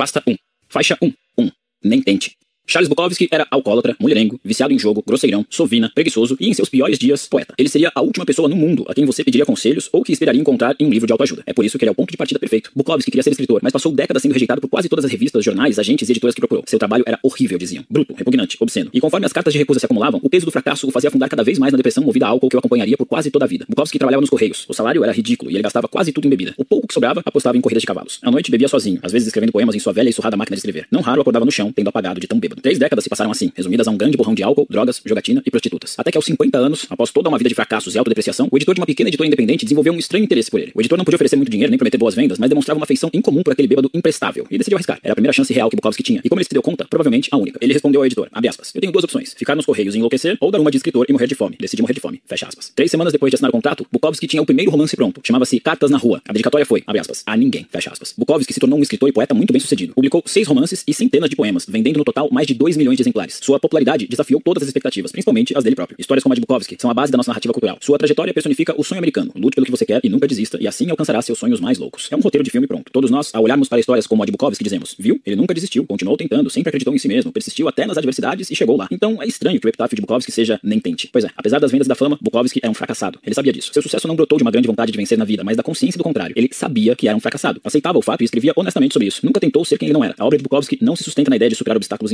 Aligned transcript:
Pasta 0.00 0.22
1. 0.26 0.34
Faixa 0.70 0.96
1. 1.02 1.12
1. 1.36 1.52
Nem 1.82 2.00
tente. 2.02 2.34
Charles 2.66 2.88
Bukowski 2.88 3.28
era 3.32 3.46
alcoólatra, 3.50 3.96
mulherengo, 3.98 4.38
viciado 4.44 4.72
em 4.72 4.78
jogo, 4.78 5.02
grosseirão, 5.04 5.44
sovina, 5.50 5.90
preguiçoso 5.92 6.36
e, 6.38 6.48
em 6.48 6.54
seus 6.54 6.68
piores 6.68 6.98
dias, 6.98 7.26
poeta. 7.26 7.52
Ele 7.58 7.68
seria 7.68 7.90
a 7.92 8.00
última 8.00 8.24
pessoa 8.24 8.48
no 8.48 8.54
mundo 8.54 8.84
a 8.88 8.94
quem 8.94 9.04
você 9.04 9.24
pediria 9.24 9.44
conselhos 9.44 9.88
ou 9.92 10.04
que 10.04 10.12
esperaria 10.12 10.40
encontrar 10.40 10.76
em 10.78 10.86
um 10.86 10.90
livro 10.90 11.04
de 11.06 11.12
autoajuda. 11.12 11.42
É 11.46 11.52
por 11.52 11.64
isso 11.64 11.76
que 11.76 11.84
ele 11.84 11.88
é 11.88 11.92
o 11.92 11.94
ponto 11.94 12.12
de 12.12 12.16
partida 12.16 12.38
perfeito. 12.38 12.70
Bukowski 12.74 13.10
queria 13.10 13.24
ser 13.24 13.30
escritor, 13.30 13.58
mas 13.60 13.72
passou 13.72 13.90
décadas 13.90 14.22
sendo 14.22 14.32
rejeitado 14.32 14.60
por 14.60 14.68
quase 14.68 14.88
todas 14.88 15.04
as 15.04 15.10
revistas, 15.10 15.44
jornais, 15.44 15.80
agentes 15.80 16.08
e 16.08 16.12
editoras 16.12 16.32
que 16.32 16.40
procurou. 16.40 16.62
Seu 16.66 16.78
trabalho 16.78 17.02
era 17.06 17.18
horrível, 17.24 17.58
diziam. 17.58 17.84
Bruto, 17.90 18.14
repugnante, 18.14 18.56
obsceno. 18.60 18.88
E 18.92 19.00
conforme 19.00 19.26
as 19.26 19.32
cartas 19.32 19.52
de 19.52 19.58
recusa 19.58 19.80
se 19.80 19.86
acumulavam, 19.86 20.20
o 20.22 20.30
peso 20.30 20.46
do 20.46 20.52
fracasso 20.52 20.86
o 20.86 20.92
fazia 20.92 21.08
afundar 21.08 21.28
cada 21.28 21.42
vez 21.42 21.58
mais 21.58 21.72
na 21.72 21.76
depressão 21.76 22.04
movida 22.04 22.26
a 22.26 22.28
álcool 22.28 22.48
que 22.48 22.54
o 22.54 22.58
acompanharia 22.60 22.96
por 22.96 23.06
quase 23.06 23.32
toda 23.32 23.46
a 23.46 23.48
vida. 23.48 23.64
Bukowski 23.68 23.98
trabalhava 23.98 24.20
nos 24.20 24.30
correios. 24.30 24.64
O 24.68 24.74
salário 24.74 25.02
era 25.02 25.12
ridículo 25.12 25.50
e 25.50 25.54
ele 25.54 25.62
gastava 25.62 25.88
quase 25.88 26.12
tudo 26.12 26.26
em 26.26 26.30
bebida. 26.30 26.54
O 26.56 26.64
pouco 26.64 26.86
que 26.86 26.94
sobrava 26.94 27.20
apostava 27.24 27.58
em 27.58 27.60
corridas 27.60 27.82
de 27.82 27.86
cavalos. 27.88 28.20
À 28.22 28.30
noite 28.30 28.48
bebia 28.48 28.68
sozinho, 28.68 29.00
às 29.02 29.10
vezes 29.10 29.26
escrevendo 29.26 29.50
poemas 29.50 29.74
em 29.74 29.80
sua 29.80 29.92
velha 29.92 30.08
e 30.08 30.12
surrada 30.12 30.36
máquina 30.36 30.54
de 30.54 30.60
escrever. 30.60 30.86
Não 30.90 31.00
raro 31.00 31.20
acordava 31.20 31.44
no 31.44 31.50
chão, 31.50 31.72
tendo 31.72 31.88
apagado 31.88 32.20
de 32.20 32.28
tão 32.28 32.38
bêbado. 32.38 32.59
Três 32.60 32.78
décadas 32.78 33.04
se 33.04 33.10
passaram 33.10 33.30
assim, 33.30 33.50
resumidas 33.54 33.88
a 33.88 33.90
um 33.90 33.96
grande 33.96 34.16
borrão 34.16 34.34
de 34.34 34.42
álcool, 34.42 34.66
drogas, 34.68 35.00
jogatina 35.04 35.42
e 35.44 35.50
prostitutas. 35.50 35.94
Até 35.98 36.10
que 36.10 36.18
aos 36.18 36.24
50 36.24 36.58
anos, 36.58 36.86
após 36.90 37.10
toda 37.10 37.28
uma 37.28 37.38
vida 37.38 37.48
de 37.48 37.54
fracassos 37.54 37.94
e 37.94 37.98
autodepreciação, 37.98 38.48
o 38.50 38.56
editor 38.56 38.74
de 38.74 38.80
uma 38.80 38.86
pequena 38.86 39.08
editora 39.08 39.26
independente 39.26 39.64
desenvolveu 39.64 39.92
um 39.92 39.98
estranho 39.98 40.24
interesse 40.24 40.50
por 40.50 40.60
ele. 40.60 40.72
O 40.74 40.80
editor 40.80 40.98
não 40.98 41.04
podia 41.04 41.16
oferecer 41.16 41.36
muito 41.36 41.50
dinheiro 41.50 41.70
nem 41.70 41.78
prometer 41.78 41.98
boas 41.98 42.14
vendas, 42.14 42.38
mas 42.38 42.48
demonstrava 42.48 42.78
uma 42.78 42.84
afeição 42.84 43.10
incomum 43.12 43.42
por 43.42 43.52
aquele 43.52 43.68
bêbado 43.68 43.90
imprestável 43.94 44.46
e 44.50 44.58
decidiu 44.58 44.76
arriscar. 44.76 44.98
Era 45.02 45.12
a 45.12 45.16
primeira 45.16 45.32
chance 45.32 45.52
real 45.52 45.70
que 45.70 45.76
Bukowski 45.76 46.02
tinha. 46.02 46.20
E 46.24 46.28
como 46.28 46.40
ele 46.40 46.44
se 46.44 46.52
deu 46.52 46.62
conta, 46.62 46.86
provavelmente 46.88 47.28
a 47.32 47.36
única. 47.36 47.58
Ele 47.60 47.72
respondeu 47.72 48.00
ao 48.00 48.06
editor, 48.06 48.28
aspas, 48.32 48.72
eu 48.74 48.80
tenho 48.80 48.92
duas 48.92 49.04
opções, 49.04 49.34
ficar 49.34 49.54
nos 49.54 49.64
correios 49.64 49.94
e 49.94 49.98
enlouquecer 49.98 50.36
ou 50.40 50.50
dar 50.50 50.60
uma 50.60 50.70
de 50.70 50.76
escritor 50.76 51.06
e 51.08 51.12
morrer 51.12 51.26
de 51.26 51.34
fome. 51.34 51.56
Decidi 51.58 51.82
morrer 51.82 51.94
de 51.94 52.00
fome, 52.00 52.20
fecha 52.26 52.46
aspas. 52.46 52.72
Três 52.74 52.90
semanas 52.90 53.12
depois 53.12 53.30
de 53.30 53.36
assinar 53.36 53.50
o 53.50 53.52
contrato, 53.52 53.86
Bukowski 53.90 54.26
tinha 54.26 54.42
o 54.42 54.46
primeiro 54.46 54.70
romance 54.70 54.96
pronto. 54.96 55.20
Chamava-se 55.24 55.58
Cartas 55.60 55.90
na 55.90 55.98
Rua. 55.98 56.20
A 56.28 56.32
dedicatória 56.32 56.66
foi, 56.66 56.82
abre 56.86 57.00
aspas, 57.00 57.22
a 57.26 57.36
ninguém, 57.36 57.66
fecha 57.70 57.90
aspas. 57.90 58.14
Bukowski 58.16 58.52
se 58.52 58.60
tornou 58.60 58.78
um 58.78 58.82
escritor 58.82 59.08
e 59.08 59.12
poeta 59.12 59.34
muito 59.34 59.52
bem 59.52 59.60
sucedido. 59.60 59.94
Publicou 59.94 60.22
seis 60.26 60.46
romances 60.46 60.82
e 60.86 60.92
centenas 60.92 61.30
de 61.30 61.36
poemas, 61.36 61.66
vendendo 61.68 61.98
no 61.98 62.04
total 62.04 62.28
mais 62.30 62.39
de 62.46 62.54
2 62.54 62.76
milhões 62.76 62.96
de 62.96 63.02
exemplares. 63.02 63.38
Sua 63.42 63.58
popularidade 63.58 64.06
desafiou 64.06 64.40
todas 64.40 64.62
as 64.62 64.68
expectativas, 64.68 65.12
principalmente 65.12 65.56
as 65.56 65.64
dele 65.64 65.76
próprio. 65.76 65.96
Histórias 65.98 66.22
como 66.22 66.32
a 66.32 66.34
de 66.34 66.40
Bukowski 66.40 66.76
são 66.78 66.90
a 66.90 66.94
base 66.94 67.10
da 67.12 67.16
nossa 67.16 67.30
narrativa 67.30 67.52
cultural. 67.52 67.78
Sua 67.80 67.98
trajetória 67.98 68.32
personifica 68.32 68.74
o 68.76 68.84
sonho 68.84 68.98
americano. 68.98 69.32
Lute 69.34 69.54
pelo 69.54 69.64
que 69.64 69.70
você 69.70 69.84
quer 69.84 70.00
e 70.02 70.08
nunca 70.08 70.26
desista, 70.26 70.58
e 70.60 70.66
assim 70.66 70.90
alcançará 70.90 71.20
seus 71.22 71.38
sonhos 71.38 71.60
mais 71.60 71.78
loucos. 71.78 72.08
É 72.10 72.16
um 72.16 72.20
roteiro 72.20 72.44
de 72.44 72.50
filme 72.50 72.66
pronto. 72.66 72.90
Todos 72.92 73.10
nós, 73.10 73.30
ao 73.34 73.42
olharmos 73.42 73.68
para 73.68 73.78
histórias 73.78 74.06
como 74.06 74.22
a 74.22 74.26
de 74.26 74.32
Bukowski, 74.32 74.62
dizemos: 74.62 74.94
viu? 74.98 75.20
Ele 75.24 75.36
nunca 75.36 75.54
desistiu, 75.54 75.84
continuou 75.86 76.16
tentando, 76.16 76.50
sempre 76.50 76.70
acreditou 76.70 76.94
em 76.94 76.98
si 76.98 77.08
mesmo, 77.08 77.32
persistiu 77.32 77.68
até 77.68 77.86
nas 77.86 77.96
adversidades 77.96 78.50
e 78.50 78.56
chegou 78.56 78.76
lá. 78.76 78.88
Então 78.90 79.22
é 79.22 79.26
estranho 79.26 79.60
que 79.60 79.66
o 79.66 79.68
epitáfio 79.68 79.96
de 79.96 80.02
Bukowski 80.02 80.32
seja 80.32 80.58
nem 80.62 80.80
tente. 80.80 81.08
Pois 81.12 81.24
é, 81.24 81.30
apesar 81.36 81.58
das 81.58 81.70
vendas 81.70 81.86
da 81.86 81.94
fama, 81.94 82.18
Bukowski 82.20 82.60
é 82.62 82.68
um 82.68 82.74
fracassado. 82.74 83.18
Ele 83.24 83.34
sabia 83.34 83.52
disso. 83.52 83.70
Seu 83.72 83.82
sucesso 83.82 84.06
não 84.08 84.16
brotou 84.16 84.38
de 84.38 84.44
uma 84.44 84.50
grande 84.50 84.66
vontade 84.66 84.92
de 84.92 84.98
vencer 84.98 85.16
na 85.16 85.24
vida, 85.24 85.44
mas 85.44 85.56
da 85.56 85.62
consciência 85.62 85.98
do 85.98 86.04
contrário. 86.04 86.34
Ele 86.36 86.48
sabia 86.52 86.94
que 86.96 87.08
era 87.08 87.16
um 87.16 87.20
fracassado. 87.20 87.60
Aceitava 87.64 87.98
o 87.98 88.02
fato 88.02 88.22
e 88.22 88.24
escrevia 88.24 88.52
honestamente 88.56 88.92
sobre 88.92 89.08
isso. 89.08 89.24
Nunca 89.24 89.40
tentou 89.40 89.64
ser 89.64 89.78
quem 89.78 89.86
ele 89.86 89.94
não 89.94 90.04
era. 90.04 90.14
A 90.18 90.24
obra 90.24 90.36
de 90.36 90.42
Bukowski 90.42 90.78
não 90.80 90.96
se 90.96 91.04
sustenta 91.04 91.30
na 91.30 91.36
ideia 91.36 91.48
de 91.48 91.56
superar 91.56 91.76
obstáculos 91.76 92.12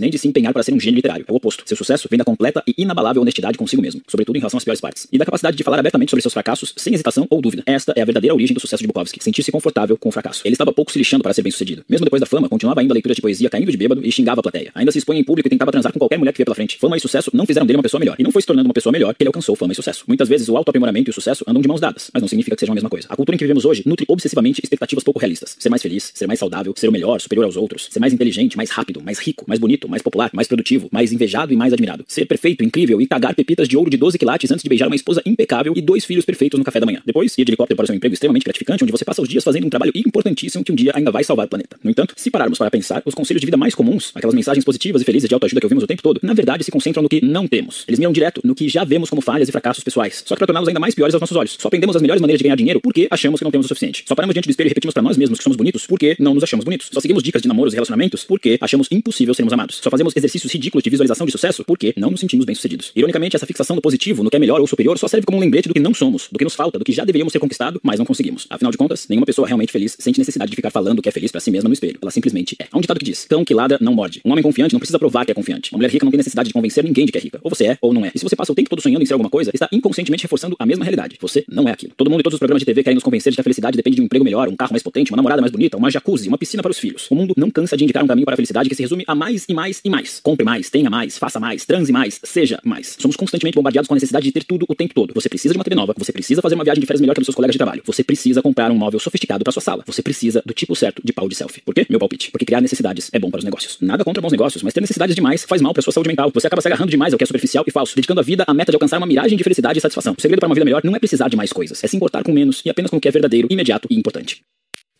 nem 0.00 0.10
de 0.10 0.18
se 0.18 0.28
empenhar 0.28 0.52
para 0.52 0.62
ser 0.62 0.72
um 0.72 0.80
gênio 0.80 0.96
literário. 0.96 1.24
É 1.26 1.32
o 1.32 1.36
oposto. 1.36 1.62
Seu 1.66 1.76
sucesso 1.76 2.08
vem 2.10 2.18
da 2.18 2.24
completa 2.24 2.62
e 2.66 2.74
inabalável 2.78 3.22
honestidade 3.22 3.58
consigo 3.58 3.82
mesmo, 3.82 4.00
sobretudo 4.06 4.36
em 4.36 4.38
relação 4.40 4.58
às 4.58 4.64
piores 4.64 4.80
partes, 4.80 5.06
e 5.12 5.18
da 5.18 5.24
capacidade 5.24 5.56
de 5.56 5.62
falar 5.62 5.78
abertamente 5.78 6.10
sobre 6.10 6.22
seus 6.22 6.32
fracassos 6.32 6.72
sem 6.76 6.94
hesitação 6.94 7.26
ou 7.30 7.40
dúvida. 7.40 7.62
Esta 7.66 7.92
é 7.96 8.02
a 8.02 8.04
verdadeira 8.04 8.34
origem 8.34 8.54
do 8.54 8.60
sucesso 8.60 8.82
de 8.82 8.86
Bukowski, 8.86 9.22
sentir-se 9.22 9.50
confortável 9.50 9.96
com 9.96 10.08
o 10.08 10.12
fracasso. 10.12 10.42
Ele 10.44 10.54
estava 10.54 10.72
pouco 10.72 10.92
se 10.92 10.98
lixando 10.98 11.22
para 11.22 11.32
ser 11.32 11.42
bem-sucedido. 11.42 11.84
Mesmo 11.88 12.04
depois 12.04 12.20
da 12.20 12.26
fama, 12.26 12.48
continuava 12.48 12.82
indo 12.82 12.92
a 12.92 12.94
leituras 12.94 13.16
de 13.16 13.22
poesia 13.22 13.50
caindo 13.50 13.70
de 13.70 13.76
bêbado 13.76 14.04
e 14.04 14.10
xingava 14.10 14.40
a 14.40 14.42
plateia. 14.42 14.70
Ainda 14.74 14.92
se 14.92 14.98
expunha 14.98 15.20
em 15.20 15.24
público 15.24 15.48
e 15.48 15.50
tentava 15.50 15.70
transar 15.70 15.92
com 15.92 15.98
qualquer 15.98 16.18
mulher 16.18 16.32
que 16.32 16.38
via 16.38 16.44
pela 16.44 16.54
frente. 16.54 16.78
Fama 16.78 16.96
e 16.96 17.00
sucesso 17.00 17.30
não 17.34 17.46
fizeram 17.46 17.66
dele 17.66 17.76
uma 17.76 17.82
pessoa 17.82 17.98
melhor, 17.98 18.16
e 18.18 18.22
não 18.22 18.30
foi 18.30 18.42
se 18.42 18.46
tornando 18.46 18.68
uma 18.68 18.74
pessoa 18.74 18.92
melhor 18.92 19.14
que 19.14 19.22
ele 19.22 19.28
alcançou 19.28 19.54
fama 19.54 19.72
e 19.72 19.76
sucesso. 19.76 20.04
Muitas 20.06 20.28
vezes 20.28 20.48
o 20.48 20.56
autoaprimoramento 20.56 21.10
e 21.10 21.12
o 21.12 21.14
sucesso 21.14 21.44
andam 21.46 21.60
de 21.60 21.68
mãos 21.68 21.80
dadas, 21.80 22.10
mas 22.12 22.20
não 22.20 22.28
significa 22.28 22.56
que 22.56 22.60
sejam 22.60 22.72
a 22.72 22.74
mesma 22.74 22.90
coisa. 22.90 23.06
A 23.10 23.16
cultura 23.16 23.34
em 23.34 23.38
que 23.38 23.44
vivemos 23.44 23.64
hoje 23.64 23.82
nutre 23.86 24.04
obsessivamente 24.08 24.60
expectativas 24.62 25.04
pouco 25.04 25.18
realistas. 25.18 25.56
Ser 25.58 25.68
mais 25.68 25.82
feliz, 25.82 26.10
ser 26.14 26.26
mais 26.26 26.38
saudável, 26.38 26.72
ser 26.76 26.88
o 26.88 26.92
melhor, 26.92 27.20
superior 27.20 27.44
aos 27.44 27.56
outros, 27.56 27.88
ser 27.90 28.00
mais 28.00 28.12
inteligente, 28.12 28.56
mais 28.56 28.70
rápido, 28.70 29.02
mais 29.02 29.18
rico, 29.18 29.44
mais 29.46 29.57
bonito, 29.58 29.88
mais 29.88 30.02
popular, 30.02 30.30
mais 30.32 30.46
produtivo, 30.46 30.88
mais 30.90 31.12
invejado 31.12 31.52
e 31.52 31.56
mais 31.56 31.72
admirado. 31.72 32.04
Ser 32.08 32.26
perfeito, 32.26 32.64
incrível 32.64 33.00
e 33.00 33.06
cagar 33.06 33.34
pepitas 33.34 33.68
de 33.68 33.76
ouro 33.76 33.90
de 33.90 33.96
12 33.96 34.18
quilates 34.18 34.50
antes 34.50 34.62
de 34.62 34.68
beijar 34.68 34.86
uma 34.86 34.96
esposa 34.96 35.22
impecável 35.24 35.72
e 35.76 35.80
dois 35.80 36.04
filhos 36.04 36.24
perfeitos 36.24 36.58
no 36.58 36.64
café 36.64 36.80
da 36.80 36.86
manhã. 36.86 37.02
Depois, 37.04 37.36
ir 37.36 37.44
de 37.44 37.50
helicóptero 37.50 37.76
para 37.76 37.86
seu 37.86 37.94
emprego 37.94 38.12
extremamente 38.12 38.44
gratificante, 38.44 38.84
onde 38.84 38.92
você 38.92 39.04
passa 39.04 39.22
os 39.22 39.28
dias 39.28 39.44
fazendo 39.44 39.66
um 39.66 39.70
trabalho 39.70 39.92
importantíssimo 39.94 40.64
que 40.64 40.72
um 40.72 40.74
dia 40.74 40.92
ainda 40.94 41.10
vai 41.10 41.24
salvar 41.24 41.46
o 41.46 41.48
planeta. 41.48 41.76
No 41.82 41.90
entanto, 41.90 42.14
se 42.16 42.30
pararmos 42.30 42.58
para 42.58 42.70
pensar, 42.70 43.02
os 43.04 43.14
conselhos 43.14 43.40
de 43.40 43.46
vida 43.46 43.56
mais 43.56 43.74
comuns, 43.74 44.12
aquelas 44.14 44.34
mensagens 44.34 44.64
positivas 44.64 45.02
e 45.02 45.04
felizes 45.04 45.28
de 45.28 45.34
autoajuda 45.34 45.60
que 45.60 45.66
ouvimos 45.66 45.84
o 45.84 45.86
tempo 45.86 46.02
todo, 46.02 46.20
na 46.22 46.34
verdade 46.34 46.64
se 46.64 46.70
concentram 46.70 47.02
no 47.02 47.08
que 47.08 47.24
não 47.24 47.46
temos. 47.46 47.84
Eles 47.86 47.98
miram 47.98 48.12
direto 48.12 48.40
no 48.44 48.54
que 48.54 48.68
já 48.68 48.84
vemos 48.84 49.10
como 49.10 49.22
falhas 49.22 49.48
e 49.48 49.52
fracassos 49.52 49.82
pessoais, 49.84 50.22
só 50.26 50.34
que 50.34 50.38
para 50.38 50.46
torná-los 50.46 50.68
ainda 50.68 50.80
mais 50.80 50.94
piores 50.94 51.14
aos 51.14 51.20
nossos 51.20 51.36
olhos. 51.36 51.56
Só 51.58 51.68
aprendemos 51.68 51.96
as 51.96 52.02
melhores 52.02 52.20
maneiras 52.20 52.38
de 52.38 52.44
ganhar 52.44 52.56
dinheiro 52.56 52.80
porque 52.80 53.08
achamos 53.10 53.40
que 53.40 53.44
não 53.44 53.50
temos 53.50 53.66
o 53.66 53.68
suficiente. 53.68 54.04
Só 54.06 54.14
paramos 54.14 54.34
diante 54.34 54.46
do 54.46 54.50
espelho 54.50 54.68
e 54.68 54.70
repetimos 54.70 54.94
para 54.94 55.02
nós 55.02 55.16
mesmos 55.16 55.38
que 55.38 55.44
somos 55.44 55.56
bonitos 55.56 55.86
porque 55.86 56.16
não 56.18 56.34
nos 56.34 56.42
achamos 56.42 56.64
bonitos. 56.64 56.88
Só 56.92 57.00
seguimos 57.00 57.22
dicas 57.22 57.42
de 57.42 57.48
namoros 57.48 57.72
e 57.72 57.76
relacionamentos 57.76 58.24
porque 58.24 58.58
achamos 58.60 58.88
impossível 58.90 59.34
amados. 59.52 59.80
Só 59.82 59.90
fazemos 59.90 60.14
exercícios 60.16 60.52
ridículos 60.52 60.82
de 60.82 60.90
visualização 60.90 61.26
de 61.26 61.32
sucesso 61.32 61.64
porque 61.64 61.94
não 61.96 62.10
nos 62.10 62.20
sentimos 62.20 62.44
bem-sucedidos. 62.44 62.92
Ironicamente, 62.94 63.36
essa 63.36 63.46
fixação 63.46 63.76
no 63.76 63.82
positivo, 63.82 64.22
no 64.22 64.30
que 64.30 64.36
é 64.36 64.38
melhor 64.38 64.60
ou 64.60 64.66
superior, 64.66 64.98
só 64.98 65.08
serve 65.08 65.26
como 65.26 65.38
um 65.38 65.40
lembrete 65.40 65.68
do 65.68 65.74
que 65.74 65.80
não 65.80 65.94
somos, 65.94 66.28
do 66.30 66.38
que 66.38 66.44
nos 66.44 66.54
falta, 66.54 66.78
do 66.78 66.84
que 66.84 66.92
já 66.92 67.04
deveríamos 67.04 67.32
ter 67.32 67.38
conquistado, 67.38 67.80
mas 67.82 67.98
não 67.98 68.06
conseguimos. 68.06 68.46
Afinal 68.50 68.72
de 68.72 68.78
contas, 68.78 69.06
nenhuma 69.08 69.26
pessoa 69.26 69.46
realmente 69.46 69.72
feliz 69.72 69.96
sente 69.98 70.18
necessidade 70.18 70.50
de 70.50 70.56
ficar 70.56 70.70
falando 70.70 71.02
que 71.02 71.08
é 71.08 71.12
feliz 71.12 71.30
para 71.30 71.40
si 71.40 71.50
mesma 71.50 71.68
no 71.68 71.72
espelho. 71.72 71.98
Ela 72.00 72.10
simplesmente 72.10 72.56
é. 72.58 72.66
Há 72.70 72.76
um 72.76 72.80
ditado 72.80 72.98
que 72.98 73.04
diz: 73.04 73.24
cão 73.24 73.44
que 73.44 73.54
ladra 73.54 73.78
não 73.80 73.94
morde. 73.94 74.20
Um 74.24 74.32
homem 74.32 74.42
confiante 74.42 74.72
não 74.72 74.80
precisa 74.80 74.98
provar 74.98 75.24
que 75.24 75.32
é 75.32 75.34
confiante. 75.34 75.72
Uma 75.72 75.78
mulher 75.78 75.90
rica 75.90 76.04
não 76.04 76.10
tem 76.10 76.18
necessidade 76.18 76.48
de 76.48 76.52
convencer 76.52 76.84
ninguém 76.84 77.06
de 77.06 77.12
que 77.12 77.18
é 77.18 77.20
rica. 77.20 77.40
Ou 77.42 77.50
você 77.50 77.66
é, 77.66 77.78
ou 77.80 77.92
não 77.92 78.04
é. 78.04 78.12
E 78.14 78.18
se 78.18 78.24
você 78.24 78.36
passa 78.36 78.52
o 78.52 78.54
tempo 78.54 78.70
todo 78.70 78.80
sonhando 78.80 79.02
em 79.02 79.06
ser 79.06 79.14
alguma 79.14 79.30
coisa, 79.30 79.50
está 79.52 79.68
inconscientemente 79.72 80.24
reforçando 80.24 80.56
a 80.58 80.66
mesma 80.66 80.84
realidade. 80.84 81.16
Você 81.20 81.44
não 81.48 81.68
é 81.68 81.72
aquilo. 81.72 81.92
Todo 81.96 82.10
mundo 82.10 82.20
e 82.20 82.22
todos 82.22 82.34
os 82.34 82.38
programas 82.38 82.60
de 82.60 82.66
TV 82.66 82.82
querem 82.82 82.94
nos 82.94 83.04
convencer 83.04 83.30
de 83.30 83.36
que 83.36 83.40
a 83.40 83.44
felicidade 83.44 83.76
depende 83.76 83.96
de 83.96 84.02
um 84.02 84.04
emprego 84.04 84.24
melhor, 84.24 84.48
um 84.48 84.56
carro 84.56 84.72
mais 84.72 84.82
potente, 84.82 85.10
uma 85.10 85.16
namorada 85.16 85.40
mais 85.40 85.52
bonita, 85.52 85.76
uma 85.76 85.90
jacuzzi, 85.90 86.28
uma 86.28 86.38
piscina 86.38 86.62
para 86.62 86.70
os 86.70 86.78
filhos. 86.78 87.06
O 87.10 87.14
mundo 87.14 87.34
não 87.36 87.50
cansa 87.50 87.76
de 87.76 87.84
indicar 87.84 88.02
um 88.02 88.06
caminho 88.06 88.24
para 88.24 88.34
a 88.34 88.36
felicidade 88.36 88.68
que 88.68 88.74
se 88.74 88.82
resume 88.82 89.04
a 89.06 89.14
mais 89.14 89.37
e 89.48 89.54
mais 89.54 89.80
e 89.84 89.90
mais. 89.90 90.20
Compre 90.20 90.44
mais, 90.44 90.70
tenha 90.70 90.88
mais, 90.88 91.18
faça 91.18 91.38
mais, 91.38 91.64
transe 91.64 91.92
mais, 91.92 92.20
seja 92.24 92.58
mais. 92.64 92.96
Somos 92.98 93.16
constantemente 93.16 93.54
bombardeados 93.54 93.88
com 93.88 93.94
a 93.94 93.96
necessidade 93.96 94.24
de 94.24 94.32
ter 94.32 94.44
tudo 94.44 94.64
o 94.68 94.74
tempo 94.74 94.94
todo. 94.94 95.12
Você 95.14 95.28
precisa 95.28 95.52
de 95.52 95.58
uma 95.58 95.64
TV 95.64 95.76
nova, 95.76 95.94
você 95.96 96.12
precisa 96.12 96.40
fazer 96.40 96.54
uma 96.54 96.64
viagem 96.64 96.80
de 96.80 96.86
férias 96.86 97.00
melhor 97.00 97.14
que 97.14 97.18
a 97.18 97.22
dos 97.22 97.26
seus 97.26 97.34
colegas 97.34 97.54
de 97.54 97.58
trabalho. 97.58 97.82
Você 97.84 98.02
precisa 98.02 98.40
comprar 98.40 98.70
um 98.70 98.76
móvel 98.76 98.98
sofisticado 98.98 99.44
para 99.44 99.52
sua 99.52 99.62
sala. 99.62 99.82
Você 99.86 100.02
precisa 100.02 100.42
do 100.44 100.54
tipo 100.54 100.74
certo 100.74 101.02
de 101.04 101.12
pau 101.12 101.28
de 101.28 101.34
selfie. 101.34 101.60
Por 101.60 101.74
quê? 101.74 101.86
Meu 101.88 101.98
palpite. 101.98 102.30
Porque 102.30 102.44
criar 102.44 102.60
necessidades 102.60 103.10
é 103.12 103.18
bom 103.18 103.30
para 103.30 103.38
os 103.38 103.44
negócios. 103.44 103.78
Nada 103.80 104.04
contra 104.04 104.20
bons 104.20 104.32
negócios, 104.32 104.62
mas 104.62 104.72
ter 104.72 104.80
necessidades 104.80 105.14
demais 105.14 105.44
faz 105.44 105.60
mal 105.60 105.72
para 105.72 105.82
sua 105.82 105.92
saúde 105.92 106.08
mental. 106.08 106.30
Você 106.32 106.46
acaba 106.46 106.62
se 106.62 106.68
agarrando 106.68 106.90
demais 106.90 107.12
ao 107.12 107.18
que 107.18 107.24
é 107.24 107.26
superficial 107.26 107.64
e 107.66 107.70
falso, 107.70 107.94
dedicando 107.94 108.20
a 108.20 108.22
vida 108.22 108.44
à 108.46 108.54
meta 108.54 108.72
de 108.72 108.76
alcançar 108.76 108.98
uma 108.98 109.06
miragem 109.06 109.36
de 109.36 109.44
felicidade 109.44 109.78
e 109.78 109.82
satisfação. 109.82 110.14
O 110.16 110.20
segredo 110.20 110.40
para 110.40 110.48
uma 110.48 110.54
vida 110.54 110.64
melhor 110.64 110.82
não 110.84 110.94
é 110.94 110.98
precisar 110.98 111.28
de 111.28 111.36
mais 111.36 111.52
coisas, 111.52 111.82
é 111.82 111.86
se 111.86 111.96
importar 111.96 112.22
com 112.22 112.32
menos 112.32 112.62
e 112.64 112.70
apenas 112.70 112.90
com 112.90 112.96
o 112.96 113.00
que 113.00 113.08
é 113.08 113.10
verdadeiro, 113.10 113.48
imediato 113.50 113.88
e 113.90 113.98
importante. 113.98 114.42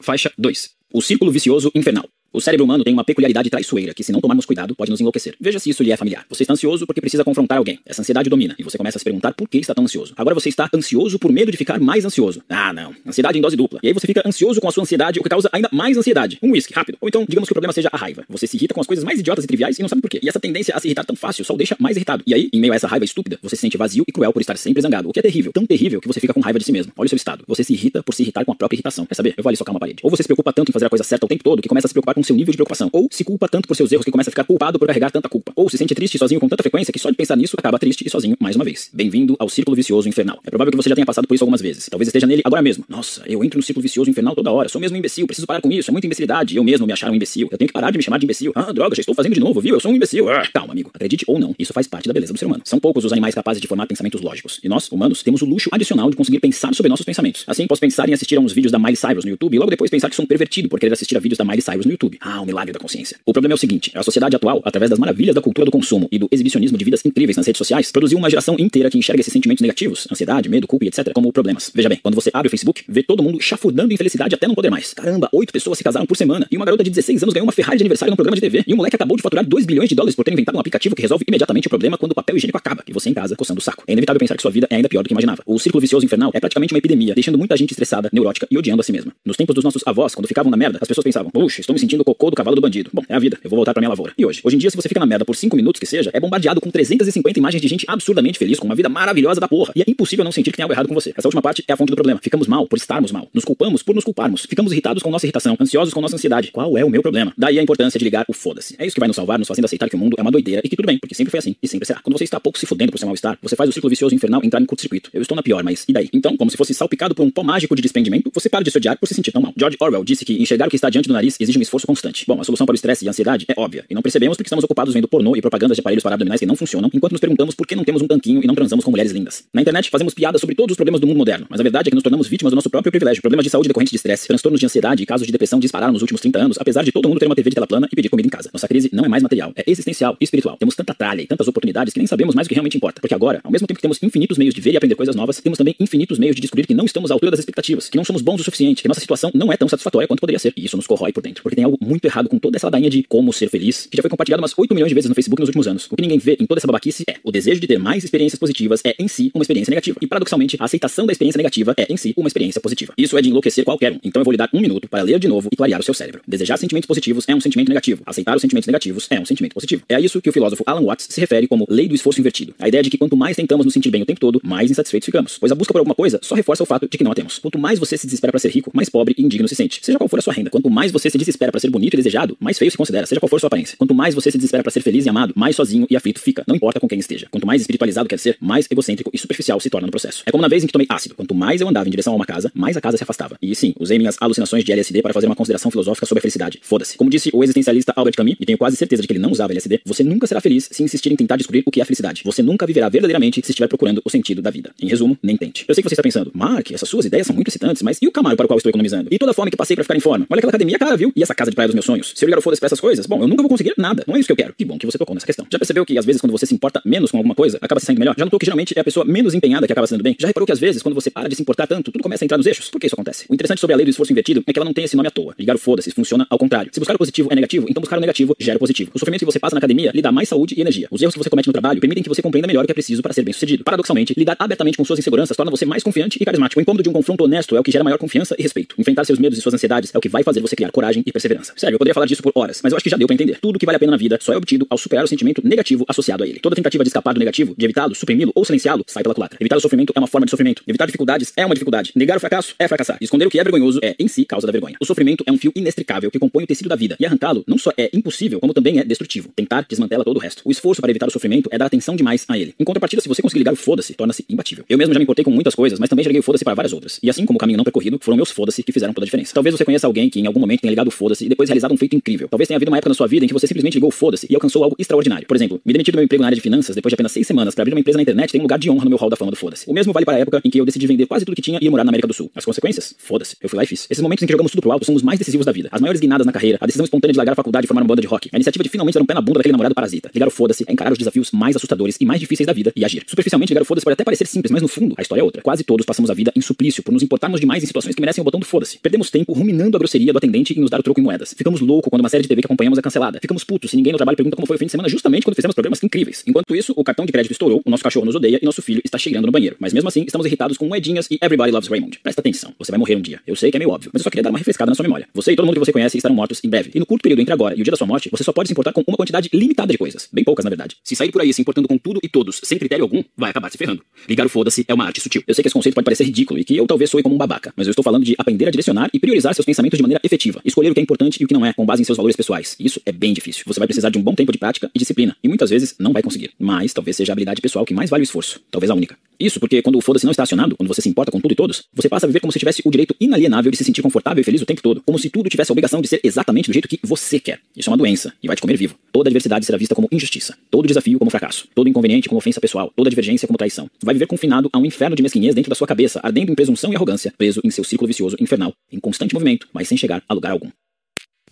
Faixa 0.00 0.32
2. 0.38 0.70
O 0.92 1.02
círculo 1.02 1.30
vicioso 1.30 1.70
infernal. 1.74 2.08
O 2.30 2.42
cérebro 2.42 2.64
humano 2.64 2.84
tem 2.84 2.92
uma 2.92 3.04
peculiaridade 3.04 3.48
traiçoeira 3.48 3.94
que, 3.94 4.04
se 4.04 4.12
não 4.12 4.20
tomarmos 4.20 4.44
cuidado, 4.44 4.74
pode 4.74 4.90
nos 4.90 5.00
enlouquecer. 5.00 5.34
Veja 5.40 5.58
se 5.58 5.70
isso 5.70 5.82
lhe 5.82 5.90
é 5.90 5.96
familiar. 5.96 6.26
Você 6.28 6.42
está 6.42 6.52
ansioso 6.52 6.86
porque 6.86 7.00
precisa 7.00 7.24
confrontar 7.24 7.56
alguém. 7.56 7.78
Essa 7.86 8.02
ansiedade 8.02 8.28
domina 8.28 8.54
e 8.58 8.62
você 8.62 8.76
começa 8.76 8.98
a 8.98 9.00
se 9.00 9.04
perguntar 9.04 9.32
por 9.32 9.48
que 9.48 9.56
está 9.56 9.74
tão 9.74 9.84
ansioso. 9.84 10.12
Agora 10.14 10.34
você 10.34 10.50
está 10.50 10.68
ansioso 10.74 11.18
por 11.18 11.32
medo 11.32 11.50
de 11.50 11.56
ficar 11.56 11.80
mais 11.80 12.04
ansioso. 12.04 12.42
Ah, 12.46 12.70
não. 12.70 12.94
Ansiedade 13.06 13.38
em 13.38 13.40
dose 13.40 13.56
dupla. 13.56 13.80
E 13.82 13.88
aí 13.88 13.94
você 13.94 14.06
fica 14.06 14.22
ansioso 14.26 14.60
com 14.60 14.68
a 14.68 14.70
sua 14.70 14.82
ansiedade, 14.82 15.18
o 15.18 15.22
que 15.22 15.28
causa 15.28 15.48
ainda 15.50 15.70
mais 15.72 15.96
ansiedade. 15.96 16.38
Um 16.42 16.52
whisky, 16.52 16.74
rápido. 16.74 16.98
Ou 17.00 17.08
então, 17.08 17.24
digamos 17.26 17.48
que 17.48 17.52
o 17.52 17.54
problema 17.54 17.72
seja 17.72 17.88
a 17.90 17.96
raiva. 17.96 18.24
Você 18.28 18.46
se 18.46 18.58
irrita 18.58 18.74
com 18.74 18.80
as 18.82 18.86
coisas 18.86 19.02
mais 19.06 19.18
idiotas 19.18 19.44
e 19.44 19.46
triviais 19.46 19.78
e 19.78 19.82
não 19.82 19.88
sabe 19.88 20.02
por 20.02 20.10
quê. 20.10 20.20
E 20.22 20.28
essa 20.28 20.38
tendência 20.38 20.74
a 20.76 20.80
se 20.80 20.86
irritar 20.86 21.06
tão 21.06 21.16
fácil 21.16 21.46
só 21.46 21.54
o 21.54 21.56
deixa 21.56 21.76
mais 21.80 21.96
irritado. 21.96 22.22
E 22.26 22.34
aí, 22.34 22.50
em 22.52 22.60
meio 22.60 22.74
a 22.74 22.76
essa 22.76 22.86
raiva 22.86 23.06
estúpida, 23.06 23.38
você 23.42 23.56
se 23.56 23.62
sente 23.62 23.78
vazio 23.78 24.04
e 24.06 24.12
cruel 24.12 24.34
por 24.34 24.40
estar 24.40 24.58
sempre 24.58 24.82
zangado. 24.82 25.08
O 25.08 25.14
que 25.14 25.18
é 25.18 25.22
terrível. 25.22 25.50
Tão 25.50 25.64
terrível 25.64 25.98
que 25.98 26.06
você 26.06 26.20
fica 26.20 26.34
com 26.34 26.40
raiva 26.40 26.58
de 26.58 26.66
si 26.66 26.72
mesmo. 26.72 26.92
Olha 26.94 27.06
o 27.06 27.08
seu 27.08 27.16
estado. 27.16 27.42
Você 27.48 27.64
se 27.64 27.72
irrita 27.72 28.02
por 28.02 28.14
se 28.14 28.22
irritar 28.22 28.44
com 28.44 28.52
a 28.52 28.54
própria 28.54 28.76
irritação. 28.76 29.06
Quer 29.06 29.14
saber? 29.14 29.32
Eu 29.34 29.42
vou 29.42 29.48
ali 29.48 29.56
socar 29.56 29.72
uma 29.72 29.80
parede. 29.80 30.00
Ou 30.02 30.10
você 30.10 30.22
se 30.22 30.26
preocupa 30.26 30.52
tanto 30.52 30.68
em 30.68 30.72
fazer 30.72 30.84
a 30.84 30.90
coisa 30.90 31.04
certa 31.04 31.24
o 31.24 31.28
tempo 31.28 31.42
todo 31.42 31.62
que 31.62 31.68
começa 31.68 31.86
a 31.86 31.88
se 31.88 31.94
preocupar 31.94 32.17
com 32.18 32.22
seu 32.24 32.34
nível 32.34 32.50
de 32.50 32.56
preocupação. 32.56 32.90
Ou 32.92 33.08
se 33.10 33.22
culpa 33.22 33.48
tanto 33.48 33.68
por 33.68 33.76
seus 33.76 33.92
erros 33.92 34.04
que 34.04 34.10
começa 34.10 34.28
a 34.28 34.32
ficar 34.32 34.44
culpado 34.44 34.78
por 34.78 34.86
carregar 34.86 35.10
tanta 35.10 35.28
culpa. 35.28 35.52
Ou 35.54 35.68
se 35.68 35.78
sente 35.78 35.94
triste 35.94 36.16
e 36.16 36.18
sozinho 36.18 36.40
com 36.40 36.48
tanta 36.48 36.62
frequência 36.62 36.92
que 36.92 36.98
só 36.98 37.10
de 37.10 37.16
pensar 37.16 37.36
nisso 37.36 37.54
acaba 37.56 37.78
triste 37.78 38.04
e 38.06 38.10
sozinho 38.10 38.36
mais 38.40 38.56
uma 38.56 38.64
vez. 38.64 38.90
Bem-vindo 38.92 39.36
ao 39.38 39.48
círculo 39.48 39.76
vicioso 39.76 40.08
infernal. 40.08 40.40
É 40.44 40.50
provável 40.50 40.72
que 40.72 40.76
você 40.76 40.88
já 40.88 40.94
tenha 40.96 41.06
passado 41.06 41.28
por 41.28 41.34
isso 41.34 41.44
algumas 41.44 41.60
vezes. 41.60 41.86
Talvez 41.88 42.08
esteja 42.08 42.26
nele 42.26 42.42
agora 42.44 42.60
mesmo. 42.60 42.84
Nossa, 42.88 43.22
eu 43.26 43.44
entro 43.44 43.58
no 43.58 43.62
círculo 43.62 43.82
vicioso 43.82 44.10
infernal 44.10 44.34
toda 44.34 44.50
hora. 44.50 44.68
Sou 44.68 44.80
mesmo 44.80 44.96
um 44.96 44.98
imbecil. 44.98 45.26
Preciso 45.26 45.46
parar 45.46 45.60
com 45.60 45.70
isso. 45.70 45.90
É 45.90 45.92
muita 45.92 46.06
imbecilidade. 46.06 46.56
Eu 46.56 46.64
mesmo 46.64 46.86
me 46.86 46.92
achar 46.92 47.10
um 47.10 47.14
imbecil. 47.14 47.48
Eu 47.50 47.58
tenho 47.58 47.68
que 47.68 47.72
parar 47.72 47.90
de 47.92 47.98
me 47.98 48.02
chamar 48.02 48.18
de 48.18 48.26
imbecil. 48.26 48.52
Ah, 48.54 48.72
droga, 48.72 48.96
já 48.96 49.00
estou 49.00 49.14
fazendo 49.14 49.34
de 49.34 49.40
novo, 49.40 49.60
viu? 49.60 49.74
Eu 49.74 49.80
sou 49.80 49.92
um 49.92 49.94
imbecil. 49.94 50.28
Ah. 50.28 50.42
Calma, 50.52 50.72
amigo. 50.72 50.90
Acredite 50.92 51.24
ou 51.28 51.38
não, 51.38 51.54
isso 51.58 51.72
faz 51.72 51.86
parte 51.86 52.08
da 52.08 52.12
beleza 52.12 52.32
do 52.32 52.38
ser 52.38 52.46
humano. 52.46 52.62
São 52.64 52.80
poucos 52.80 53.04
os 53.04 53.12
animais 53.12 53.34
capazes 53.34 53.60
de 53.60 53.68
formar 53.68 53.86
pensamentos 53.86 54.20
lógicos. 54.20 54.58
E 54.64 54.68
nós, 54.68 54.90
humanos, 54.90 55.22
temos 55.22 55.42
o 55.42 55.46
luxo 55.46 55.68
adicional 55.72 56.10
de 56.10 56.16
conseguir 56.16 56.40
pensar 56.40 56.74
sobre 56.74 56.88
nossos 56.88 57.04
pensamentos. 57.04 57.44
Assim, 57.46 57.66
posso 57.66 57.80
pensar 57.80 58.08
em 58.08 58.12
assistir 58.12 58.36
a 58.36 58.40
uns 58.40 58.52
vídeos 58.52 58.72
da 58.72 58.78
Miley 58.78 58.96
Cyrus 58.96 59.24
no 59.24 59.30
YouTube 59.30 59.54
e 59.54 59.58
logo 59.58 59.70
depois 59.70 59.90
pensar 59.90 60.08
que 60.10 60.16
sou 60.16 60.24
um 60.24 60.28
pervertido 60.28 60.68
por 60.68 60.80
querer 60.80 60.92
assistir 60.92 61.16
a 61.16 61.20
vídeos 61.20 61.38
da 61.38 61.44
Miley 61.44 61.62
Cyrus 61.62 61.86
no 61.86 61.92
YouTube. 61.92 62.07
Ah, 62.20 62.40
o 62.40 62.46
milagre 62.46 62.72
da 62.72 62.78
consciência. 62.78 63.16
O 63.24 63.32
problema 63.32 63.52
é 63.52 63.56
o 63.56 63.58
seguinte: 63.58 63.92
a 63.94 64.02
sociedade 64.02 64.34
atual 64.36 64.48
atual, 64.48 64.62
através 64.64 64.90
das 64.90 64.98
maravilhas 64.98 65.34
da 65.34 65.42
cultura 65.42 65.64
do 65.64 65.70
consumo 65.70 66.08
e 66.10 66.18
do 66.18 66.28
exibicionismo 66.30 66.78
de 66.78 66.84
vidas 66.84 67.04
incríveis 67.04 67.36
nas 67.36 67.46
redes 67.46 67.58
sociais, 67.58 67.92
produziu 67.92 68.18
uma 68.18 68.30
geração 68.30 68.56
inteira 68.58 68.90
que 68.90 68.98
enxerga 68.98 69.20
esses 69.20 69.32
sentimentos 69.32 69.60
negativos, 69.60 70.08
ansiedade, 70.10 70.48
medo, 70.48 70.66
culpa 70.66 70.86
e 70.86 70.88
etc. 70.88 71.12
como 71.12 71.32
problemas. 71.32 71.70
Veja 71.74 71.88
bem, 71.88 71.98
quando 72.02 72.14
você 72.14 72.30
abre 72.32 72.48
o 72.48 72.50
Facebook, 72.50 72.84
vê 72.88 73.02
todo 73.02 73.22
mundo 73.22 73.40
chafurdando 73.40 73.92
em 73.92 73.96
felicidade 73.96 74.34
até 74.34 74.46
não 74.46 74.54
poder 74.54 74.70
mais. 74.70 74.94
Caramba, 74.94 75.28
oito 75.32 75.52
pessoas 75.52 75.78
se 75.78 75.84
casaram 75.84 76.06
por 76.06 76.16
semana 76.16 76.46
e 76.50 76.56
uma 76.56 76.64
garota 76.64 76.82
de 76.82 76.90
16 76.90 77.22
anos 77.22 77.34
ganhou 77.34 77.44
uma 77.44 77.52
Ferrari 77.52 77.76
de 77.76 77.82
aniversário 77.82 78.10
num 78.10 78.16
programa 78.16 78.36
de 78.36 78.40
TV 78.40 78.64
e 78.66 78.72
um 78.72 78.76
moleque 78.76 78.96
acabou 78.96 79.16
de 79.16 79.22
faturar 79.22 79.44
2 79.44 79.66
bilhões 79.66 79.88
de 79.88 79.94
dólares 79.94 80.14
por 80.14 80.24
ter 80.24 80.32
inventado 80.32 80.56
um 80.56 80.60
aplicativo 80.60 80.94
que 80.94 81.02
resolve 81.02 81.24
imediatamente 81.26 81.66
o 81.66 81.70
problema 81.70 81.98
quando 81.98 82.12
o 82.12 82.14
papel 82.14 82.36
higiênico 82.36 82.58
acaba 82.58 82.82
e 82.86 82.92
você 82.92 83.10
em 83.10 83.14
casa 83.14 83.36
coçando 83.36 83.60
o 83.60 83.62
saco. 83.62 83.84
É 83.86 83.92
inevitável 83.92 84.18
pensar 84.18 84.36
que 84.36 84.42
sua 84.42 84.50
vida 84.50 84.66
é 84.70 84.76
ainda 84.76 84.88
pior 84.88 85.02
do 85.02 85.08
que 85.08 85.12
imaginava. 85.12 85.42
O 85.46 85.58
círculo 85.58 85.80
vicioso 85.80 86.04
infernal 86.04 86.30
é 86.34 86.40
praticamente 86.40 86.72
uma 86.72 86.78
epidemia, 86.78 87.14
deixando 87.14 87.38
muita 87.38 87.56
gente 87.56 87.72
estressada, 87.72 88.08
neurótica 88.12 88.46
e 88.50 88.56
odiando 88.56 88.80
a 88.80 88.84
si 88.84 88.92
mesma. 88.92 89.12
Nos 89.24 89.36
tempos 89.36 89.54
dos 89.54 89.64
nossos 89.64 89.82
avós, 89.86 90.14
quando 90.14 90.26
ficavam 90.26 90.50
na 90.50 90.56
merda, 90.56 90.78
as 90.80 90.88
pessoas 90.88 91.04
pensavam: 91.04 91.30
"Puxa, 91.30 91.60
estou 91.60 91.74
me 91.74 91.80
sentindo 91.80 91.97
sentindo 91.98 92.02
o 92.02 92.04
cocô 92.04 92.30
do 92.30 92.36
cavalo 92.36 92.54
do 92.54 92.62
bandido. 92.62 92.90
Bom, 92.92 93.02
é 93.08 93.14
a 93.14 93.18
vida, 93.18 93.38
eu 93.42 93.50
vou 93.50 93.56
voltar 93.56 93.74
pra 93.74 93.80
minha 93.80 93.88
lavoura. 93.88 94.12
E 94.16 94.24
hoje? 94.24 94.40
Hoje 94.44 94.56
em 94.56 94.58
dia, 94.58 94.70
se 94.70 94.76
você 94.76 94.88
fica 94.88 95.00
na 95.00 95.06
merda 95.06 95.24
por 95.24 95.34
5 95.34 95.56
minutos 95.56 95.80
que 95.80 95.86
seja, 95.86 96.10
é 96.12 96.20
bombardeado 96.20 96.60
com 96.60 96.70
350 96.70 97.38
imagens 97.38 97.60
de 97.60 97.68
gente 97.68 97.84
absurdamente 97.88 98.38
feliz, 98.38 98.58
com 98.58 98.66
uma 98.66 98.74
vida 98.74 98.88
maravilhosa 98.88 99.40
da 99.40 99.48
porra. 99.48 99.72
E 99.74 99.82
é 99.82 99.84
impossível 99.86 100.24
não 100.24 100.32
sentir 100.32 100.50
que 100.50 100.56
tem 100.56 100.62
algo 100.62 100.72
errado 100.72 100.88
com 100.88 100.94
você. 100.94 101.12
Essa 101.16 101.28
última 101.28 101.42
parte 101.42 101.64
é 101.66 101.72
a 101.72 101.76
fonte 101.76 101.90
do 101.90 101.96
problema. 101.96 102.20
Ficamos 102.22 102.46
mal 102.46 102.66
por 102.66 102.76
estarmos 102.76 103.12
mal. 103.12 103.28
Nos 103.34 103.44
culpamos 103.44 103.82
por 103.82 103.94
nos 103.94 104.04
culparmos. 104.04 104.46
Ficamos 104.48 104.72
irritados 104.72 105.02
com 105.02 105.10
nossa 105.10 105.26
irritação, 105.26 105.56
ansiosos 105.60 105.92
com 105.92 106.00
nossa 106.00 106.16
ansiedade. 106.16 106.50
Qual 106.52 106.76
é 106.76 106.84
o 106.84 106.90
meu 106.90 107.02
problema? 107.02 107.32
Daí 107.36 107.58
a 107.58 107.62
importância 107.62 107.98
de 107.98 108.04
ligar 108.04 108.24
o 108.28 108.32
foda-se. 108.32 108.76
É 108.78 108.86
isso 108.86 108.94
que 108.94 109.00
vai 109.00 109.08
nos 109.08 109.16
salvar, 109.16 109.38
nos 109.38 109.48
fazendo 109.48 109.64
aceitar 109.64 109.88
que 109.88 109.96
o 109.96 109.98
mundo 109.98 110.16
é 110.18 110.22
uma 110.22 110.30
doideira 110.30 110.62
e 110.64 110.68
que 110.68 110.76
tudo 110.76 110.86
bem, 110.86 110.98
porque 110.98 111.14
sempre 111.14 111.30
foi 111.30 111.38
assim 111.38 111.56
e 111.62 111.68
sempre 111.68 111.86
será. 111.86 112.00
Quando 112.00 112.16
você 112.16 112.24
está 112.24 112.38
pouco 112.38 112.58
se 112.58 112.66
fudendo 112.66 112.92
por 112.92 112.98
seu 112.98 113.06
mal-estar, 113.06 113.38
você 113.42 113.56
faz 113.56 113.68
o 113.70 113.72
ciclo 113.72 113.90
vicioso 113.90 114.14
infernal 114.14 114.40
entrar 114.44 114.60
em 114.60 114.66
curto-circuito. 114.66 115.10
Eu 115.12 115.22
estou 115.22 115.36
na 115.36 115.42
pior, 115.42 115.62
mas 115.64 115.84
e 115.88 115.92
daí? 115.92 116.08
Então, 116.12 116.36
como 116.36 116.50
se 116.50 116.56
fosse 116.56 116.74
salpicado 116.74 117.14
por 117.14 117.24
um 117.24 117.30
pó 117.30 117.42
mágico 117.42 117.74
de 117.74 117.82
desprendimento, 117.82 118.30
você 118.32 118.48
para 118.48 118.64
de 118.64 118.70
se 118.70 118.78
odiar 118.78 118.98
por 118.98 119.06
se 119.06 119.14
sentir 119.14 119.32
tão 119.32 119.42
mal. 119.42 119.52
George 119.56 119.76
Orwell 119.80 120.04
disse 120.04 120.24
que 120.24 120.40
enxergar 120.40 120.66
o 120.66 120.70
que 120.70 120.76
está 120.76 120.90
diante 120.90 121.08
do 121.08 121.14
nariz 121.14 121.36
exige 121.40 121.58
um 121.58 121.62
esforço 121.62 121.86
constante. 121.88 122.24
Bom, 122.28 122.38
a 122.38 122.44
solução 122.44 122.66
para 122.66 122.74
o 122.74 122.76
estresse 122.76 123.04
e 123.04 123.08
a 123.08 123.10
ansiedade 123.10 123.46
é 123.48 123.58
óbvia, 123.58 123.84
e 123.88 123.94
não 123.94 124.02
percebemos 124.02 124.36
porque 124.36 124.46
estamos 124.46 124.62
ocupados 124.62 124.92
vendo 124.92 125.08
pornô 125.08 125.34
e 125.34 125.40
propagandas 125.40 125.74
de 125.74 125.80
aparelhos 125.80 126.02
para 126.02 126.14
abdominais 126.14 126.38
que 126.38 126.46
não 126.46 126.54
funcionam, 126.54 126.90
enquanto 126.92 127.12
nos 127.12 127.20
perguntamos 127.20 127.54
por 127.54 127.66
que 127.66 127.74
não 127.74 127.82
temos 127.82 128.02
um 128.02 128.06
tanquinho 128.06 128.44
e 128.44 128.46
não 128.46 128.54
transamos 128.54 128.84
com 128.84 128.90
mulheres 128.90 129.10
lindas. 129.10 129.44
Na 129.54 129.62
internet 129.62 129.88
fazemos 129.88 130.12
piadas 130.12 130.38
sobre 130.40 130.54
todos 130.54 130.72
os 130.72 130.76
problemas 130.76 131.00
do 131.00 131.06
mundo 131.06 131.16
moderno, 131.16 131.46
mas 131.48 131.58
a 131.58 131.62
verdade 131.62 131.88
é 131.88 131.90
que 131.90 131.94
nos 131.94 132.02
tornamos 132.02 132.28
vítimas 132.28 132.52
do 132.52 132.56
nosso 132.56 132.68
próprio 132.68 132.92
privilégio. 132.92 133.22
Problemas 133.22 133.44
de 133.44 133.50
saúde 133.50 133.68
decorrentes 133.68 133.90
de 133.90 133.96
estresse, 133.96 134.28
transtornos 134.28 134.60
de 134.60 134.66
ansiedade 134.66 135.02
e 135.02 135.06
casos 135.06 135.26
de 135.26 135.32
depressão 135.32 135.58
dispararam 135.58 135.92
nos 135.94 136.02
últimos 136.02 136.20
30 136.20 136.38
anos, 136.38 136.58
apesar 136.60 136.84
de 136.84 136.92
todo 136.92 137.08
mundo 137.08 137.18
ter 137.18 137.26
uma 137.26 137.34
TV 137.34 137.48
de 137.48 137.54
tela 137.54 137.66
plana 137.66 137.88
e 137.90 137.96
pedir 137.96 138.10
comida 138.10 138.26
em 138.26 138.30
casa. 138.30 138.50
Nossa 138.52 138.68
crise 138.68 138.90
não 138.92 139.04
é 139.04 139.08
mais 139.08 139.22
material, 139.22 139.52
é 139.56 139.64
existencial 139.66 140.14
e 140.20 140.24
espiritual. 140.24 140.56
Temos 140.58 140.74
tanta 140.74 140.94
tralha 140.94 141.22
e 141.22 141.26
tantas 141.26 141.48
oportunidades 141.48 141.94
que 141.94 141.98
nem 141.98 142.06
sabemos 142.06 142.34
mais 142.34 142.46
o 142.46 142.48
que 142.48 142.54
realmente 142.54 142.76
importa. 142.76 143.00
Porque 143.00 143.14
agora, 143.14 143.40
ao 143.42 143.50
mesmo 143.50 143.66
tempo 143.66 143.78
que 143.78 143.82
temos 143.82 144.02
infinitos 144.02 144.36
meios 144.36 144.54
de 144.54 144.60
ver 144.60 144.74
e 144.74 144.76
aprender 144.76 144.94
coisas 144.94 145.16
novas, 145.16 145.40
temos 145.40 145.56
também 145.56 145.74
infinitos 145.80 146.18
meios 146.18 146.36
de 146.36 146.42
descobrir 146.42 146.66
que 146.66 146.74
não 146.74 146.84
estamos 146.84 147.10
à 147.10 147.14
altura 147.14 147.30
das 147.30 147.40
expectativas, 147.40 147.88
que 147.88 147.96
não 147.96 148.04
somos 148.04 148.20
bons 148.20 148.40
o 148.40 148.44
suficiente, 148.44 148.82
que 148.82 148.88
nossa 148.88 149.00
situação 149.00 149.30
não 149.34 149.52
é 149.52 149.56
tão 149.56 149.68
satisfatória 149.68 150.06
quanto 150.06 150.20
poderia 150.20 150.38
ser. 150.38 150.52
E 150.56 150.64
isso 150.64 150.76
nos 150.76 150.86
corrói 150.86 151.12
por 151.12 151.22
dentro. 151.22 151.42
Porque 151.42 151.56
tem 151.56 151.64
algo 151.64 151.77
muito 151.80 152.04
errado 152.04 152.28
com 152.28 152.38
toda 152.38 152.56
essa 152.56 152.66
ladainha 152.66 152.90
de 152.90 153.02
como 153.02 153.32
ser 153.32 153.48
feliz, 153.48 153.86
que 153.86 153.96
já 153.96 154.02
foi 154.02 154.10
compartilhado 154.10 154.42
umas 154.42 154.54
8 154.56 154.74
milhões 154.74 154.88
de 154.88 154.94
vezes 154.94 155.08
no 155.08 155.14
Facebook 155.14 155.40
nos 155.40 155.48
últimos 155.48 155.66
anos. 155.66 155.86
O 155.90 155.96
que 155.96 156.02
ninguém 156.02 156.18
vê 156.18 156.36
em 156.40 156.46
toda 156.46 156.58
essa 156.58 156.66
babaquice 156.66 157.04
é 157.08 157.16
o 157.22 157.30
desejo 157.30 157.60
de 157.60 157.66
ter 157.66 157.78
mais 157.78 158.04
experiências 158.04 158.38
positivas 158.38 158.80
é 158.84 158.94
em 158.98 159.08
si 159.08 159.30
uma 159.34 159.42
experiência 159.42 159.70
negativa. 159.70 159.98
E 160.00 160.06
paradoxalmente, 160.06 160.56
a 160.58 160.64
aceitação 160.64 161.06
da 161.06 161.12
experiência 161.12 161.38
negativa 161.38 161.74
é 161.76 161.86
em 161.92 161.96
si 161.96 162.14
uma 162.16 162.28
experiência 162.28 162.60
positiva. 162.60 162.92
Isso 162.96 163.16
é 163.16 163.22
de 163.22 163.28
enlouquecer 163.28 163.64
qualquer 163.64 163.92
um. 163.92 163.98
Então 164.02 164.20
eu 164.20 164.24
vou 164.24 164.32
lhe 164.32 164.38
dar 164.38 164.48
um 164.52 164.60
minuto 164.60 164.88
para 164.88 165.02
ler 165.02 165.18
de 165.18 165.28
novo 165.28 165.48
e 165.52 165.56
clarear 165.56 165.80
o 165.80 165.82
seu 165.82 165.94
cérebro. 165.94 166.20
Desejar 166.26 166.56
sentimentos 166.56 166.86
positivos 166.86 167.24
é 167.28 167.34
um 167.34 167.40
sentimento 167.40 167.68
negativo. 167.68 168.02
Aceitar 168.06 168.36
os 168.36 168.42
sentimentos 168.42 168.66
negativos 168.66 169.06
é 169.10 169.20
um 169.20 169.24
sentimento 169.24 169.54
positivo. 169.54 169.82
É 169.88 169.94
a 169.94 170.00
isso 170.00 170.20
que 170.20 170.28
o 170.28 170.32
filósofo 170.32 170.62
Alan 170.66 170.84
Watts 170.84 171.06
se 171.10 171.20
refere 171.20 171.46
como 171.46 171.66
lei 171.68 171.88
do 171.88 171.94
esforço 171.94 172.20
invertido. 172.20 172.54
A 172.58 172.68
ideia 172.68 172.82
de 172.82 172.90
que 172.90 172.98
quanto 172.98 173.16
mais 173.16 173.36
tentamos 173.36 173.64
nos 173.64 173.74
sentir 173.74 173.90
bem 173.90 174.02
o 174.02 174.06
tempo 174.06 174.20
todo, 174.20 174.40
mais 174.44 174.70
insatisfeitos 174.70 175.06
ficamos. 175.06 175.38
Pois 175.38 175.52
a 175.52 175.54
busca 175.54 175.72
por 175.72 175.78
alguma 175.78 175.94
coisa 175.94 176.18
só 176.22 176.34
reforça 176.34 176.62
o 176.62 176.66
fato 176.66 176.88
de 176.88 176.96
que 176.96 177.04
não 177.04 177.12
a 177.12 177.14
temos. 177.14 177.38
Quanto 177.38 177.58
mais 177.58 177.78
você 177.78 177.96
se 177.96 178.06
desespera 178.06 178.32
para 178.32 178.38
ser 178.38 178.50
rico, 178.50 178.70
mais 178.74 178.88
pobre 178.88 179.14
e 179.16 179.22
indigno 179.22 179.48
se 179.48 179.54
sente. 179.54 179.80
Seja 179.82 179.98
qual 179.98 180.08
for 180.08 180.18
a 180.18 180.22
sua 180.22 180.32
renda. 180.32 180.50
Quanto 180.50 180.70
mais 180.70 180.90
você 180.92 181.10
se 181.10 181.18
desespera 181.18 181.52
para 181.52 181.60
ser 181.60 181.67
bonito 181.70 181.94
e 181.94 181.96
desejado, 181.96 182.36
mais 182.40 182.58
feio 182.58 182.70
se 182.70 182.76
considera. 182.76 183.06
Seja 183.06 183.20
qual 183.20 183.28
for 183.28 183.40
sua 183.40 183.48
aparência. 183.48 183.76
Quanto 183.76 183.94
mais 183.94 184.14
você 184.14 184.30
se 184.30 184.38
desespera 184.38 184.62
para 184.62 184.70
ser 184.70 184.80
feliz 184.80 185.06
e 185.06 185.08
amado, 185.08 185.32
mais 185.36 185.56
sozinho 185.56 185.86
e 185.90 185.96
aflito 185.96 186.20
fica. 186.20 186.44
Não 186.46 186.56
importa 186.56 186.80
com 186.80 186.88
quem 186.88 186.98
esteja. 186.98 187.26
Quanto 187.30 187.46
mais 187.46 187.60
espiritualizado 187.60 188.08
quer 188.08 188.18
ser, 188.18 188.36
mais 188.40 188.66
egocêntrico 188.70 189.10
e 189.12 189.18
superficial 189.18 189.58
se 189.60 189.70
torna 189.70 189.86
no 189.86 189.90
processo. 189.90 190.22
É 190.26 190.30
como 190.30 190.42
na 190.42 190.48
vez 190.48 190.62
em 190.62 190.66
que 190.66 190.72
tomei 190.72 190.86
ácido. 190.88 191.14
Quanto 191.14 191.34
mais 191.34 191.60
eu 191.60 191.68
andava 191.68 191.88
em 191.88 191.90
direção 191.90 192.12
a 192.12 192.16
uma 192.16 192.26
casa, 192.26 192.50
mais 192.54 192.76
a 192.76 192.80
casa 192.80 192.96
se 192.96 193.02
afastava. 193.02 193.36
E 193.40 193.54
sim, 193.54 193.74
usei 193.78 193.98
minhas 193.98 194.16
alucinações 194.20 194.64
de 194.64 194.72
LSD 194.72 195.02
para 195.02 195.12
fazer 195.12 195.26
uma 195.26 195.36
consideração 195.36 195.70
filosófica 195.70 196.06
sobre 196.06 196.20
a 196.20 196.22
felicidade. 196.22 196.58
Foda-se. 196.62 196.96
Como 196.96 197.10
disse 197.10 197.30
o 197.32 197.42
existencialista 197.42 197.92
Albert 197.96 198.14
Camus, 198.16 198.36
e 198.40 198.46
tenho 198.46 198.58
quase 198.58 198.76
certeza 198.76 199.02
de 199.02 199.08
que 199.08 199.12
ele 199.12 199.20
não 199.20 199.30
usava 199.30 199.52
LSD, 199.52 199.80
você 199.84 200.02
nunca 200.02 200.26
será 200.26 200.40
feliz 200.40 200.68
se 200.70 200.82
insistir 200.82 201.12
em 201.12 201.16
tentar 201.16 201.36
descobrir 201.36 201.62
o 201.66 201.70
que 201.70 201.80
é 201.80 201.84
felicidade. 201.84 202.22
Você 202.24 202.42
nunca 202.42 202.66
viverá 202.66 202.88
verdadeiramente 202.88 203.40
se 203.44 203.52
estiver 203.52 203.68
procurando 203.68 204.02
o 204.04 204.10
sentido 204.10 204.42
da 204.42 204.50
vida. 204.50 204.70
Em 204.80 204.88
resumo, 204.88 205.16
nem 205.22 205.36
tente. 205.36 205.64
Eu 205.66 205.74
sei 205.74 205.82
que 205.82 205.88
você 205.88 205.94
está 205.94 206.02
pensando, 206.02 206.30
Mark, 206.34 206.70
essas 206.70 206.88
suas 206.88 207.04
ideias 207.04 207.26
são 207.26 207.34
muito 207.34 207.48
excitantes, 207.48 207.82
mas 207.82 207.98
e 208.00 208.06
o 208.06 208.12
Camaro 208.12 208.36
para 208.36 208.44
o 208.44 208.48
qual 208.48 208.56
estou 208.56 208.70
economizando? 208.70 209.08
E 209.10 209.18
toda 209.18 209.32
a 209.32 209.34
fome 209.34 209.50
que 209.50 209.56
passei 209.56 209.74
para 209.74 209.84
ficar 209.84 209.96
em 209.96 210.00
forma? 210.00 210.26
Olha 210.30 210.38
aquela 210.38 210.50
academia 210.50 210.78
cara, 210.78 210.96
viu? 210.96 211.12
E 211.14 211.22
essa 211.22 211.34
casa 211.34 211.50
de 211.50 211.56
praia 211.58 211.66
dos 211.66 211.74
meus 211.74 211.84
sonhos? 211.84 212.12
Se 212.14 212.24
eu 212.24 212.28
ligar 212.28 212.38
o 212.38 212.42
foda-se 212.42 212.60
pra 212.60 212.66
essas 212.66 212.78
coisas, 212.78 213.04
bom, 213.04 213.20
eu 213.20 213.26
nunca 213.26 213.42
vou 213.42 213.48
conseguir 213.48 213.74
nada. 213.76 214.04
Não 214.06 214.14
é 214.14 214.20
isso 214.20 214.28
que 214.28 214.32
eu 214.32 214.36
quero. 214.36 214.54
Que 214.56 214.64
bom 214.64 214.78
que 214.78 214.86
você 214.86 214.96
tocou 214.96 215.12
nessa 215.12 215.26
questão. 215.26 215.44
Já 215.50 215.58
percebeu 215.58 215.84
que 215.84 215.98
às 215.98 216.06
vezes 216.06 216.20
quando 216.20 216.30
você 216.30 216.46
se 216.46 216.54
importa 216.54 216.80
menos 216.84 217.10
com 217.10 217.16
alguma 217.16 217.34
coisa, 217.34 217.58
acaba 217.60 217.80
se 217.80 217.86
saindo 217.86 217.98
melhor? 217.98 218.14
Já 218.16 218.24
notou 218.24 218.38
que 218.38 218.46
geralmente 218.46 218.72
é 218.76 218.80
a 218.80 218.84
pessoa 218.84 219.04
menos 219.04 219.34
empenhada 219.34 219.66
que 219.66 219.72
acaba 219.72 219.88
sendo 219.88 220.04
bem? 220.04 220.16
Já 220.18 220.28
reparou 220.28 220.46
que 220.46 220.52
às 220.52 220.60
vezes 220.60 220.82
quando 220.82 220.94
você 220.94 221.10
para 221.10 221.28
de 221.28 221.34
se 221.34 221.42
importar 221.42 221.66
tanto, 221.66 221.90
tudo 221.90 222.00
começa 222.00 222.22
a 222.22 222.26
entrar 222.26 222.36
nos 222.36 222.46
eixos? 222.46 222.70
Por 222.70 222.80
que 222.80 222.86
isso 222.86 222.94
acontece? 222.94 223.26
O 223.28 223.34
interessante 223.34 223.60
sobre 223.60 223.74
a 223.74 223.76
lei 223.76 223.84
do 223.84 223.90
esforço 223.90 224.12
invertido 224.12 224.44
é 224.46 224.52
que 224.52 224.58
ela 224.58 224.64
não 224.64 224.72
tem 224.72 224.84
esse 224.84 224.94
nome 224.94 225.08
à 225.08 225.10
toa. 225.10 225.34
Ligar 225.36 225.56
o 225.56 225.58
foda-se 225.58 225.90
funciona 225.90 226.26
ao 226.30 226.38
contrário. 226.38 226.70
Se 226.72 226.78
buscar 226.78 226.94
o 226.94 226.98
positivo 226.98 227.28
é 227.32 227.34
negativo, 227.34 227.66
então 227.68 227.80
buscar 227.80 227.98
o 227.98 228.00
negativo 228.00 228.36
gera 228.38 228.56
o 228.56 228.60
positivo. 228.60 228.92
O 228.94 228.98
sofrimento 228.98 229.20
que 229.20 229.26
você 229.26 229.40
passa 229.40 229.54
na 229.54 229.58
academia 229.58 229.90
lhe 229.92 230.00
dá 230.00 230.12
mais 230.12 230.28
saúde 230.28 230.54
e 230.56 230.60
energia. 230.60 230.86
Os 230.92 231.02
erros 231.02 231.14
que 231.14 231.18
você 231.18 231.28
comete 231.28 231.48
no 231.48 231.52
trabalho 231.52 231.80
permitem 231.80 232.02
que 232.02 232.08
você 232.08 232.22
compreenda 232.22 232.46
melhor 232.46 232.62
o 232.62 232.66
que 232.66 232.72
é 232.72 232.74
preciso 232.74 233.02
para 233.02 233.12
ser 233.12 233.22
bem 233.22 233.32
sucedido. 233.32 233.64
Paradoxalmente, 233.64 234.14
lidar 234.16 234.36
abertamente 234.38 234.76
com 234.76 234.84
suas 234.84 235.00
inseguranças 235.00 235.36
torna 235.36 235.50
você 235.50 235.66
mais 235.66 235.82
confiante 235.82 236.18
e 236.20 236.24
carismático. 236.24 236.60
O 236.60 236.62
incômodo 236.62 236.82
de 236.82 236.88
um 236.88 236.92
confronto 236.92 237.24
honesto 237.24 237.56
é 237.56 237.60
o 237.60 237.62
que 237.62 237.70
gera 237.70 237.84
maior 237.84 237.98
confiança 237.98 238.36
e 238.38 238.42
respeito. 238.42 238.74
Enfrentar 238.78 239.04
seus 239.04 239.18
medos 239.18 239.38
e 239.38 239.42
suas 239.42 239.54
ansiedades 239.54 239.90
é 239.94 239.98
o 239.98 240.00
que 240.00 240.08
vai 240.08 240.22
fazer 240.22 240.40
você 240.40 240.54
criar 240.54 240.70
coragem 240.70 241.02
e 241.04 241.12
perseverança. 241.12 241.47
Sério, 241.56 241.74
eu 241.74 241.78
poderia 241.78 241.94
falar 241.94 242.06
disso 242.06 242.22
por 242.22 242.32
horas, 242.34 242.60
mas 242.62 242.72
eu 242.72 242.76
acho 242.76 242.84
que 242.84 242.90
já 242.90 242.96
deu 242.96 243.06
para 243.06 243.14
entender. 243.14 243.38
Tudo 243.40 243.58
que 243.58 243.66
vale 243.66 243.76
a 243.76 243.78
pena 243.78 243.92
na 243.92 243.98
vida 243.98 244.18
só 244.20 244.32
é 244.32 244.36
obtido 244.36 244.66
ao 244.70 244.78
superar 244.78 245.04
o 245.04 245.08
sentimento 245.08 245.40
negativo 245.44 245.84
associado 245.88 246.24
a 246.24 246.26
ele. 246.26 246.40
Toda 246.40 246.56
tentativa 246.56 246.84
de 246.84 246.88
escapar 246.88 247.14
do 247.14 247.18
negativo, 247.20 247.54
de 247.56 247.64
evitá-lo, 247.64 247.94
suprimi-lo 247.94 248.32
ou 248.34 248.44
silenciá-lo, 248.44 248.84
sai 248.86 249.02
pela 249.02 249.14
culatra. 249.14 249.38
Evitar 249.40 249.56
o 249.56 249.60
sofrimento 249.60 249.92
é 249.94 249.98
uma 249.98 250.06
forma 250.06 250.26
de 250.26 250.30
sofrimento. 250.30 250.62
Evitar 250.66 250.86
dificuldades 250.86 251.32
é 251.36 251.44
uma 251.44 251.54
dificuldade. 251.54 251.92
Negar 251.94 252.16
o 252.16 252.20
fracasso 252.20 252.54
é 252.58 252.68
fracassar. 252.68 252.98
Esconder 253.00 253.26
o 253.26 253.30
que 253.30 253.38
é 253.38 253.44
vergonhoso 253.44 253.80
é, 253.82 253.94
em 253.98 254.08
si, 254.08 254.24
causa 254.24 254.46
da 254.46 254.52
vergonha. 254.52 254.76
O 254.80 254.84
sofrimento 254.84 255.24
é 255.26 255.32
um 255.32 255.38
fio 255.38 255.52
inextricável 255.54 256.10
que 256.10 256.18
compõe 256.18 256.44
o 256.44 256.46
tecido 256.46 256.68
da 256.68 256.76
vida, 256.76 256.96
e 256.98 257.06
arrancá-lo 257.06 257.44
não 257.46 257.58
só 257.58 257.72
é 257.76 257.90
impossível, 257.92 258.40
como 258.40 258.52
também 258.52 258.78
é 258.78 258.84
destrutivo. 258.84 259.30
Tentar 259.34 259.66
desmantela 259.68 260.04
todo 260.04 260.16
o 260.16 260.20
resto. 260.20 260.42
O 260.44 260.50
esforço 260.50 260.80
para 260.80 260.90
evitar 260.90 261.06
o 261.06 261.10
sofrimento 261.10 261.48
é 261.52 261.58
dar 261.58 261.66
atenção 261.66 261.96
demais 261.96 262.24
a 262.28 262.38
ele. 262.38 262.54
Em 262.58 262.64
contrapartida, 262.64 263.02
se 263.02 263.08
você 263.08 263.22
conseguir 263.22 263.40
ligar 263.40 263.52
o 263.52 263.56
foda-se, 263.56 263.94
torna-se 263.94 264.24
imbatível. 264.28 264.64
Eu 264.68 264.78
mesmo 264.78 264.92
já 264.92 264.98
me 264.98 265.04
importei 265.04 265.24
com 265.24 265.30
muitas 265.30 265.54
coisas, 265.54 265.78
mas 265.78 265.88
também 265.88 266.04
já 266.04 266.08
liguei 266.08 266.20
o 266.20 266.22
foda-se 266.22 266.44
para 266.44 266.54
várias 266.54 266.72
outras. 266.72 266.98
E 267.02 267.10
assim 267.10 267.24
como 267.24 267.36
o 267.36 267.40
caminho 267.40 267.56
não 267.56 267.64
percorrido, 267.64 267.98
foram 268.00 268.16
meus 268.16 268.30
foda-se 268.30 268.62
que 268.62 268.72
fizeram 268.72 268.92
toda 268.92 269.04
a 269.04 269.06
diferença. 269.06 269.32
Talvez 269.34 269.54
você 269.54 269.64
conheça 269.64 269.86
alguém 269.86 270.08
que 270.08 270.20
em 270.20 270.26
algum 270.26 270.40
momento 270.40 270.60
tenha 270.60 270.70
ligado 270.70 270.88
o 270.88 270.90
foda-se 270.90 271.28
depois 271.38 271.48
realizado 271.48 271.72
um 271.72 271.76
feito 271.76 271.94
incrível. 271.94 272.26
Talvez 272.28 272.48
tenha 272.48 272.56
havido 272.56 272.68
uma 272.68 272.78
época 272.78 272.88
na 272.88 272.94
sua 272.94 273.06
vida 273.06 273.24
em 273.24 273.28
que 273.28 273.32
você 273.32 273.46
simplesmente 273.46 273.74
ligou 273.74 273.92
foda-se 273.92 274.26
e 274.28 274.34
alcançou 274.34 274.64
algo 274.64 274.74
extraordinário. 274.76 275.24
Por 275.24 275.36
exemplo, 275.36 275.60
me 275.64 275.72
demiti 275.72 275.92
do 275.92 275.94
meu 275.94 276.04
emprego 276.04 276.20
na 276.20 276.26
área 276.26 276.34
de 276.34 276.42
finanças 276.42 276.74
depois 276.74 276.90
de 276.90 276.94
apenas 276.94 277.12
seis 277.12 277.28
semanas 277.28 277.54
para 277.54 277.62
abrir 277.62 277.74
uma 277.74 277.80
empresa 277.80 277.96
na 277.96 278.02
internet 278.02 278.32
tem 278.32 278.40
um 278.40 278.42
lugar 278.42 278.58
de 278.58 278.68
honra 278.68 278.82
no 278.82 278.90
meu 278.90 278.98
hall 278.98 279.08
da 279.08 279.14
fama 279.14 279.30
do 279.30 279.36
foda-se. 279.36 279.70
O 279.70 279.72
mesmo 279.72 279.92
vale 279.92 280.04
para 280.04 280.16
a 280.16 280.18
época 280.18 280.40
em 280.44 280.50
que 280.50 280.60
eu 280.60 280.64
decidi 280.64 280.84
vender 280.88 281.06
quase 281.06 281.24
tudo 281.24 281.36
que 281.36 281.42
tinha 281.42 281.60
e 281.62 281.70
morar 281.70 281.84
na 281.84 281.90
América 281.90 282.08
do 282.08 282.14
Sul. 282.14 282.28
As 282.34 282.44
consequências? 282.44 282.92
Foda-se. 282.98 283.36
Eu 283.40 283.48
fui 283.48 283.56
lá 283.56 283.62
e 283.62 283.66
fiz. 283.68 283.86
Esses 283.88 284.02
momentos 284.02 284.24
em 284.24 284.26
que 284.26 284.32
jogamos 284.32 284.50
tudo 284.50 284.62
pro 284.62 284.72
alto 284.72 284.84
são 284.84 284.96
os 284.96 285.02
mais 285.02 285.16
decisivos 285.16 285.46
da 285.46 285.52
vida. 285.52 285.68
As 285.70 285.80
maiores 285.80 286.00
guinadas 286.00 286.26
na 286.26 286.32
carreira, 286.32 286.58
a 286.60 286.66
decisão 286.66 286.84
espontânea 286.84 287.12
de 287.12 287.18
largar 287.18 287.32
a 287.32 287.36
faculdade 287.36 287.66
e 287.66 287.68
formar 287.68 287.82
uma 287.82 287.88
banda 287.88 288.02
de 288.02 288.08
rock, 288.08 288.28
a 288.32 288.36
iniciativa 288.36 288.64
de 288.64 288.68
finalmente 288.68 288.94
dar 288.94 289.02
um 289.02 289.06
pé 289.06 289.14
na 289.14 289.20
bunda 289.20 289.38
daquele 289.38 289.52
namorado 289.52 289.76
parasita. 289.76 290.10
Ligar 290.12 290.26
o 290.26 290.32
foda-se 290.32 290.64
é 290.66 290.72
encarar 290.72 290.90
os 290.90 290.98
desafios 290.98 291.30
mais 291.30 291.54
assustadores 291.54 291.96
e 292.00 292.04
mais 292.04 292.18
difíceis 292.18 292.48
da 292.48 292.52
vida 292.52 292.72
e 292.74 292.84
agir. 292.84 293.04
Superficialmente, 293.06 293.52
ligar 293.52 293.62
o 293.62 293.64
foda-se 293.64 293.84
pode 293.84 293.92
até 293.92 294.02
parecer 294.02 294.26
simples, 294.26 294.50
mas 294.50 294.60
no 294.60 294.66
fundo, 294.66 294.92
a 294.98 295.02
história 295.02 295.20
é 295.20 295.24
outra. 295.24 295.40
Quase 295.40 295.62
todos 295.62 295.86
passamos 295.86 296.10
a 296.10 296.14
vida 296.14 296.32
em 296.34 296.40
suplício 296.40 296.82
por 296.82 296.92
nos 296.92 297.02
importarmos 297.02 297.40
demais 297.40 297.62
em 297.62 297.66
situações 297.66 297.94
que 297.94 298.00
merecem 298.00 298.20
o 298.20 298.24
botão 298.24 298.40
do 298.40 298.46
foda-se. 298.46 298.78
Perdemos 298.78 299.08
tempo 299.08 299.32
ruminando 299.32 299.76
a 299.76 299.78
grosseria 299.78 300.12
do 300.12 300.18
atendente 300.18 300.58
em 300.58 300.60
nos 300.60 300.70
dar 300.70 300.80
o 300.80 300.82
troco 300.82 300.98
em 301.00 301.04
moedas. 301.18 301.34
Ficamos 301.36 301.60
loucos 301.60 301.90
quando 301.90 302.00
uma 302.00 302.08
série 302.08 302.22
de 302.22 302.28
TV 302.28 302.42
que 302.42 302.46
acompanhamos 302.46 302.78
é 302.78 302.82
cancelada. 302.82 303.18
Ficamos 303.20 303.44
putos 303.44 303.70
se 303.70 303.76
ninguém 303.76 303.92
no 303.92 303.98
trabalho 303.98 304.16
pergunta 304.16 304.36
como 304.36 304.46
foi 304.46 304.56
o 304.56 304.58
fim 304.58 304.66
de 304.66 304.70
semana 304.70 304.88
justamente 304.88 305.24
quando 305.24 305.34
fizemos 305.34 305.54
programas 305.54 305.82
incríveis. 305.82 306.22
Enquanto 306.26 306.54
isso, 306.54 306.72
o 306.76 306.84
cartão 306.84 307.04
de 307.04 307.12
crédito 307.12 307.32
estourou, 307.32 307.60
o 307.64 307.70
nosso 307.70 307.82
cachorro 307.82 308.06
nos 308.06 308.14
odeia 308.14 308.38
e 308.40 308.44
nosso 308.44 308.62
filho 308.62 308.80
está 308.84 308.96
cheirando 308.96 309.26
no 309.26 309.32
banheiro. 309.32 309.56
Mas 309.58 309.72
mesmo 309.72 309.88
assim, 309.88 310.02
estamos 310.02 310.26
irritados 310.26 310.56
com 310.56 310.66
moedinhas 310.66 311.08
e 311.10 311.18
Everybody 311.20 311.50
Loves 311.50 311.68
Raymond. 311.68 311.98
Presta 312.02 312.20
atenção, 312.20 312.54
você 312.58 312.70
vai 312.70 312.78
morrer 312.78 312.96
um 312.96 313.00
dia. 313.00 313.20
Eu 313.26 313.34
sei 313.36 313.50
que 313.50 313.56
é 313.56 313.58
meio 313.58 313.70
óbvio, 313.70 313.90
mas 313.92 314.00
eu 314.00 314.04
só 314.04 314.10
queria 314.10 314.22
dar 314.22 314.30
uma 314.30 314.38
refrescada 314.38 314.70
na 314.70 314.74
sua 314.74 314.84
memória. 314.84 315.08
Você 315.14 315.32
e 315.32 315.36
todo 315.36 315.46
mundo 315.46 315.54
que 315.54 315.60
você 315.60 315.72
conhece 315.72 315.96
estarão 315.96 316.14
mortos 316.14 316.40
em 316.44 316.48
breve. 316.48 316.70
E 316.74 316.78
no 316.78 316.86
curto 316.86 317.02
período 317.02 317.20
entre 317.20 317.32
agora 317.32 317.54
e 317.56 317.60
o 317.60 317.64
dia 317.64 317.72
da 317.72 317.76
sua 317.76 317.86
morte, 317.86 318.08
você 318.10 318.22
só 318.22 318.32
pode 318.32 318.48
se 318.48 318.52
importar 318.52 318.72
com 318.72 318.82
uma 318.86 318.96
quantidade 318.96 319.28
limitada 319.32 319.72
de 319.72 319.78
coisas. 319.78 320.08
Bem 320.12 320.24
poucas, 320.24 320.44
na 320.44 320.50
verdade. 320.50 320.76
Se 320.84 320.94
sair 320.94 321.10
por 321.10 321.20
aí 321.20 321.32
se 321.32 321.40
importando 321.40 321.68
com 321.68 321.78
tudo 321.78 322.00
e 322.02 322.08
todos, 322.08 322.40
sem 322.44 322.58
critério 322.58 322.84
algum, 322.84 323.02
vai 323.16 323.30
acabar 323.30 323.50
se 323.50 323.58
ferrando. 323.58 323.82
Ligar 324.08 324.26
o 324.26 324.28
foda-se 324.28 324.64
é 324.68 324.74
uma 324.74 324.84
arte 324.84 325.00
sutil. 325.00 325.22
Eu 325.26 325.34
sei 325.34 325.42
que 325.42 325.48
esse 325.48 325.54
conceito 325.54 325.74
pode 325.74 325.84
parecer 325.84 326.04
ridículo 326.04 326.38
e 326.40 326.44
que 326.44 326.56
eu 326.56 326.66
talvez 326.66 326.90
soe 326.90 327.02
como 327.02 327.14
um 327.14 327.18
babaca, 327.18 327.52
mas 327.56 327.66
eu 327.66 327.72
estou 327.72 327.82
falando 327.82 328.04
de 328.04 328.14
aprender 328.18 328.46
a 328.46 328.50
direcionar 328.50 328.90
e 328.92 328.98
priorizar 328.98 329.34
seus 329.34 329.44
pensamentos 329.44 329.76
de 329.76 329.82
maneira 329.82 330.00
efetiva. 330.04 330.40
Escolher 330.44 330.70
o 330.70 330.74
que 330.74 330.80
é 330.80 330.82
importante 330.82 331.07
e 331.16 331.24
o 331.24 331.28
que 331.28 331.34
não 331.34 331.44
é, 331.44 331.52
com 331.52 331.64
base 331.64 331.82
em 331.82 331.84
seus 331.84 331.96
valores 331.96 332.16
pessoais. 332.16 332.56
Isso 332.58 332.80
é 332.84 332.92
bem 332.92 333.12
difícil. 333.12 333.44
Você 333.46 333.58
vai 333.58 333.66
precisar 333.66 333.90
de 333.90 333.98
um 333.98 334.02
bom 334.02 334.14
tempo 334.14 334.32
de 334.32 334.38
prática 334.38 334.70
e 334.74 334.78
disciplina, 334.78 335.16
e 335.22 335.28
muitas 335.28 335.50
vezes 335.50 335.74
não 335.78 335.92
vai 335.92 336.02
conseguir. 336.02 336.30
Mas 336.38 336.72
talvez 336.72 336.96
seja 336.96 337.12
a 337.12 337.14
habilidade 337.14 337.40
pessoal 337.40 337.64
que 337.64 337.74
mais 337.74 337.90
vale 337.90 338.02
o 338.02 338.04
esforço. 338.04 338.40
Talvez 338.50 338.70
a 338.70 338.74
única. 338.74 338.96
Isso 339.18 339.40
porque 339.40 339.60
quando 339.62 339.76
o 339.76 339.80
foda-se 339.80 340.04
não 340.04 340.12
está 340.12 340.22
acionado, 340.22 340.56
quando 340.56 340.68
você 340.68 340.80
se 340.80 340.88
importa 340.88 341.10
com 341.10 341.20
tudo 341.20 341.32
e 341.32 341.34
todos, 341.34 341.64
você 341.74 341.88
passa 341.88 342.06
a 342.06 342.08
viver 342.08 342.20
como 342.20 342.32
se 342.32 342.38
tivesse 342.38 342.62
o 342.64 342.70
direito 342.70 342.94
inalienável 343.00 343.50
de 343.50 343.56
se 343.56 343.64
sentir 343.64 343.82
confortável 343.82 344.20
e 344.20 344.24
feliz 344.24 344.40
o 344.40 344.46
tempo 344.46 344.62
todo, 344.62 344.80
como 344.86 344.96
se 344.96 345.10
tudo 345.10 345.28
tivesse 345.28 345.50
a 345.50 345.54
obrigação 345.54 345.80
de 345.80 345.88
ser 345.88 346.00
exatamente 346.04 346.48
do 346.48 346.52
jeito 346.52 346.68
que 346.68 346.78
você 346.84 347.18
quer. 347.18 347.40
Isso 347.56 347.68
é 347.68 347.70
uma 347.72 347.76
doença 347.76 348.12
e 348.22 348.28
vai 348.28 348.36
te 348.36 348.42
comer 348.42 348.56
vivo. 348.56 348.76
Toda 348.92 349.08
adversidade 349.08 349.44
será 349.44 349.58
vista 349.58 349.74
como 349.74 349.88
injustiça, 349.90 350.36
todo 350.50 350.68
desafio 350.68 350.98
como 351.00 351.10
fracasso, 351.10 351.48
todo 351.52 351.68
inconveniente 351.68 352.08
como 352.08 352.18
ofensa 352.18 352.40
pessoal, 352.40 352.72
toda 352.76 352.88
divergência 352.88 353.26
como 353.26 353.36
traição. 353.36 353.68
Vai 353.82 353.94
viver 353.94 354.06
confinado 354.06 354.48
a 354.52 354.58
um 354.58 354.64
inferno 354.64 354.94
de 354.94 355.02
mesquinhez 355.02 355.34
dentro 355.34 355.48
da 355.50 355.56
sua 355.56 355.66
cabeça, 355.66 355.98
ardendo 356.02 356.30
em 356.30 356.34
presunção 356.36 356.72
e 356.72 356.76
arrogância, 356.76 357.12
preso 357.18 357.40
em 357.42 357.50
seu 357.50 357.64
círculo 357.64 357.88
vicioso 357.88 358.16
infernal, 358.20 358.54
em 358.70 358.78
constante 358.78 359.14
movimento, 359.14 359.48
mas 359.52 359.66
sem 359.66 359.76
chegar 359.76 360.02
a 360.08 360.14
lugar 360.14 360.30
algum. 360.30 360.50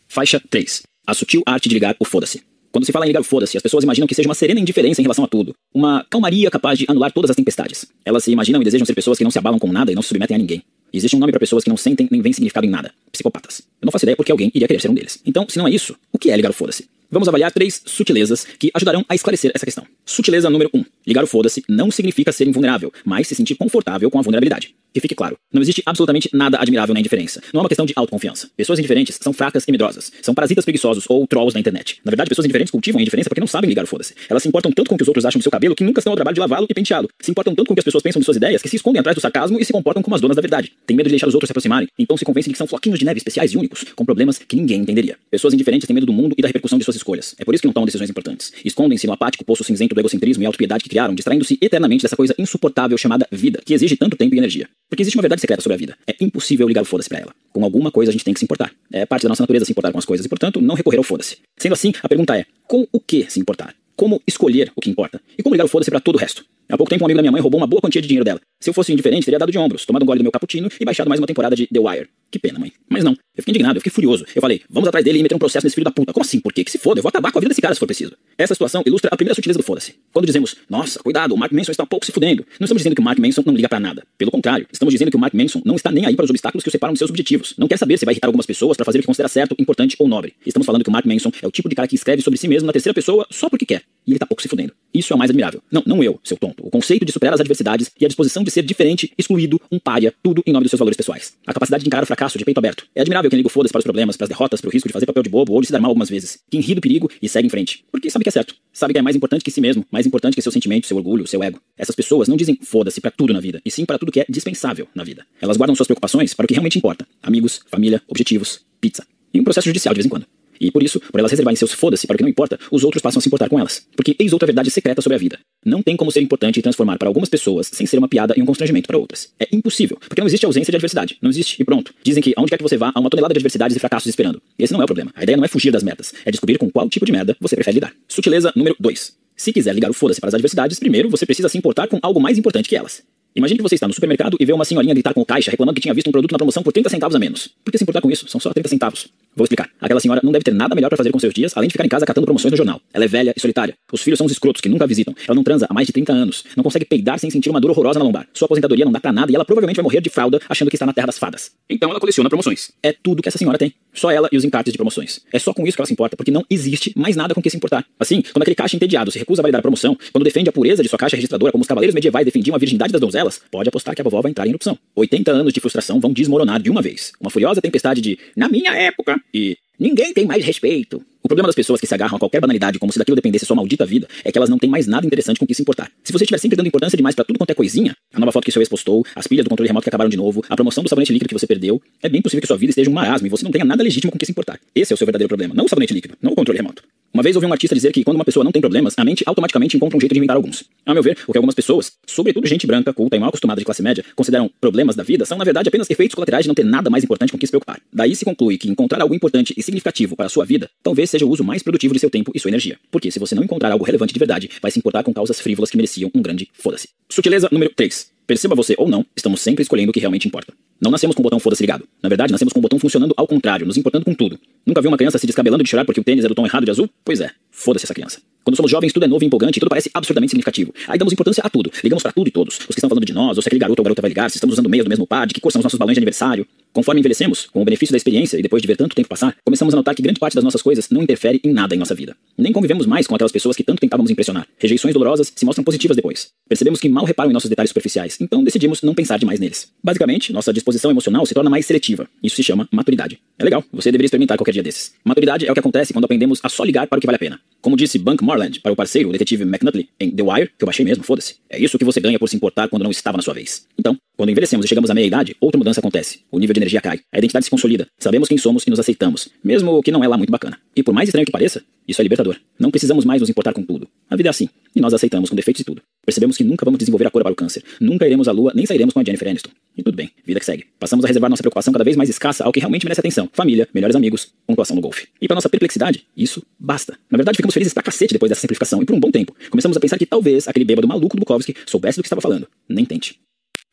Faixa 0.09 0.41
3. 0.51 0.83
A 1.07 1.15
sutil 1.15 1.43
arte 1.47 1.69
de 1.69 1.75
ligar 1.75 1.97
o 1.99 2.05
foda-se. 2.05 2.43
Quando 2.73 2.85
se 2.85 2.93
fala 2.93 3.07
em 3.07 3.09
ligar 3.09 3.21
o 3.21 3.25
foda-se, 3.25 3.57
as 3.57 3.63
pessoas 3.63 3.85
imaginam 3.85 4.07
que 4.07 4.15
seja 4.15 4.29
uma 4.29 4.35
serena 4.35 4.61
indiferença 4.61 5.01
em 5.01 5.05
relação 5.05 5.25
a 5.25 5.29
tudo. 5.29 5.55
Uma 5.73 6.05
calmaria 6.11 6.51
capaz 6.51 6.79
de 6.79 6.85
anular 6.89 7.11
todas 7.13 7.31
as 7.31 7.37
tempestades. 7.37 7.87
Elas 8.05 8.25
se 8.25 8.31
imaginam 8.31 8.61
e 8.61 8.65
desejam 8.65 8.85
ser 8.85 8.95
pessoas 8.95 9.19
que 9.19 9.25
não 9.25 9.31
se 9.31 9.39
abalam 9.39 9.59
com 9.59 9.73
nada 9.73 9.93
e 9.93 9.95
não 9.95 10.03
se 10.03 10.09
submetem 10.09 10.35
a 10.35 10.39
ninguém. 10.39 10.63
Existe 10.93 11.17
um 11.17 11.19
nome 11.19 11.33
para 11.33 11.41
pessoas 11.41 11.65
que 11.65 11.71
não 11.71 11.77
sentem 11.77 12.09
nem 12.11 12.21
veem 12.21 12.33
significado 12.33 12.67
em 12.67 12.71
nada. 12.71 12.93
Psicopatas. 13.11 13.61
Eu 13.81 13.87
não 13.87 13.93
faço 13.93 14.05
ideia 14.05 14.17
porque 14.17 14.31
alguém 14.31 14.51
iria 14.55 14.69
querer 14.69 14.81
ser 14.81 14.91
um 14.91 14.95
deles. 14.95 15.21
Então, 15.27 15.47
se 15.49 15.59
não 15.59 15.67
é 15.67 15.71
isso, 15.71 15.97
o 16.13 16.19
que 16.19 16.31
é 16.31 16.37
ligar 16.37 16.51
o 16.51 16.55
foda-se? 16.55 16.89
Vamos 17.11 17.29
avaliar 17.29 17.53
três 17.53 17.83
sutilezas 17.85 18.45
que 18.59 18.71
ajudarão 18.75 19.05
a 19.09 19.15
esclarecer 19.15 19.53
essa 19.55 19.65
questão. 19.65 19.87
Sutileza 20.05 20.51
número 20.51 20.71
1. 20.75 20.79
Um, 20.79 20.85
ligar 21.07 21.23
o 21.23 21.27
foda-se 21.27 21.63
não 21.69 21.91
significa 21.91 22.33
ser 22.33 22.49
invulnerável, 22.49 22.93
mas 23.05 23.29
se 23.29 23.35
sentir 23.35 23.55
confortável 23.55 24.11
com 24.11 24.19
a 24.19 24.23
vulnerabilidade. 24.23 24.75
Que 24.93 25.01
fique 25.01 25.15
claro, 25.15 25.37
não 25.53 25.61
existe 25.61 25.83
absolutamente 25.85 26.31
nada 26.33 26.59
admirável 26.59 26.95
na 26.95 27.01
indiferença. 27.01 27.43
Não 27.53 27.61
é 27.61 27.63
uma 27.65 27.69
questão 27.69 27.85
de 27.85 27.93
autoconfiança. 27.95 28.49
Pessoas 28.57 28.79
indiferentes 28.79 29.19
são 29.21 29.31
fracas 29.31 29.65
e 29.69 29.71
medrosas. 29.71 30.11
São 30.23 30.35
parasitas 30.35 30.65
preguiçosos 30.65 31.05
ou 31.09 31.27
trolls 31.27 31.53
da 31.53 31.61
internet. 31.61 32.01
Na 32.03 32.11
verdade, 32.11 32.31
pessoas 32.31 32.47
indiferentes 32.47 32.71
cultivam 32.71 32.99
a 32.99 33.03
indiferença 33.03 33.29
porque 33.29 33.41
não 33.41 33.47
sabem 33.47 33.69
ligar 33.69 33.85
o 33.85 33.87
foda-se. 33.87 34.15
Elas 34.27 34.43
se 34.43 34.49
importam 34.49 34.73
tanto 34.73 34.89
com 34.89 34.95
o 34.95 34.99
que 34.99 35.03
os 35.03 35.09
outros 35.09 35.27
acham 35.27 35.39
do 35.39 35.43
seu 35.43 35.53
cabelo 35.53 35.75
que 35.75 35.85
nunca 35.85 36.01
estão 36.01 36.13
ao 36.13 36.17
trabalho 36.17 36.35
de 36.35 36.41
lavá-lo 36.41 36.67
e 36.71 36.73
penteá-lo. 36.73 37.11
Se 37.21 37.31
importam 37.31 37.55
tanto 37.55 37.67
com 37.67 37.75
o 37.75 37.77
que 37.77 37.81
as 37.81 37.85
pessoas 37.85 38.03
pensam 38.03 38.21
de 38.21 38.25
suas 38.25 38.39
ideias 38.39 38.63
que 38.63 38.71
se 38.71 38.77
escondem 38.77 38.99
atrás 38.99 39.15
do 39.15 39.21
sarcasmo 39.21 39.61
e 39.61 39.65
se 39.67 39.73
comportam 39.73 40.03
como 40.03 40.15
as 40.15 40.23
donas 40.23 40.35
da 40.35 40.41
verdade. 40.41 40.73
Tem 40.87 40.97
medo 40.97 41.09
de 41.09 41.13
deixar 41.13 41.29
os 41.29 41.35
outros 41.35 41.49
se 41.49 41.53
aproximarem, 41.53 41.89
então 41.99 42.17
se 42.17 42.25
convencem 42.25 42.51
de 42.51 42.55
que 42.55 42.59
são 42.59 42.67
floquinhos 42.67 42.99
de 42.99 43.05
neve 43.05 43.19
especiais 43.19 43.53
e 43.53 43.59
únicos, 43.59 43.85
com 43.95 44.05
problemas 44.05 44.39
que 44.39 44.57
ninguém 44.57 44.81
entenderia. 44.81 45.19
Pessoas 45.31 45.53
indiferentes 45.53 45.87
têm 45.87 45.95
medo 45.95 46.07
do 46.07 46.13
mundo 46.15 46.35
e 46.39 46.41
da 46.41 46.49
repercussão 46.49 46.79
de 46.79 46.85
suas 46.85 46.96
escolhas. 46.97 47.35
É 47.39 47.45
por 47.45 47.55
isso 47.55 47.63
que 47.63 47.67
não 47.67 47.73
tomam 47.73 47.87
decisões 47.87 48.11
importantes. 48.11 48.53
Escondem-se 48.65 49.07
no 49.07 49.13
apático 49.13 49.45
poço 49.45 49.63
cinzento 49.63 49.95
do 49.95 50.01
egocentrismo 50.01 50.43
e 50.43 50.47
autopiedade 50.47 50.83
que 50.83 50.91
criaram, 50.91 51.15
distraindo-se 51.15 51.59
eternamente 51.61 52.03
dessa 52.03 52.17
coisa 52.17 52.35
insuportável 52.39 52.97
chamada 52.99 53.27
vida, 53.31 53.61
que 53.65 53.75
exige 53.75 53.97
tanto 53.97 54.17
tempo 54.17 54.35
e 54.35 54.39
energia. 54.39 54.69
Porque 54.89 55.03
existe 55.03 55.17
uma 55.17 55.23
verdade 55.23 55.41
secreta 55.41 55.63
sobre 55.63 55.75
a 55.75 55.79
vida. 55.79 55.97
É 56.07 56.15
impossível 56.21 56.67
ligar 56.67 56.83
o 56.83 56.85
foda-se 56.85 57.09
pra 57.09 57.19
ela. 57.19 57.35
Com 57.53 57.65
alguma 57.65 57.91
coisa 57.91 58.11
a 58.11 58.13
gente 58.13 58.25
tem 58.25 58.35
que 58.35 58.41
se 58.41 58.45
importar. 58.45 58.73
É 58.93 59.07
parte 59.07 59.23
da 59.23 59.29
nossa 59.29 59.43
natureza 59.43 59.65
se 59.65 59.73
importar 59.73 59.93
com 59.93 59.99
as 59.99 60.05
coisas 60.05 60.25
e, 60.27 60.29
portanto, 60.29 60.61
não 60.61 60.75
recorrer 60.75 60.99
ao 60.99 61.05
foda-se. 61.05 61.39
Sendo 61.59 61.73
assim, 61.73 61.93
a 62.03 62.09
pergunta 62.09 62.37
é: 62.37 62.47
com 62.67 62.87
o 62.93 63.01
que 63.01 63.31
se 63.31 63.41
importar? 63.41 63.75
Como 63.95 64.21
escolher 64.27 64.71
o 64.77 64.81
que 64.81 64.91
importa? 64.91 65.21
E 65.39 65.43
como 65.43 65.55
ligar 65.55 65.65
o 65.65 65.69
foda-se 65.69 65.91
pra 65.91 66.01
todo 66.01 66.17
o 66.17 66.19
resto? 66.19 66.45
Há 66.69 66.77
pouco 66.77 66.91
tempo, 66.91 67.05
um 67.05 67.07
amigo 67.07 67.19
da 67.19 67.23
minha 67.23 67.33
mãe 67.33 67.41
roubou 67.41 67.61
uma 67.61 67.67
boa 67.67 67.81
quantia 67.81 68.03
de 68.03 68.09
dinheiro 68.09 68.25
dela. 68.25 68.41
Se 68.61 68.71
eu 68.71 68.75
fosse 68.75 68.93
indiferente, 68.93 69.25
teria 69.25 69.39
dado 69.39 69.53
de 69.53 69.59
ombros, 69.59 69.85
tomado 69.85 70.03
um 70.03 70.07
gole 70.07 70.19
do 70.19 70.25
meu 70.25 70.33
cappuccino 70.33 70.69
e 70.81 70.85
baixado 70.85 71.09
mais 71.09 71.21
uma 71.21 71.27
temporada 71.27 71.55
de 71.55 71.67
The 71.69 71.79
Wire. 71.79 72.09
Que 72.31 72.41
pena, 72.41 72.59
mãe. 72.59 72.73
Mas 72.89 73.05
não. 73.05 73.13
Eu 73.13 73.43
fiquei 73.43 73.53
indignado, 73.53 73.77
eu 73.77 73.81
fiquei 73.81 73.93
furioso. 73.93 74.25
Eu 74.35 74.43
falei, 74.43 74.63
vamos 74.69 74.89
atrás 74.89 75.05
dele 75.05 75.21
e 75.21 75.23
meter 75.23 75.35
um 75.35 75.39
processo 75.39 75.65
nesse 75.65 75.75
filho 75.75 75.85
da 75.85 75.91
puta. 75.91 76.13
Como 76.13 76.25
assim? 76.25 76.41
Por 76.41 76.53
quê? 76.53 76.65
Que 76.65 76.71
se 76.71 76.79
foda, 76.79 76.99
eu 76.99 77.03
vou 77.03 77.09
acabar 77.09 77.31
com 77.31 77.39
a 77.39 77.41
vida 77.41 77.51
desse 77.51 77.61
cara 77.61 77.73
se 77.73 77.79
for 77.79 77.87
preciso. 77.87 78.13
Essa 78.37 78.55
situação 78.55 78.83
ilustra 78.85 79.11
a 79.13 79.17
primeira 79.17 79.35
sutileza 79.35 79.59
do 79.59 79.63
foda-se. 79.63 79.95
Quando 80.13 80.27
dizemos, 80.27 80.57
nossa, 80.69 80.99
cuidado, 80.99 81.35
o 81.35 81.39
Mark 81.39 81.53
Manson 81.53 81.71
está 81.71 81.85
um 81.85 81.87
pouco 81.87 82.05
se 82.05 82.11
fudendo. 82.11 82.45
Não 82.59 82.65
estamos 82.65 82.81
dizendo 82.81 82.95
que 82.97 83.01
o 83.01 83.05
Mark 83.05 83.19
Manson 83.19 83.43
não 83.47 83.55
liga 83.55 83.69
para 83.69 83.79
nada. 83.79 84.03
Pelo 84.19 84.31
contrário, 84.31 84.67
estamos 84.73 84.93
dizendo 84.93 85.11
que 85.11 85.17
o 85.17 85.21
Mark 85.21 85.35
Manson 85.35 85.63
não 85.65 85.77
está 85.77 85.93
nem 85.93 86.05
aí 86.05 86.17
para 86.17 86.25
os 86.25 86.31
obstáculos 86.31 86.65
que 86.65 86.69
o 86.69 86.73
separam 86.73 86.95
de 86.95 86.99
seus 86.99 87.11
objetivos. 87.11 87.55
Não 87.57 87.69
quer 87.69 87.79
saber 87.79 87.97
se 87.99 88.05
vai 88.05 88.13
irritar 88.13 88.27
algumas 88.27 88.47
pessoas 88.47 88.77
para 88.77 88.85
fazer 88.85 88.99
o 88.99 89.01
que 89.03 89.07
considera 89.07 89.29
certo, 89.29 89.55
importante 89.59 89.97
ou 89.99 90.09
nobre. 90.09 90.35
Estamos 90.45 90.67
falando 90.67 90.83
que 90.83 90.91
o 90.91 90.93
Mark 90.93 91.07
Manson 91.07 91.31
é 91.41 91.47
o 91.47 91.51
tipo 91.51 91.69
de 91.69 91.75
cara 91.75 91.87
que 91.87 91.95
escreve 91.95 92.23
sobre 92.23 92.39
si 92.39 92.49
mesmo 92.49 92.67
na 92.67 92.73
terceira 92.73 92.95
pessoa 92.95 93.27
só 93.31 93.49
porque 93.49 93.65
quer. 93.65 93.83
E 94.07 94.13
ele 94.13 94.19
tá 94.19 94.27
pouco 94.27 94.43
se 94.43 94.49
fudendo. 94.49 94.73
Isso 94.93 95.13
é 95.13 95.17
o 95.17 95.19
mais 95.19 95.31
admirável. 95.31 95.63
Não, 95.71 95.83
não 95.87 96.03
eu, 96.03 96.19
seu 96.25 96.37
O 96.61 96.71
conceito 96.71 97.05
de 97.05 97.13
superar 97.13 97.35
as 97.35 97.41
adversidades 97.41 97.91
e 97.99 98.05
a 98.05 98.09
disposição 98.09 98.43
de 98.43 98.51
ser 98.51 98.63
diferente, 98.63 99.13
excluído, 99.17 99.61
um 99.71 99.79
pária, 99.79 100.15
tudo 100.23 100.43
em 100.47 100.53
nome 100.53 100.65
dos 100.65 100.71
seus 100.71 100.79
valores 100.79 100.97
pessoais. 100.97 101.35
A 101.47 101.53
capacidade 101.53 101.83
de 101.83 101.89
encarar 101.89 102.03
o 102.03 102.07
fracasso 102.07 102.39
de 102.39 102.45
peito 102.45 102.59
aberto. 102.59 102.87
É 102.95 103.01
admirável 103.01 103.31
quem 103.31 103.37
liga 103.37 103.47
o 103.47 103.51
foda-se 103.51 103.73
para 103.73 103.81
os 103.81 103.85
problemas, 103.85 104.17
para 104.17 104.25
as 104.25 104.29
derrotas, 104.29 104.61
para 104.61 104.69
o 104.69 104.73
risco 104.73 104.89
de 104.89 104.93
fazer 104.93 105.07
papel 105.07 105.23
de 105.23 105.31
bobo 105.31 105.53
ou 105.53 105.61
de 105.61 105.67
se 105.67 105.73
dar 105.73 105.81
mal 105.81 105.91
algumas 105.91 106.09
vezes. 106.09 106.39
Quem 106.51 106.61
ri 106.61 106.75
do 106.75 106.81
perigo 106.81 107.11
e 107.21 107.29
segue 107.29 107.47
em 107.47 107.51
frente. 107.51 107.85
Porque 107.91 108.11
sabe 108.11 108.25
que 108.25 108.29
é 108.29 108.33
certo. 108.33 108.55
Sabe 108.73 108.93
que 108.93 108.99
é 108.99 109.03
mais 109.03 109.17
importante 109.17 109.45
que 109.45 109.51
si 109.51 109.61
mesmo, 109.61 109.85
mais 109.91 110.07
importante 110.07 110.35
que 110.35 110.43
seu 110.43 110.53
sentimento, 110.53 110.87
seu 110.87 110.97
orgulho, 110.97 111.27
seu 111.27 111.43
ego. 111.43 111.61
Essas 111.77 111.95
pessoas 111.95 112.29
não 112.29 112.37
dizem 112.37 112.59
foda-se 112.63 113.01
para 113.01 113.11
tudo 113.11 113.33
na 113.33 113.41
vida, 113.41 113.61
e 113.65 113.71
sim 113.71 113.85
para 113.85 113.99
tudo 113.99 114.13
que 114.13 114.21
é 114.21 114.27
dispensável 114.29 114.89
na 114.95 115.05
vida. 115.05 115.27
Elas 115.41 115.57
guardam 115.57 115.75
suas 115.75 115.87
preocupações 115.87 116.35
para 116.35 116.45
o 116.45 116.47
que 116.47 116.55
realmente 116.55 116.79
importa: 116.79 117.07
amigos, 117.23 117.61
família, 117.71 118.03
objetivos, 118.09 118.61
pizza. 118.81 119.07
E 119.33 119.41
um 119.41 119.45
processo 119.45 119.67
judicial 119.67 119.93
de 119.95 119.99
vez 119.99 120.07
em 120.07 120.09
quando. 120.09 120.27
E 120.61 120.71
por 120.71 120.83
isso, 120.83 121.01
por 121.01 121.19
elas 121.19 121.31
reservarem 121.31 121.57
seus 121.57 121.73
foda-se 121.73 122.07
para 122.07 122.15
o 122.15 122.17
que 122.17 122.23
não 122.23 122.31
importa, 122.31 122.59
os 122.71 122.85
outros 122.85 123.03
passam 123.03 123.19
a 123.19 123.23
se 123.23 123.29
importar 123.29 123.49
com 123.49 123.59
elas. 123.59 123.87
Porque 123.97 124.17
eis 124.19 124.33
outra 124.33 124.47
verdade 124.47 124.71
secreta 124.71 125.03
sobre 125.03 125.17
a 125.17 125.19
vida. 125.19 125.39
Não 125.65 125.83
tem 125.83 125.97
como 125.97 126.13
ser 126.13 126.21
importante 126.21 126.59
e 126.59 126.63
transformar 126.63 126.99
para 126.99 127.09
algumas 127.09 127.29
pessoas 127.29 127.69
sem 127.73 127.87
ser 127.87 127.99
uma 127.99 128.09
piada 128.09 128.35
e 128.37 128.43
um 128.43 128.47
constrangimento 128.47 128.87
para 128.87 128.99
outras. 128.99 129.33
É 129.39 129.49
impossível, 129.53 129.97
porque 130.01 130.21
não 130.21 130.27
existe 130.27 130.47
ausência 130.47 130.71
de 130.71 130.77
adversidade. 130.77 131.19
Não 131.21 131.31
existe 131.31 131.61
e 131.61 131.65
pronto. 131.65 131.95
Dizem 132.03 132.23
que 132.23 132.33
aonde 132.37 132.51
quer 132.51 132.57
que 132.57 132.63
você 132.63 132.77
vá, 132.77 132.93
há 132.95 133.01
uma 133.01 133.11
tonelada 133.11 133.35
de 133.35 133.39
adversidades 133.39 133.77
e 133.77 133.81
fracassos 133.81 134.09
esperando. 134.09 134.41
Esse 134.59 134.73
não 134.73 134.81
é 134.81 134.85
o 134.85 134.87
problema. 134.87 135.13
A 135.15 135.23
ideia 135.23 135.37
não 135.37 135.45
é 135.45 135.49
fugir 135.49 135.71
das 135.71 135.83
merdas, 135.83 136.15
é 136.25 136.31
descobrir 136.31 136.59
com 136.59 136.71
qual 136.71 136.89
tipo 136.89 137.05
de 137.05 137.13
merda 137.13 137.37
você 137.41 137.57
prefere 137.57 137.75
lidar. 137.75 137.93
Sutileza 138.09 138.53
número 138.55 138.77
2. 138.79 139.17
Se 139.37 139.53
quiser 139.53 139.75
ligar 139.75 139.91
o 139.91 139.95
foda-se 139.95 140.21
para 140.21 140.29
as 140.29 140.35
adversidades, 140.35 140.79
primeiro 140.79 141.11
você 141.11 141.27
precisa 141.27 141.49
se 141.49 141.59
importar 141.59 141.89
com 141.89 141.99
algo 142.03 142.19
mais 142.19 142.39
importante 142.39 142.69
que 142.69 142.77
elas. 142.77 143.03
Imagine 143.37 143.59
que 143.59 143.63
você 143.63 143.75
está 143.75 143.87
no 143.87 143.93
supermercado 143.93 144.35
e 144.41 144.47
vê 144.47 144.53
uma 144.55 144.65
senhorinha 144.65 144.95
gritar 144.95 145.13
com 145.13 145.21
o 145.21 145.27
caixa 145.27 145.51
reclamando 145.51 145.75
que 145.75 145.83
tinha 145.83 145.93
visto 145.93 146.09
um 146.09 146.11
produto 146.11 146.33
na 146.33 146.39
promoção 146.39 146.63
por 146.63 146.73
30 146.73 146.89
centavos 146.89 147.15
a 147.15 147.19
menos. 147.19 147.51
Por 147.63 147.71
que 147.71 147.77
se 147.77 147.85
importar 147.85 148.01
com 148.01 148.11
isso? 148.11 148.27
São 148.29 148.41
só 148.41 148.51
30 148.51 148.67
centavos. 148.67 149.09
Vou 149.37 149.45
explicar. 149.45 149.69
Aquela 149.79 150.01
senhora 150.01 150.23
não 150.25 150.33
deve 150.33 150.43
ter 150.43 150.55
nada 150.55 150.75
melhor 150.75 150.89
para 150.89 150.97
fazer 150.97 151.13
com 151.13 151.19
seus 151.19 151.35
dias, 151.35 151.55
além 151.55 151.69
de 151.69 151.73
ficar 151.73 151.85
em 151.85 151.89
casa 151.89 152.07
catando 152.07 152.25
promoções 152.25 152.51
no 152.51 152.57
jornal. 152.57 152.81
Ela 152.95 153.05
é 153.05 153.09
velha 153.09 153.35
e 153.37 153.41
solitária. 153.41 153.75
Os 153.93 154.01
filhos 154.01 154.17
são 154.17 154.25
os 154.25 154.33
escrotos 154.33 154.63
que 154.63 154.71
nunca 154.71 154.87
visitam. 154.87 155.15
Ela 155.29 155.35
não 155.35 155.45
transa 155.45 155.67
há 155.69 155.75
mais 155.75 155.87
de 155.87 155.93
30 155.93 156.11
anos. 156.15 156.45
Não 156.57 156.65
consegue 156.65 156.87
peidar 156.87 157.19
sem 157.19 157.29
sentir 157.29 157.51
uma 157.51 157.61
dor 157.61 157.71
horrorosa 157.73 157.99
na 157.99 158.07
lombar. 158.07 158.27
Sua 158.33 158.47
aposentadoria 158.47 158.87
não 158.87 158.93
dá 158.93 159.01
pra 159.01 159.13
nada 159.13 159.31
e 159.31 159.35
ela 159.35 159.45
provavelmente 159.45 159.77
vai 159.77 159.83
morrer 159.83 160.01
de 160.01 160.09
fralda 160.09 160.41
achando 160.49 160.71
que 160.71 160.77
está 160.77 160.87
na 160.87 160.95
terra 160.95 161.09
das 161.09 161.19
fadas. 161.19 161.51
Então 161.69 161.91
ela 161.91 162.01
coleciona 162.01 162.31
promoções. 162.31 162.71
É 162.83 162.95
tudo 162.95 163.21
que 163.21 163.29
essa 163.29 163.37
senhora 163.37 163.59
tem. 163.59 163.75
Só 163.93 164.11
ela 164.11 164.31
e 164.33 164.37
os 164.39 164.45
encartes 164.45 164.73
de 164.73 164.79
promoções. 164.79 165.21
É 165.31 165.39
só 165.39 165.53
com 165.53 165.67
isso 165.67 165.77
que 165.77 165.83
ela 165.83 165.87
se 165.87 165.93
importa, 165.93 166.17
porque 166.17 166.31
não 166.31 166.43
existe 166.49 166.95
mais 166.97 167.15
nada 167.15 167.35
com 167.35 167.43
que 167.43 167.51
se 167.51 167.57
importar. 167.59 167.85
Assim, 168.01 168.23
quando 168.23 168.43
aquele 168.43 168.55
caixa 168.55 168.77
entediado 168.77 169.11
se 169.11 169.19
recusa 169.19 169.43
a 169.43 169.45
validar 169.45 169.59
a 169.59 169.63
promoção, 169.63 169.99
quando 170.13 170.25
defende 170.25 170.49
a 170.49 170.53
pureza 170.53 170.83
de 170.83 170.89
sua 170.89 170.99
caixa 170.99 171.17
registradora 171.17 171.53
como 171.53 171.61
os 171.61 171.69
cavaleiros 171.69 171.95
medievais 171.95 172.25
defendiam 172.25 172.55
a 172.55 172.59
virgindade 172.59 172.93
das 172.93 173.01
donzelas, 173.01 173.26
pode 173.51 173.69
apostar 173.69 173.95
que 173.95 174.01
a 174.01 174.05
vovó 174.05 174.21
vai 174.21 174.31
entrar 174.31 174.47
em 174.47 174.51
erupção. 174.51 174.79
80 174.95 175.31
anos 175.31 175.53
de 175.53 175.61
frustração 175.61 176.01
vão 176.01 176.13
desmoronar 176.13 176.61
de 176.61 176.71
uma 176.71 176.83
vez. 176.83 177.13
Uma 177.21 177.31
furiosa 177.31 177.61
tempestade 177.61 178.01
de 178.01 178.19
na 178.37 178.49
minha 178.49 178.73
época 178.75 179.21
e 179.33 179.57
Ninguém 179.79 180.13
tem 180.15 180.25
mais 180.25 180.43
respeito. 180.45 181.03
O 181.23 181.29
problema 181.29 181.49
das 181.49 181.55
pessoas 181.55 181.81
que 181.81 181.87
se 181.87 181.93
agarram 181.93 182.17
a 182.17 182.19
qualquer 182.19 182.41
banalidade 182.41 182.79
como 182.79 182.93
se 182.93 182.99
daquilo 182.99 183.17
dependesse 183.17 183.45
sua 183.45 183.57
maldita 183.57 183.85
vida 183.85 184.07
é 184.25 184.31
que 184.31 184.39
elas 184.39 184.49
não 184.49 184.59
têm 184.59 184.71
mais 184.71 184.87
nada 184.87 185.05
interessante 185.05 185.39
com 185.39 185.47
que 185.47 185.55
se 185.55 185.61
importar. 185.61 185.91
Se 186.03 186.13
você 186.13 186.25
estiver 186.25 186.39
sempre 186.39 186.57
dando 186.57 186.69
importância 186.69 186.97
demais 186.97 187.15
para 187.15 187.25
tudo 187.25 187.37
quanto 187.37 187.51
é 187.51 187.55
coisinha, 187.55 187.97
a 188.15 188.21
nova 188.21 188.33
foto 188.33 188.45
que 188.45 188.53
seu 188.53 188.63
ex 188.63 188.69
postou, 188.69 189.05
as 189.15 189.27
pilhas 189.27 189.45
do 189.45 189.51
controle 189.51 189.67
remoto 189.67 189.83
que 189.83 189.91
acabaram 189.91 190.09
de 190.09 190.17
novo, 190.17 190.43
a 190.49 190.55
promoção 190.55 190.85
do 190.85 190.89
sabonete 190.89 191.13
líquido 191.13 191.29
que 191.29 191.35
você 191.35 191.47
perdeu, 191.47 191.83
é 192.03 192.09
bem 192.09 192.23
possível 192.23 192.41
que 192.41 192.47
sua 192.47 192.57
vida 192.57 192.71
esteja 192.71 192.89
um 192.89 192.95
marasmo 192.95 193.27
e 193.27 193.31
você 193.31 193.45
não 193.45 193.51
tenha 193.51 193.65
nada 193.65 193.83
legítimo 193.83 194.13
com 194.13 194.17
o 194.17 194.19
que 194.19 194.25
se 194.25 194.31
importar. 194.31 194.59
Esse 194.75 194.93
é 194.93 194.95
o 194.95 194.97
seu 194.97 195.07
verdadeiro 195.07 195.29
problema, 195.29 195.53
não 195.53 195.65
o 195.65 195.69
sabonete 195.69 195.93
líquido, 195.93 196.17
não 196.23 196.33
o 196.33 196.37
controle 196.37 196.59
remoto. 196.59 196.83
Uma 197.13 197.23
vez 197.23 197.35
ouvi 197.35 197.47
um 197.47 197.53
artista 197.53 197.75
dizer 197.75 197.93
que 197.93 198.05
quando 198.05 198.17
uma 198.17 198.25
pessoa 198.25 198.45
não 198.45 198.53
tem 198.53 198.61
problemas, 198.61 198.95
a 198.97 199.05
mente 199.05 199.25
automaticamente 199.27 199.77
encontra 199.77 199.97
um 199.97 200.01
jeito 200.01 200.13
de 200.13 200.19
inventar 200.19 200.37
alguns. 200.37 200.65
A 200.85 200.93
meu 200.93 201.03
ver, 201.03 201.17
o 201.27 201.33
que 201.33 201.39
algumas 201.39 201.55
pessoas, 201.55 201.93
sobretudo 202.07 202.47
gente 202.47 202.67
branca, 202.67 202.93
culta 202.93 203.17
e 203.17 203.19
mal 203.19 203.31
acostumada 203.31 203.59
de 203.59 203.65
classe 203.65 203.83
média, 203.83 204.05
consideram 204.15 204.51
problemas 204.61 204.95
da 204.95 205.03
vida 205.03 205.25
são 205.25 205.39
na 205.39 205.45
verdade 205.45 205.69
apenas 205.69 205.89
efeitos 205.89 206.15
colaterais 206.15 206.45
de 206.45 206.49
não 206.49 206.55
ter 206.55 206.65
nada 206.65 206.91
mais 206.91 207.03
importante 207.03 207.33
com 207.33 207.39
que 207.39 207.47
se 207.47 207.51
preocupar. 207.51 207.81
Daí 207.91 208.15
se 208.15 208.25
conclui 208.25 208.59
que 208.59 208.69
encontrar 208.69 209.01
algo 209.01 209.15
importante 209.15 209.55
e 209.57 209.63
significativo 209.67 210.17
para 210.17 210.27
a 210.27 210.29
sua 210.29 210.45
vida 210.45 210.71
talvez 210.83 211.11
seja 211.11 211.27
o 211.27 211.31
uso 211.31 211.45
mais 211.45 211.63
produtivo 211.63 211.93
de 211.93 212.01
seu 212.01 212.09
tempo 212.09 212.33
e 212.35 212.41
sua 212.41 212.49
energia. 212.49 212.79
Porque 212.91 213.11
se 213.11 213.19
você 213.19 213.35
não 213.35 213.45
encontrar 213.45 213.71
algo 213.71 213.85
relevante 213.85 214.15
de 214.15 214.19
verdade, 214.19 214.51
vai 214.63 214.71
se 214.71 214.79
importar 214.79 215.03
com 215.03 215.13
causas 215.13 215.41
frívolas 215.41 215.71
que 215.71 215.77
mereciam 215.77 216.11
um 216.15 216.23
grande 216.23 216.49
foda-se. 216.55 216.89
Sutileza 217.09 217.49
número 217.53 217.73
3. 217.75 218.16
Perceba 218.27 218.57
você 218.57 218.75
ou 218.77 218.89
não, 218.89 219.07
estamos 219.15 219.41
sempre 219.41 219.63
escolhendo 219.63 219.91
o 219.91 219.93
que 219.93 220.01
realmente 220.01 220.27
importa. 220.27 220.53
Não 220.81 220.91
nascemos 220.91 221.15
com 221.15 221.23
o 221.23 221.25
botão 221.25 221.39
foda-se 221.39 221.63
ligado. 221.63 221.87
Na 222.03 222.09
verdade, 222.09 222.33
nascemos 222.33 222.53
com 222.53 222.59
o 222.59 222.63
botão 222.63 222.79
funcionando 222.79 223.15
ao 223.17 223.27
contrário, 223.27 223.65
nos 223.65 223.77
importando 223.77 224.05
com 224.05 224.13
tudo. 224.13 224.39
Nunca 224.67 224.81
viu 224.81 224.91
uma 224.91 224.97
criança 224.97 225.17
se 225.17 225.27
descabelando 225.27 225.63
de 225.63 225.71
chorar 225.71 225.85
porque 225.85 226.01
o 226.01 226.05
tênis 226.05 226.25
é 226.25 226.29
do 226.29 226.35
tom 226.35 226.45
errado 226.45 226.65
de 226.65 226.71
azul? 226.71 226.91
Pois 227.05 227.21
é, 227.21 227.31
foda-se 227.51 227.87
essa 227.87 227.95
criança. 227.95 228.21
Quando 228.47 228.57
somos 228.57 228.71
jovens, 228.71 228.93
tudo 228.93 229.05
é 229.05 229.09
novo 229.09 229.25
e 229.25 229.27
empolgante 229.27 229.59
e 229.59 229.61
tudo 229.61 229.69
parece 229.69 229.91
absurdamente 229.93 230.31
significativo. 230.31 230.73
Aí 230.87 230.99
damos 230.99 231.13
importância 231.13 231.43
a 231.45 231.51
tudo. 231.51 231.71
Ligamos 231.83 232.03
para 232.03 232.13
tudo 232.13 232.29
e 232.29 232.31
todos. 232.31 232.59
Os 232.61 232.67
que 232.67 232.75
estão 232.75 232.89
falando 232.89 233.05
de 233.05 233.13
nós, 233.13 233.37
ou 233.37 233.43
se 233.43 233.49
aquele 233.49 233.59
garoto 233.59 233.81
ou 233.81 233.85
garota 233.85 234.03
vai 234.03 234.09
ligar, 234.09 234.31
se 234.31 234.37
estamos 234.37 234.55
usando 234.55 234.69
meias 234.69 234.85
do 234.85 234.89
mesmo 234.89 235.05
par, 235.05 235.27
de 235.27 235.35
que 235.35 235.41
cor 235.41 235.51
são 235.51 235.59
os 235.59 235.65
nossos 235.65 235.79
balões 235.79 235.95
de 235.97 235.99
aniversário. 235.99 236.47
Conforme 236.73 237.01
envelhecemos, 237.01 237.47
com 237.47 237.63
o 237.63 237.65
benefício 237.65 237.93
da 237.93 237.97
experiência 237.97 238.39
e 238.39 238.43
depois 238.43 238.63
de 238.63 238.69
ver 238.69 238.77
tanto 238.77 238.95
tempo 238.95 239.09
passar, 239.09 239.35
começamos 239.45 239.75
a 239.75 239.77
notar 239.79 239.95
que 239.95 240.03
grande 240.03 240.21
parte 240.21 240.35
das 240.35 240.45
nossas 240.45 240.63
coisas 240.63 240.89
não 240.91 241.03
interfere 241.03 241.41
em 241.43 241.53
nada 241.53 241.75
em 241.75 241.79
nossa 241.79 241.95
vida. 241.95 242.15
Nem 242.39 242.53
convivemos 242.53 242.87
mais 242.87 243.07
com 243.07 243.15
aquelas 243.15 243.33
pessoas 243.33 243.57
que 243.57 243.65
tanto 243.65 243.81
tentávamos 243.81 244.13
impressionar. 244.13 244.47
Rejeições 244.59 244.93
dolorosas 244.93 245.33
se 245.35 245.45
mostram 245.45 245.65
positivas 245.65 245.97
depois. 245.97 246.29
Percebemos 246.49 246.79
que 246.79 246.89
mal 246.89 247.05
reparam 247.05 247.31
em 247.31 247.33
nossos 247.33 247.51
detalhes 247.51 247.71
superficiais, 247.71 248.16
então 248.21 248.43
decidimos 248.43 248.83
não 248.83 248.95
pensar 248.95 249.19
demais 249.19 249.41
neles. 249.41 249.73
Basicamente, 249.83 250.33
nossa 250.33 250.53
disposição 250.53 250.91
emocional 250.91 251.25
se 251.27 251.35
torna 251.35 251.51
mais 251.51 251.67
seletiva. 251.67 252.09
Isso 252.23 252.37
se 252.37 252.43
chama 252.43 252.69
maturidade. 252.73 253.19
É 253.39 253.45
legal, 253.45 253.65
você 253.73 253.91
deveria 253.91 254.07
experimentar 254.07 254.37
qualquer 254.37 254.53
dia 254.53 254.63
desses. 254.63 254.95
Maturidade 255.05 255.47
é 255.47 255.51
o 255.51 255.55
que 255.55 255.61
acontece 255.61 255.93
quando 255.93 256.05
aprendemos 256.05 256.41
a 256.43 256.49
só 256.49 256.65
ligar 256.65 256.87
para 256.87 256.99
o 256.99 257.01
que 257.01 257.07
vale 257.07 257.17
a 257.17 257.19
pena. 257.19 257.41
Como 257.61 257.77
disse 257.77 257.99
Bunk 257.99 258.25
Marland 258.25 258.61
para 258.61 258.73
o 258.73 258.77
parceiro, 258.77 259.09
o 259.09 259.13
detetive 259.13 259.45
McNutley, 259.45 259.89
em 259.99 260.11
The 260.11 260.23
Wire, 260.23 260.51
que 260.57 260.65
eu 260.65 260.67
baixei 260.67 260.85
mesmo, 260.85 261.05
foda-se. 261.05 261.37
É 261.51 261.59
isso 261.59 261.79
que 261.79 261.85
você 261.85 262.01
ganha 262.01 262.19
por 262.19 262.29
se 262.29 262.37
importar 262.37 262.69
quando 262.69 262.83
não 262.83 262.91
estava 262.91 263.17
na 263.17 263.23
sua 263.23 263.35
vez. 263.35 263.67
Então, 263.79 263.97
quando 264.17 264.31
envelhecemos 264.31 264.65
e 264.65 264.69
chegamos 264.69 264.89
à 264.89 264.95
meia-idade, 264.95 265.37
outra 265.39 265.59
mudança 265.59 265.81
acontece. 265.81 266.21
O 266.31 266.39
nível 266.39 266.55
de 266.55 266.61
energia 266.61 266.81
cai, 266.81 267.01
a 267.13 267.19
identidade 267.19 267.45
se 267.45 267.51
consolida, 267.51 267.87
sabemos 267.99 268.29
quem 268.29 268.39
somos 268.39 268.65
e 268.67 268.71
nos 268.71 268.81
aceitamos, 268.81 269.29
mesmo 269.45 269.83
que 269.83 269.91
não 269.91 270.03
é 270.03 270.09
lá 270.09 270.17
muito 270.17 270.31
bacana. 270.31 270.59
E 270.75 270.83
por 270.83 270.95
mais 270.95 271.09
estranho 271.09 271.27
que 271.27 271.33
pareça, 271.33 271.63
isso 271.87 272.01
é 272.01 272.03
libertador. 272.03 272.37
Não 272.59 272.71
precisamos 272.71 273.05
mais 273.05 273.21
nos 273.21 273.29
importar 273.29 273.53
com 273.53 273.63
tudo. 273.63 273.87
A 274.09 274.17
vida 274.17 274.29
é 274.29 274.31
assim, 274.31 274.49
e 274.75 274.81
nós 274.81 274.95
aceitamos 274.95 275.29
com 275.29 275.37
defeitos 275.37 275.61
e 275.61 275.65
tudo. 275.65 275.83
Percebemos 276.05 276.37
que 276.37 276.45
nunca 276.45 276.65
vamos 276.65 276.79
desenvolver 276.79 277.07
a 277.07 277.11
cura 277.11 277.25
para 277.25 277.33
o 277.33 277.37
câncer, 277.37 277.63
nunca 277.79 278.07
iremos 278.07 278.27
à 278.27 278.33
lua, 278.33 278.53
nem 278.55 278.65
sairemos 278.65 278.95
com 278.95 279.01
a 279.01 279.05
Jennifer 279.05 279.29
Aniston. 279.29 279.51
E 279.77 279.83
tudo 279.83 279.95
bem, 279.95 280.11
vida 280.25 280.41
que 280.41 280.47
segue. 280.47 280.65
Passamos 280.79 281.05
a 281.05 281.09
reservar 281.09 281.29
nossa 281.29 281.43
preocupação 281.43 281.71
cada 281.73 281.85
vez 281.85 281.95
mais 281.95 282.09
escassa 282.09 282.43
ao 282.43 282.53
que 282.53 282.61
realmente 282.61 282.87
merece 282.87 283.01
atenção: 283.01 283.29
família, 283.33 283.69
melhores 283.75 283.95
amigos, 283.95 284.33
pontuação 284.47 284.75
no 284.75 284.81
golfe. 284.81 285.09
E 285.21 285.29
para 285.29 285.35
nossa 285.35 285.51
perplexidade, 285.51 286.07
isso 286.17 286.43
basta. 286.59 286.99
Na 287.11 287.19
verdade, 287.19 287.37
ficamos 287.37 287.53
felizes 287.53 287.75
pra 287.75 287.83
cacete 287.83 288.15
depois 288.15 288.31
dessa 288.31 288.41
simplificação, 288.41 288.83
e 288.83 288.87
por 288.87 288.95
um 288.95 289.01
bom 289.01 289.11
tempo. 289.11 289.37
Começamos 289.51 289.77
a 289.77 289.81
pensar 289.81 289.99
que 289.99 290.07
talvez 290.07 290.49
aquele 290.49 290.65
bêbado 290.65 290.89
maluco 290.89 291.17
do 291.17 291.21
Bukowski 291.21 291.55
soubesse 291.67 291.99
do 291.99 292.03
que 292.03 292.07
estava 292.07 292.23
falando. 292.23 292.49
Nem 292.67 292.85
tente. 292.85 293.19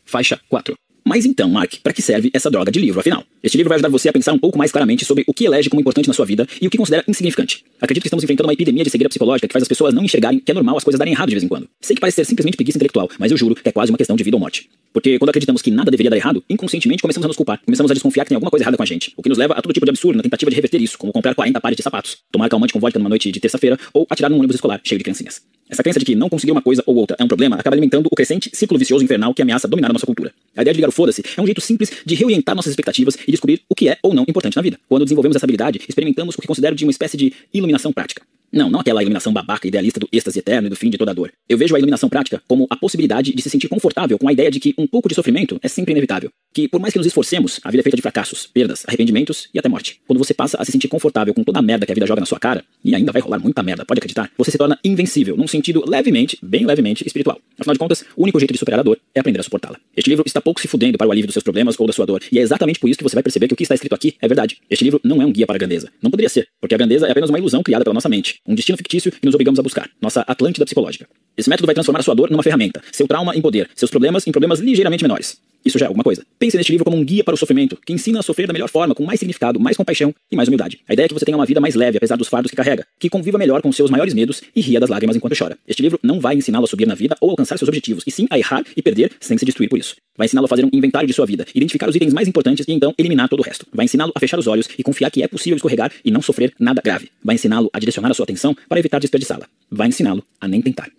Faixa 0.05 0.39
4. 0.49 0.75
Mas 1.05 1.25
então, 1.25 1.49
Mark, 1.49 1.75
para 1.83 1.91
que 1.91 2.01
serve 2.01 2.31
essa 2.33 2.49
droga 2.49 2.71
de 2.71 2.79
livro, 2.79 2.99
afinal? 2.99 3.23
Este 3.43 3.57
livro 3.57 3.69
vai 3.69 3.75
ajudar 3.75 3.89
você 3.89 4.07
a 4.07 4.13
pensar 4.13 4.31
um 4.31 4.39
pouco 4.39 4.57
mais 4.57 4.71
claramente 4.71 5.03
sobre 5.03 5.23
o 5.27 5.33
que 5.33 5.43
elege 5.45 5.69
como 5.69 5.81
importante 5.81 6.07
na 6.07 6.13
sua 6.13 6.25
vida 6.25 6.47
e 6.61 6.67
o 6.67 6.69
que 6.69 6.77
considera 6.77 7.03
insignificante. 7.07 7.63
Acredito 7.81 8.03
que 8.03 8.07
estamos 8.07 8.23
enfrentando 8.23 8.47
uma 8.47 8.53
epidemia 8.53 8.83
de 8.85 8.89
cegueira 8.89 9.09
psicológica 9.09 9.47
que 9.47 9.51
faz 9.51 9.63
as 9.63 9.67
pessoas 9.67 9.93
não 9.93 10.03
enxergarem 10.03 10.39
que 10.39 10.49
é 10.49 10.53
normal 10.53 10.77
as 10.77 10.83
coisas 10.83 10.97
darem 10.97 11.13
errado 11.13 11.27
de 11.27 11.35
vez 11.35 11.43
em 11.43 11.47
quando. 11.47 11.67
Sei 11.81 11.93
que 11.93 11.99
parece 11.99 12.15
ser 12.15 12.25
simplesmente 12.25 12.55
preguiça 12.55 12.77
intelectual, 12.77 13.09
mas 13.19 13.31
eu 13.31 13.37
juro 13.37 13.53
que 13.53 13.67
é 13.67 13.71
quase 13.71 13.91
uma 13.91 13.97
questão 13.97 14.15
de 14.15 14.23
vida 14.23 14.37
ou 14.37 14.39
morte. 14.39 14.69
Porque 14.93 15.17
quando 15.17 15.29
acreditamos 15.29 15.61
que 15.61 15.71
nada 15.71 15.89
deveria 15.89 16.09
dar 16.09 16.17
errado, 16.17 16.43
inconscientemente 16.49 17.01
começamos 17.01 17.25
a 17.25 17.27
nos 17.27 17.35
culpar, 17.35 17.59
começamos 17.65 17.91
a 17.91 17.93
desconfiar 17.93 18.23
que 18.23 18.29
tem 18.29 18.35
alguma 18.35 18.51
coisa 18.51 18.63
errada 18.63 18.77
com 18.77 18.83
a 18.83 18.85
gente, 18.85 19.11
o 19.17 19.23
que 19.23 19.27
nos 19.27 19.37
leva 19.37 19.55
a 19.55 19.61
todo 19.61 19.73
tipo 19.73 19.85
de 19.85 19.89
absurdo 19.89 20.17
na 20.17 20.23
tentativa 20.23 20.49
de 20.49 20.55
reverter 20.55 20.79
isso, 20.79 20.97
como 20.97 21.11
comprar 21.11 21.33
40 21.33 21.59
pares 21.59 21.75
de 21.75 21.83
sapatos, 21.83 22.19
tomar 22.31 22.47
calmante 22.47 22.71
com 22.71 22.79
vodka 22.79 22.99
numa 22.99 23.09
noite 23.09 23.31
de 23.31 23.39
terça-feira 23.39 23.77
ou 23.91 24.05
atirar 24.09 24.29
num 24.29 24.37
ônibus 24.37 24.55
escolar 24.55 24.79
cheio 24.83 24.99
de 24.99 25.03
criancinhas. 25.03 25.41
Essa 25.67 25.81
crença 25.81 25.97
de 25.97 26.05
que 26.05 26.13
não 26.13 26.29
conseguir 26.29 26.51
uma 26.51 26.61
coisa 26.61 26.83
ou 26.85 26.95
outra 26.95 27.17
é 27.19 27.23
um 27.23 27.27
problema 27.27 27.55
acaba 27.55 27.73
alimentando 27.73 28.07
o 28.11 28.15
crescente 28.15 28.51
ciclo 28.53 28.77
vicioso 28.77 29.03
infernal 29.03 29.33
que 29.33 29.41
ameaça 29.41 29.67
dominar 29.67 29.89
a 29.89 29.93
nossa 29.93 30.05
cultura. 30.05 30.31
A 30.55 30.61
ideia 30.61 30.73
de 30.73 30.77
ligar 30.77 30.89
foda-se 30.93 31.23
é 31.35 31.41
um 31.41 31.45
jeito 31.45 31.61
simples 31.61 31.91
de 32.05 32.15
reorientar 32.15 32.55
nossas 32.55 32.71
expectativas 32.71 33.17
e 33.27 33.31
descobrir 33.31 33.61
o 33.67 33.75
que 33.75 33.89
é 33.89 33.97
ou 34.01 34.13
não 34.13 34.23
importante 34.27 34.55
na 34.55 34.61
vida. 34.61 34.79
Quando 34.87 35.03
desenvolvemos 35.03 35.35
essa 35.35 35.45
habilidade, 35.45 35.81
experimentamos 35.87 36.35
o 36.35 36.41
que 36.41 36.47
considero 36.47 36.75
de 36.75 36.85
uma 36.85 36.91
espécie 36.91 37.17
de 37.17 37.33
iluminação 37.53 37.91
prática. 37.91 38.21
Não, 38.53 38.69
não 38.69 38.81
aquela 38.81 39.01
iluminação 39.01 39.33
babaca 39.33 39.67
idealista 39.67 39.99
do 39.99 40.07
êxtase 40.11 40.37
eterno 40.37 40.67
e 40.67 40.69
do 40.69 40.75
fim 40.75 40.91
de 40.91 40.95
toda 40.95 41.11
dor. 41.11 41.33
Eu 41.49 41.57
vejo 41.57 41.75
a 41.75 41.79
iluminação 41.79 42.07
prática 42.07 42.39
como 42.47 42.67
a 42.69 42.75
possibilidade 42.75 43.33
de 43.33 43.41
se 43.41 43.49
sentir 43.49 43.67
confortável 43.67 44.19
com 44.19 44.29
a 44.29 44.31
ideia 44.31 44.51
de 44.51 44.59
que 44.59 44.75
um 44.77 44.85
pouco 44.85 45.09
de 45.09 45.15
sofrimento 45.15 45.59
é 45.63 45.67
sempre 45.67 45.91
inevitável. 45.91 46.29
Que 46.53 46.67
por 46.67 46.79
mais 46.79 46.93
que 46.93 46.99
nos 46.99 47.07
esforcemos, 47.07 47.59
a 47.63 47.71
vida 47.71 47.81
é 47.81 47.83
feita 47.83 47.95
de 47.95 48.03
fracassos, 48.03 48.45
perdas, 48.45 48.83
arrependimentos 48.85 49.49
e 49.51 49.57
até 49.57 49.67
morte. 49.67 49.99
Quando 50.05 50.19
você 50.19 50.35
passa 50.35 50.61
a 50.61 50.65
se 50.65 50.71
sentir 50.71 50.87
confortável 50.87 51.33
com 51.33 51.43
toda 51.43 51.57
a 51.57 51.61
merda 51.63 51.83
que 51.87 51.91
a 51.91 51.95
vida 51.95 52.05
joga 52.05 52.19
na 52.19 52.27
sua 52.27 52.39
cara, 52.39 52.63
e 52.85 52.93
ainda 52.93 53.11
vai 53.11 53.23
rolar 53.23 53.39
muita 53.39 53.63
merda, 53.63 53.85
pode 53.85 53.97
acreditar, 53.97 54.29
você 54.37 54.51
se 54.51 54.57
torna 54.59 54.77
invencível, 54.83 55.35
num 55.35 55.47
sentido 55.47 55.83
levemente, 55.87 56.37
bem 56.43 56.63
levemente 56.63 57.03
espiritual. 57.07 57.39
Afinal 57.57 57.73
de 57.73 57.79
contas, 57.79 58.05
o 58.15 58.21
único 58.21 58.39
jeito 58.39 58.53
de 58.53 58.59
superar 58.59 58.81
a 58.81 58.83
dor 58.83 58.99
é 59.15 59.19
aprender 59.19 59.39
a 59.39 59.43
suportá-la. 59.43 59.79
Este 59.97 60.11
livro 60.11 60.23
está 60.27 60.39
pouco 60.39 60.61
se 60.61 60.67
fudendo 60.67 60.95
para 60.95 61.07
o 61.07 61.11
alívio 61.11 61.25
dos 61.25 61.33
seus 61.33 61.43
problemas 61.43 61.75
ou 61.79 61.87
da 61.87 61.93
sua 61.93 62.05
dor, 62.05 62.21
e 62.31 62.37
é 62.37 62.41
exatamente 62.43 62.79
por 62.79 62.87
isso 62.87 62.99
que 62.99 63.03
você 63.03 63.15
vai 63.15 63.23
perceber 63.23 63.47
que 63.47 63.55
o 63.55 63.57
que 63.57 63.63
está 63.63 63.73
escrito 63.73 63.95
aqui 63.95 64.15
é 64.21 64.27
verdade. 64.27 64.59
Este 64.69 64.83
livro 64.83 65.01
não 65.03 65.23
é 65.23 65.25
um 65.25 65.31
guia 65.31 65.47
para 65.47 65.55
a 65.55 65.57
grandeza. 65.57 65.89
Não 66.03 66.11
poderia 66.11 66.29
ser, 66.29 66.47
porque 66.61 66.75
a 66.75 66.77
grandeza 66.77 67.07
é 67.07 67.11
apenas 67.11 67.31
uma 67.31 67.39
ilusão 67.39 67.63
criada 67.63 67.83
pela 67.83 67.95
nossa 67.95 68.09
mente, 68.09 68.42
um 68.45 68.55
destino 68.55 68.77
fictício 68.77 69.11
que 69.11 69.25
nos 69.25 69.35
obrigamos 69.35 69.59
a 69.59 69.63
buscar, 69.63 69.89
nossa 70.01 70.21
Atlântida 70.21 70.65
psicológica. 70.65 71.07
Esse 71.35 71.49
método 71.49 71.65
vai 71.65 71.73
transformar 71.73 72.03
sua 72.03 72.13
dor 72.13 72.29
numa 72.29 72.43
ferramenta, 72.43 72.81
seu 72.91 73.07
trauma 73.07 73.35
em 73.35 73.41
poder, 73.41 73.69
seus 73.75 73.89
problemas 73.89 74.27
em 74.27 74.31
problemas 74.31 74.59
ligeiramente 74.59 75.03
menores. 75.03 75.37
Isso 75.65 75.79
já 75.79 75.85
é 75.85 75.87
alguma 75.87 76.03
coisa. 76.03 76.25
Pense 76.37 76.57
neste 76.57 76.71
livro 76.73 76.83
como 76.83 76.97
um 76.97 77.05
guia 77.05 77.23
para 77.23 77.33
o 77.33 77.37
sofrimento, 77.37 77.77
que 77.85 77.93
ensina 77.93 78.19
a 78.19 78.21
sofrer 78.21 78.47
da 78.47 78.53
melhor 78.53 78.69
forma, 78.69 78.93
com 78.93 79.05
mais 79.05 79.17
significado, 79.19 79.59
mais 79.59 79.77
compaixão 79.77 80.13
e 80.29 80.35
mais 80.35 80.49
humildade. 80.49 80.79
A 80.87 80.93
ideia 80.93 81.05
é 81.05 81.07
que 81.07 81.13
você 81.13 81.23
tenha 81.23 81.37
uma 81.37 81.45
vida 81.45 81.61
mais 81.61 81.73
leve, 81.73 81.97
apesar 81.97 82.17
dos 82.17 82.27
fardos 82.27 82.51
que 82.51 82.57
carrega, 82.57 82.85
que 82.99 83.09
conviva 83.09 83.37
melhor 83.37 83.61
com 83.61 83.71
seus 83.71 83.89
maiores 83.89 84.13
medos 84.13 84.41
e 84.53 84.59
ria 84.59 84.79
das 84.79 84.89
lágrimas 84.89 85.15
enquanto 85.15 85.37
chora. 85.37 85.57
Este 85.65 85.81
livro 85.81 85.97
não 86.03 86.19
vai 86.19 86.35
ensiná-lo 86.35 86.65
a 86.65 86.67
subir 86.67 86.85
na 86.85 86.95
vida 86.95 87.15
ou 87.21 87.29
alcançar 87.29 87.57
seus 87.57 87.69
objetivos, 87.69 88.03
e 88.05 88.11
sim 88.11 88.27
a 88.29 88.37
errar 88.37 88.63
e 88.75 88.81
perder 88.81 89.13
sem 89.21 89.37
se 89.37 89.45
destruir 89.45 89.69
por 89.69 89.79
isso. 89.79 89.95
Vai 90.17 90.25
ensiná-lo 90.25 90.45
a 90.45 90.49
fazer 90.49 90.65
um 90.65 90.69
inventário 90.73 91.07
de 91.07 91.13
sua 91.13 91.25
vida, 91.25 91.45
identificar 91.55 91.87
os 91.87 91.95
itens 91.95 92.13
mais 92.13 92.27
importantes 92.27 92.67
e 92.67 92.73
então 92.73 92.93
eliminar 92.97 93.29
todo 93.29 93.39
o 93.39 93.43
resto. 93.43 93.65
Vai 93.73 93.85
ensiná-lo 93.85 94.11
a 94.13 94.19
fechar 94.19 94.37
os 94.37 94.47
olhos 94.47 94.67
e 94.77 94.83
confiar 94.83 95.09
que 95.09 95.23
é 95.23 95.27
possível 95.29 95.55
escorregar 95.55 95.91
e 96.03 96.11
não 96.11 96.21
sofrer 96.21 96.53
nada 96.59 96.81
grave. 96.83 97.09
Vai 97.23 97.35
ensiná-lo 97.35 97.69
a 97.71 97.79
direcionar 97.79 98.11
a 98.11 98.13
sua 98.13 98.25
atenção 98.25 98.32
para 98.67 98.79
evitar 98.79 98.99
desperdiçá-la. 98.99 99.47
Vai 99.69 99.87
ensiná-lo 99.87 100.23
a 100.39 100.47
nem 100.47 100.61
tentar. 100.61 100.89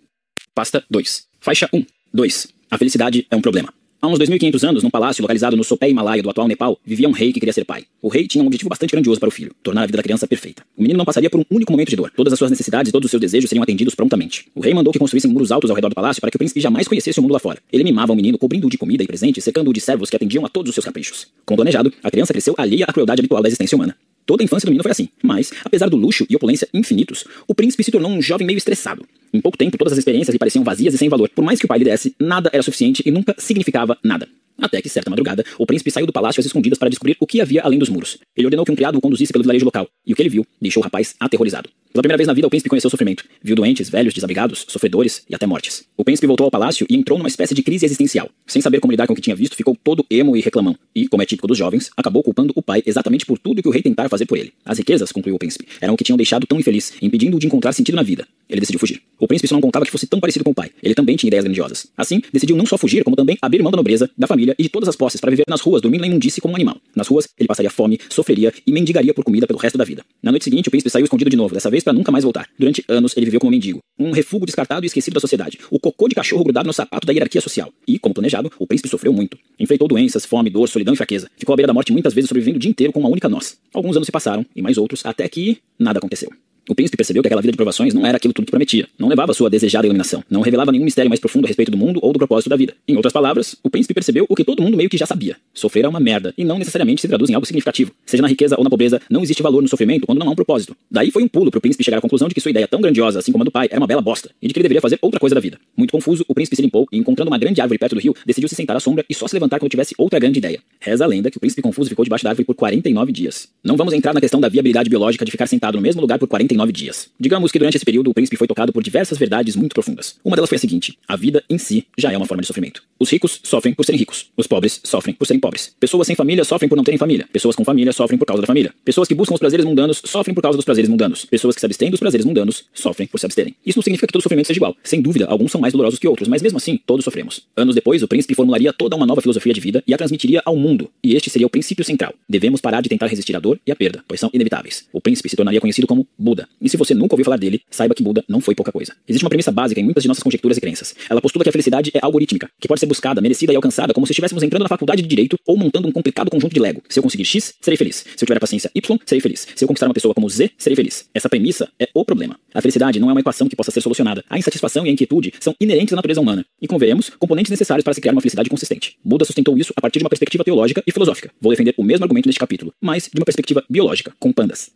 Pasta 0.53 0.83
2. 0.89 1.27
Faixa 1.39 1.69
1. 1.73 1.85
2. 2.13 2.47
A 2.71 2.77
felicidade 2.77 3.27
é 3.29 3.35
um 3.35 3.41
problema. 3.41 3.73
Há 4.01 4.07
uns 4.07 4.19
2.500 4.19 4.69
anos, 4.69 4.83
num 4.83 4.89
palácio 4.91 5.23
localizado 5.23 5.57
no 5.57 5.63
sopé 5.63 5.89
Himalaia 5.89 6.21
do 6.21 6.29
atual 6.29 6.47
Nepal, 6.47 6.77
vivia 6.85 7.09
um 7.09 7.11
rei 7.11 7.33
que 7.33 7.39
queria 7.39 7.51
ser 7.51 7.65
pai. 7.65 7.85
O 8.01 8.07
rei 8.07 8.27
tinha 8.27 8.43
um 8.43 8.45
objetivo 8.45 8.69
bastante 8.69 8.91
grandioso 8.91 9.19
para 9.19 9.29
o 9.29 9.31
filho, 9.31 9.51
tornar 9.63 9.81
a 9.81 9.85
vida 9.87 9.97
da 9.97 10.03
criança 10.03 10.27
perfeita. 10.27 10.63
O 10.77 10.81
menino 10.83 10.97
não 10.97 11.05
passaria 11.05 11.27
por 11.27 11.39
um 11.39 11.45
único 11.49 11.71
momento 11.71 11.89
de 11.89 11.95
dor. 11.95 12.11
Todas 12.15 12.31
as 12.31 12.37
suas 12.37 12.51
necessidades 12.51 12.89
e 12.89 12.91
todos 12.91 13.05
os 13.05 13.09
seus 13.09 13.19
desejos 13.19 13.49
seriam 13.49 13.63
atendidos 13.63 13.95
prontamente. 13.95 14.45
O 14.53 14.61
rei 14.61 14.75
mandou 14.75 14.93
que 14.93 14.99
construíssem 14.99 15.31
muros 15.31 15.51
altos 15.51 15.71
ao 15.71 15.75
redor 15.75 15.89
do 15.89 15.95
palácio 15.95 16.21
para 16.21 16.29
que 16.29 16.37
o 16.37 16.39
príncipe 16.39 16.61
jamais 16.61 16.87
conhecesse 16.87 17.17
o 17.19 17.23
mundo 17.23 17.31
lá 17.31 17.39
fora. 17.39 17.59
Ele 17.73 17.83
mimava 17.83 18.13
o 18.13 18.15
menino, 18.15 18.37
cobrindo-o 18.37 18.69
de 18.69 18.77
comida 18.77 19.03
e 19.03 19.07
presentes, 19.07 19.43
cercando-o 19.43 19.73
de 19.73 19.81
servos 19.81 20.07
que 20.07 20.15
atendiam 20.15 20.45
a 20.45 20.49
todos 20.49 20.69
os 20.69 20.75
seus 20.75 20.85
caprichos. 20.85 21.27
Como 21.43 21.57
planejado, 21.57 21.91
a 22.03 22.11
criança 22.11 22.31
cresceu 22.31 22.53
alheia 22.59 22.85
à 22.87 22.93
crueldade 22.93 23.21
habitual 23.21 23.41
da 23.41 23.47
existência 23.47 23.75
humana. 23.75 23.97
Toda 24.25 24.41
a 24.41 24.45
infância 24.45 24.65
do 24.65 24.71
menino 24.71 24.83
foi 24.83 24.91
assim, 24.91 25.09
mas, 25.21 25.51
apesar 25.63 25.87
do 25.87 25.95
luxo 25.95 26.25
e 26.29 26.35
opulência 26.35 26.67
infinitos, 26.73 27.25
o 27.47 27.53
príncipe 27.53 27.83
se 27.83 27.91
tornou 27.91 28.11
um 28.11 28.21
jovem 28.21 28.45
meio 28.47 28.57
estressado. 28.57 29.05
Em 29.31 29.39
pouco 29.39 29.57
tempo, 29.57 29.77
todas 29.77 29.93
as 29.93 29.99
experiências 29.99 30.33
lhe 30.33 30.39
pareciam 30.39 30.63
vazias 30.63 30.93
e 30.93 30.97
sem 30.97 31.09
valor. 31.09 31.29
Por 31.29 31.43
mais 31.43 31.59
que 31.59 31.65
o 31.65 31.67
pai 31.67 31.79
lhe 31.79 31.85
desse, 31.85 32.15
nada 32.19 32.49
era 32.51 32.63
suficiente 32.63 33.03
e 33.05 33.11
nunca 33.11 33.35
significava 33.37 33.97
nada. 34.03 34.27
Até 34.61 34.81
que, 34.81 34.89
certa 34.89 35.09
madrugada, 35.09 35.43
o 35.57 35.65
príncipe 35.65 35.91
saiu 35.91 36.05
do 36.05 36.13
palácio 36.13 36.39
às 36.39 36.45
escondidas 36.45 36.77
para 36.77 36.89
descobrir 36.89 37.17
o 37.19 37.27
que 37.27 37.41
havia 37.41 37.61
além 37.61 37.79
dos 37.79 37.89
muros. 37.89 38.17
Ele 38.35 38.47
ordenou 38.47 38.65
que 38.65 38.71
um 38.71 38.75
criado 38.75 38.97
o 38.97 39.01
conduzisse 39.01 39.31
pelo 39.31 39.43
vilarejo 39.43 39.65
local, 39.65 39.87
e 40.05 40.13
o 40.13 40.15
que 40.15 40.21
ele 40.21 40.29
viu 40.29 40.45
deixou 40.61 40.81
o 40.81 40.83
rapaz 40.83 41.15
aterrorizado. 41.19 41.69
Pela 41.95 42.01
primeira 42.03 42.17
vez 42.17 42.27
na 42.27 42.33
vida, 42.33 42.45
o 42.45 42.49
príncipe 42.49 42.69
conheceu 42.69 42.89
o 42.89 42.91
sofrimento. 42.91 43.23
Viu 43.41 43.55
doentes, 43.55 43.89
velhos, 43.89 44.13
desabrigados, 44.13 44.65
sofredores 44.67 45.23
e 45.29 45.33
até 45.33 45.47
mortes. 45.47 45.85
O 45.95 46.03
príncipe 46.03 46.27
voltou 46.27 46.43
ao 46.43 46.51
palácio 46.51 46.85
e 46.89 46.93
entrou 46.93 47.17
numa 47.17 47.29
espécie 47.29 47.55
de 47.55 47.63
crise 47.63 47.85
existencial. 47.85 48.29
Sem 48.45 48.61
saber 48.61 48.81
como 48.81 48.91
lidar 48.91 49.07
com 49.07 49.13
o 49.13 49.15
que 49.15 49.21
tinha 49.21 49.33
visto, 49.33 49.55
ficou 49.55 49.77
todo 49.81 50.05
emo 50.09 50.35
e 50.35 50.41
reclamão. 50.41 50.75
E, 50.93 51.07
como 51.07 51.23
é 51.23 51.25
típico 51.25 51.47
dos 51.47 51.57
jovens, 51.57 51.89
acabou 51.95 52.21
culpando 52.21 52.51
o 52.53 52.61
pai 52.61 52.83
exatamente 52.85 53.25
por 53.25 53.39
tudo 53.39 53.61
que 53.61 53.69
o 53.69 53.71
rei 53.71 53.81
tentara 53.81 54.09
fazer 54.09 54.25
por 54.25 54.37
ele. 54.37 54.51
As 54.65 54.77
riquezas, 54.77 55.09
concluiu 55.13 55.37
o 55.37 55.39
príncipe, 55.39 55.65
eram 55.79 55.93
o 55.93 55.97
que 55.97 56.03
tinham 56.03 56.17
deixado 56.17 56.45
tão 56.45 56.59
infeliz, 56.59 56.91
impedindo-o 57.01 57.39
de 57.39 57.47
encontrar 57.47 57.71
sentido 57.71 57.95
na 57.95 58.03
vida. 58.03 58.27
Ele 58.49 58.59
decidiu 58.59 58.79
fugir. 58.79 59.01
O 59.17 59.25
príncipe 59.25 59.47
só 59.47 59.55
não 59.55 59.61
contava 59.61 59.85
que 59.85 59.91
fosse 59.91 60.05
tão 60.05 60.19
parecido 60.19 60.43
com 60.43 60.51
o 60.51 60.53
pai. 60.53 60.71
Ele 60.83 60.93
também 60.93 61.15
tinha 61.15 61.29
ideias 61.29 61.45
grandiosas. 61.45 61.87
Assim, 61.95 62.21
decidiu 62.33 62.57
não 62.57 62.65
só 62.65 62.77
fugir, 62.77 63.05
como 63.05 63.15
também 63.15 63.37
abrir 63.41 63.63
mão 63.63 63.71
da 63.71 63.77
nobreza, 63.77 64.09
da 64.17 64.27
família 64.27 64.44
e 64.57 64.63
de 64.63 64.69
todas 64.69 64.89
as 64.89 64.95
posses 64.95 65.19
para 65.19 65.31
viver 65.31 65.43
nas 65.49 65.61
ruas, 65.61 65.81
dormindo 65.81 66.01
na 66.01 66.07
imundície 66.07 66.41
como 66.41 66.53
um 66.53 66.55
animal. 66.55 66.77
Nas 66.95 67.07
ruas, 67.07 67.27
ele 67.39 67.47
passaria 67.47 67.71
fome, 67.71 67.99
sofreria 68.09 68.53
e 68.65 68.71
mendigaria 68.71 69.13
por 69.13 69.23
comida 69.23 69.47
pelo 69.47 69.57
resto 69.57 69.77
da 69.77 69.85
vida. 69.85 70.03
Na 70.21 70.31
noite 70.31 70.43
seguinte, 70.43 70.67
o 70.67 70.71
príncipe 70.71 70.89
saiu 70.89 71.05
escondido 71.05 71.29
de 71.29 71.37
novo, 71.37 71.53
dessa 71.53 71.69
vez 71.69 71.83
para 71.83 71.93
nunca 71.93 72.11
mais 72.11 72.23
voltar. 72.23 72.47
Durante 72.59 72.83
anos, 72.87 73.15
ele 73.15 73.25
viveu 73.25 73.39
como 73.39 73.51
mendigo, 73.51 73.79
um 73.97 74.11
refúgio 74.11 74.45
descartado 74.45 74.85
e 74.85 74.87
esquecido 74.87 75.13
da 75.13 75.19
sociedade, 75.19 75.59
o 75.71 75.79
cocô 75.79 76.07
de 76.07 76.15
cachorro 76.15 76.43
grudado 76.43 76.67
no 76.67 76.73
sapato 76.73 77.07
da 77.07 77.13
hierarquia 77.13 77.41
social. 77.41 77.71
E, 77.87 77.97
como 77.97 78.13
planejado, 78.13 78.51
o 78.59 78.67
príncipe 78.67 78.89
sofreu 78.89 79.13
muito. 79.13 79.37
Enfrentou 79.59 79.87
doenças, 79.87 80.25
fome, 80.25 80.49
dor, 80.49 80.67
solidão 80.67 80.93
e 80.93 80.97
fraqueza. 80.97 81.29
Ficou 81.37 81.53
à 81.53 81.55
beira 81.55 81.67
da 81.67 81.73
morte 81.73 81.91
muitas 81.91 82.13
vezes 82.13 82.27
sobrevivendo 82.27 82.57
o 82.57 82.59
dia 82.59 82.69
inteiro 82.69 82.93
com 82.93 82.99
uma 82.99 83.09
única 83.09 83.29
noz. 83.29 83.57
Alguns 83.73 83.95
anos 83.95 84.05
se 84.05 84.11
passaram, 84.11 84.45
e 84.55 84.61
mais 84.61 84.77
outros, 84.77 85.05
até 85.05 85.27
que 85.27 85.59
nada 85.79 85.99
aconteceu. 85.99 86.31
O 86.67 86.73
príncipe 86.73 86.97
percebeu 86.97 87.21
que 87.21 87.27
aquela 87.27 87.41
vida 87.41 87.51
de 87.51 87.57
provações 87.57 87.93
não 87.93 88.03
era 88.05 88.17
aquilo 88.17 88.33
tudo 88.33 88.45
que 88.45 88.51
prometia, 88.51 88.87
não 88.97 89.07
levava 89.07 89.35
sua 89.35 89.51
desejada 89.51 89.85
iluminação, 89.85 90.23
não 90.27 90.41
revelava 90.41 90.71
nenhum 90.71 90.83
mistério 90.83 91.09
mais 91.09 91.19
profundo 91.19 91.45
a 91.45 91.47
respeito 91.47 91.69
do 91.69 91.77
mundo 91.77 91.99
ou 92.01 92.11
do 92.11 92.17
propósito 92.17 92.49
da 92.49 92.55
vida. 92.55 92.73
Em 92.87 92.95
outras 92.95 93.13
palavras, 93.13 93.55
o 93.61 93.69
príncipe 93.69 93.93
percebeu 93.93 94.25
o 94.27 94.35
que 94.35 94.43
todo 94.43 94.63
mundo 94.63 94.75
meio 94.75 94.89
que 94.89 94.97
já 94.97 95.05
sabia. 95.05 95.37
Sofrer 95.53 95.85
é 95.85 95.87
uma 95.87 95.99
merda, 95.99 96.33
e 96.35 96.43
não 96.43 96.57
necessariamente 96.57 97.01
se 97.01 97.07
traduz 97.07 97.29
em 97.29 97.35
algo 97.35 97.45
significativo. 97.45 97.91
Seja 98.03 98.23
na 98.23 98.27
riqueza 98.27 98.55
ou 98.57 98.63
na 98.63 98.69
pobreza, 98.69 98.99
não 99.11 99.21
existe 99.21 99.43
valor 99.43 99.61
no 99.61 99.67
sofrimento 99.67 100.07
quando 100.07 100.17
não 100.17 100.27
há 100.27 100.31
um 100.31 100.35
propósito. 100.35 100.75
Daí 100.89 101.11
foi 101.11 101.23
um 101.23 101.27
pulo 101.27 101.51
para 101.51 101.59
o 101.59 101.61
príncipe 101.61 101.83
chegar 101.83 101.99
à 101.99 102.01
conclusão 102.01 102.27
de 102.27 102.33
que 102.33 102.41
sua 102.41 102.49
ideia 102.49 102.67
tão 102.67 102.81
grandiosa, 102.81 103.19
assim 103.19 103.31
como 103.31 103.43
a 103.43 103.45
do 103.45 103.51
pai, 103.51 103.67
era 103.69 103.79
uma 103.79 103.87
bela 103.87 104.01
bosta, 104.01 104.31
e 104.41 104.47
de 104.47 104.53
que 104.53 104.59
ele 104.59 104.63
deveria 104.63 104.81
fazer 104.81 104.97
outra 105.03 105.19
coisa 105.19 105.35
da 105.35 105.41
vida. 105.41 105.59
Muito 105.77 105.91
confuso, 105.91 106.25
o 106.27 106.33
príncipe 106.33 106.55
se 106.55 106.63
limpou 106.63 106.87
e, 106.91 106.97
encontrando 106.97 107.29
uma 107.29 107.37
grande 107.37 107.61
árvore 107.61 107.77
perto 107.77 107.93
do 107.93 108.01
rio, 108.01 108.15
decidiu 108.25 108.49
se 108.49 108.55
sentar 108.55 108.75
à 108.75 108.79
sombra 108.79 109.05
e 109.07 109.13
só 109.13 109.27
se 109.27 109.35
levantar 109.35 109.59
quando 109.59 109.69
tivesse 109.69 109.93
outra 109.99 110.17
grande 110.17 110.39
ideia. 110.39 110.59
Reza 110.79 111.03
a 111.03 111.07
lenda 111.07 111.29
que 111.29 111.37
o 111.37 111.39
príncipe 111.39 111.61
confuso 111.61 111.89
ficou 111.89 112.03
debaixo 112.03 112.23
da 112.23 112.31
árvore 112.31 112.43
por 112.43 112.55
49 112.55 113.11
dias. 113.11 113.49
Não 113.63 113.77
vamos 113.77 113.93
entrar 113.93 114.15
na 114.15 114.21
questão 114.21 114.41
da 114.41 114.49
viabilidade 114.49 114.89
biológica 114.89 115.23
de 115.23 115.31
ficar 115.31 115.45
sentado 115.45 115.75
no 115.75 115.81
mesmo 115.81 116.01
lugar 116.01 116.17
por 116.17 116.27
49 116.27 116.54
dias. 116.71 117.09
Digamos 117.19 117.51
que 117.51 117.59
durante 117.59 117.75
esse 117.75 117.85
período 117.85 118.09
o 118.09 118.13
príncipe 118.13 118.37
foi 118.37 118.47
tocado 118.47 118.71
por 118.71 118.83
diversas 118.83 119.17
verdades 119.17 119.55
muito 119.55 119.73
profundas. 119.73 120.15
Uma 120.23 120.35
delas 120.35 120.49
foi 120.49 120.57
a 120.57 120.59
seguinte: 120.59 120.97
a 121.07 121.15
vida 121.15 121.43
em 121.49 121.57
si 121.57 121.85
já 121.97 122.11
é 122.11 122.17
uma 122.17 122.25
forma 122.25 122.41
de 122.41 122.47
sofrimento. 122.47 122.83
Os 122.99 123.09
ricos 123.09 123.39
sofrem 123.43 123.73
por 123.73 123.85
serem 123.85 123.99
ricos. 123.99 124.27
Os 124.37 124.47
pobres 124.47 124.79
sofrem 124.83 125.13
por 125.13 125.25
serem 125.25 125.39
pobres. 125.39 125.75
Pessoas 125.79 126.07
sem 126.07 126.15
família 126.15 126.43
sofrem 126.43 126.69
por 126.69 126.75
não 126.75 126.83
terem 126.83 126.97
família. 126.97 127.27
Pessoas 127.31 127.55
com 127.55 127.65
família 127.65 127.91
sofrem 127.91 128.17
por 128.17 128.25
causa 128.25 128.41
da 128.41 128.47
família. 128.47 128.73
Pessoas 128.83 129.07
que 129.07 129.15
buscam 129.15 129.33
os 129.33 129.39
prazeres 129.39 129.65
mundanos 129.65 130.01
sofrem 130.05 130.33
por 130.33 130.41
causa 130.41 130.57
dos 130.57 130.65
prazeres 130.65 130.89
mundanos. 130.89 131.25
Pessoas 131.25 131.55
que 131.55 131.59
se 131.59 131.65
abstêm 131.65 131.91
dos 131.91 131.99
prazeres 131.99 132.25
mundanos 132.25 132.65
sofrem 132.73 133.07
por 133.07 133.19
se 133.19 133.25
absterem. 133.25 133.55
Isso 133.65 133.77
não 133.77 133.83
significa 133.83 134.07
que 134.07 134.13
todo 134.13 134.21
sofrimento 134.21 134.47
seja 134.47 134.57
igual. 134.57 134.75
Sem 134.83 135.01
dúvida, 135.01 135.25
alguns 135.25 135.51
são 135.51 135.59
mais 135.59 135.73
dolorosos 135.73 135.99
que 135.99 136.07
outros, 136.07 136.27
mas 136.27 136.41
mesmo 136.41 136.57
assim, 136.57 136.79
todos 136.85 137.03
sofremos. 137.03 137.41
Anos 137.55 137.75
depois, 137.75 138.01
o 138.03 138.07
príncipe 138.07 138.35
formularia 138.35 138.71
toda 138.71 138.95
uma 138.95 139.05
nova 139.05 139.21
filosofia 139.21 139.53
de 139.53 139.59
vida 139.59 139.83
e 139.87 139.93
a 139.93 139.97
transmitiria 139.97 140.41
ao 140.45 140.55
mundo. 140.55 140.89
E 141.03 141.15
este 141.15 141.29
seria 141.29 141.47
o 141.47 141.49
princípio 141.49 141.83
central. 141.83 142.13
Devemos 142.27 142.61
parar 142.61 142.81
de 142.81 142.89
tentar 142.89 143.07
resistir 143.07 143.35
à 143.35 143.39
dor 143.39 143.59
e 143.65 143.71
à 143.71 143.75
perda, 143.75 144.03
pois 144.07 144.19
são 144.19 144.29
inevitáveis. 144.33 144.87
O 144.93 145.01
príncipe 145.01 145.29
se 145.29 145.35
tornaria 145.35 145.61
conhecido 145.61 145.87
como 145.87 146.07
Buda. 146.17 146.44
E 146.61 146.69
se 146.69 146.77
você 146.77 146.93
nunca 146.93 147.13
ouviu 147.13 147.25
falar 147.25 147.37
dele, 147.37 147.61
saiba 147.69 147.93
que 147.93 148.03
Buda 148.03 148.23
não 148.27 148.39
foi 148.41 148.55
pouca 148.55 148.71
coisa. 148.71 148.93
Existe 149.07 149.23
uma 149.23 149.29
premissa 149.29 149.51
básica 149.51 149.79
em 149.79 149.83
muitas 149.83 150.03
de 150.03 150.07
nossas 150.07 150.23
conjecturas 150.23 150.57
e 150.57 150.61
crenças. 150.61 150.95
Ela 151.09 151.21
postula 151.21 151.43
que 151.43 151.49
a 151.49 151.51
felicidade 151.51 151.91
é 151.93 151.99
algorítmica, 152.01 152.49
que 152.59 152.67
pode 152.67 152.79
ser 152.79 152.85
buscada, 152.85 153.21
merecida 153.21 153.53
e 153.53 153.55
alcançada 153.55 153.93
como 153.93 154.05
se 154.05 154.11
estivéssemos 154.11 154.43
entrando 154.43 154.63
na 154.63 154.69
faculdade 154.69 155.01
de 155.01 155.07
direito 155.07 155.37
ou 155.45 155.57
montando 155.57 155.87
um 155.87 155.91
complicado 155.91 156.29
conjunto 156.29 156.53
de 156.53 156.59
Lego. 156.59 156.81
Se 156.89 156.99
eu 156.99 157.03
conseguir 157.03 157.25
X, 157.25 157.53
serei 157.61 157.77
feliz. 157.77 157.97
Se 157.97 158.23
eu 158.23 158.27
tiver 158.27 158.37
a 158.37 158.39
paciência 158.39 158.69
Y, 158.73 158.97
serei 159.05 159.21
feliz. 159.21 159.47
Se 159.55 159.63
eu 159.63 159.67
conquistar 159.67 159.87
uma 159.87 159.93
pessoa 159.93 160.13
como 160.13 160.29
Z, 160.29 160.51
serei 160.57 160.75
feliz. 160.75 161.05
Essa 161.13 161.29
premissa 161.29 161.69
é 161.79 161.87
o 161.93 162.03
problema. 162.05 162.37
A 162.53 162.61
felicidade 162.61 162.99
não 162.99 163.09
é 163.09 163.13
uma 163.13 163.19
equação 163.19 163.47
que 163.47 163.55
possa 163.55 163.71
ser 163.71 163.81
solucionada. 163.81 164.23
A 164.29 164.37
insatisfação 164.37 164.85
e 164.85 164.89
a 164.89 164.91
inquietude 164.91 165.33
são 165.39 165.55
inerentes 165.59 165.93
à 165.93 165.95
natureza 165.95 166.21
humana 166.21 166.45
e, 166.61 166.67
como 166.67 166.79
veremos, 166.79 167.09
componentes 167.09 167.49
necessários 167.49 167.83
para 167.83 167.93
se 167.93 168.01
criar 168.01 168.13
uma 168.13 168.21
felicidade 168.21 168.49
consistente. 168.49 168.97
Buda 169.03 169.25
sustentou 169.25 169.57
isso 169.57 169.73
a 169.75 169.81
partir 169.81 169.99
de 169.99 170.05
uma 170.05 170.09
perspectiva 170.09 170.43
teológica 170.43 170.83
e 170.85 170.91
filosófica. 170.91 171.31
Vou 171.41 171.51
defender 171.51 171.73
o 171.77 171.83
mesmo 171.83 172.03
argumento 172.03 172.27
neste 172.27 172.39
capítulo, 172.39 172.73
mas 172.81 173.09
de 173.13 173.19
uma 173.19 173.25
perspectiva 173.25 173.63
biológica, 173.69 174.13
com 174.19 174.31
pandas. 174.31 174.71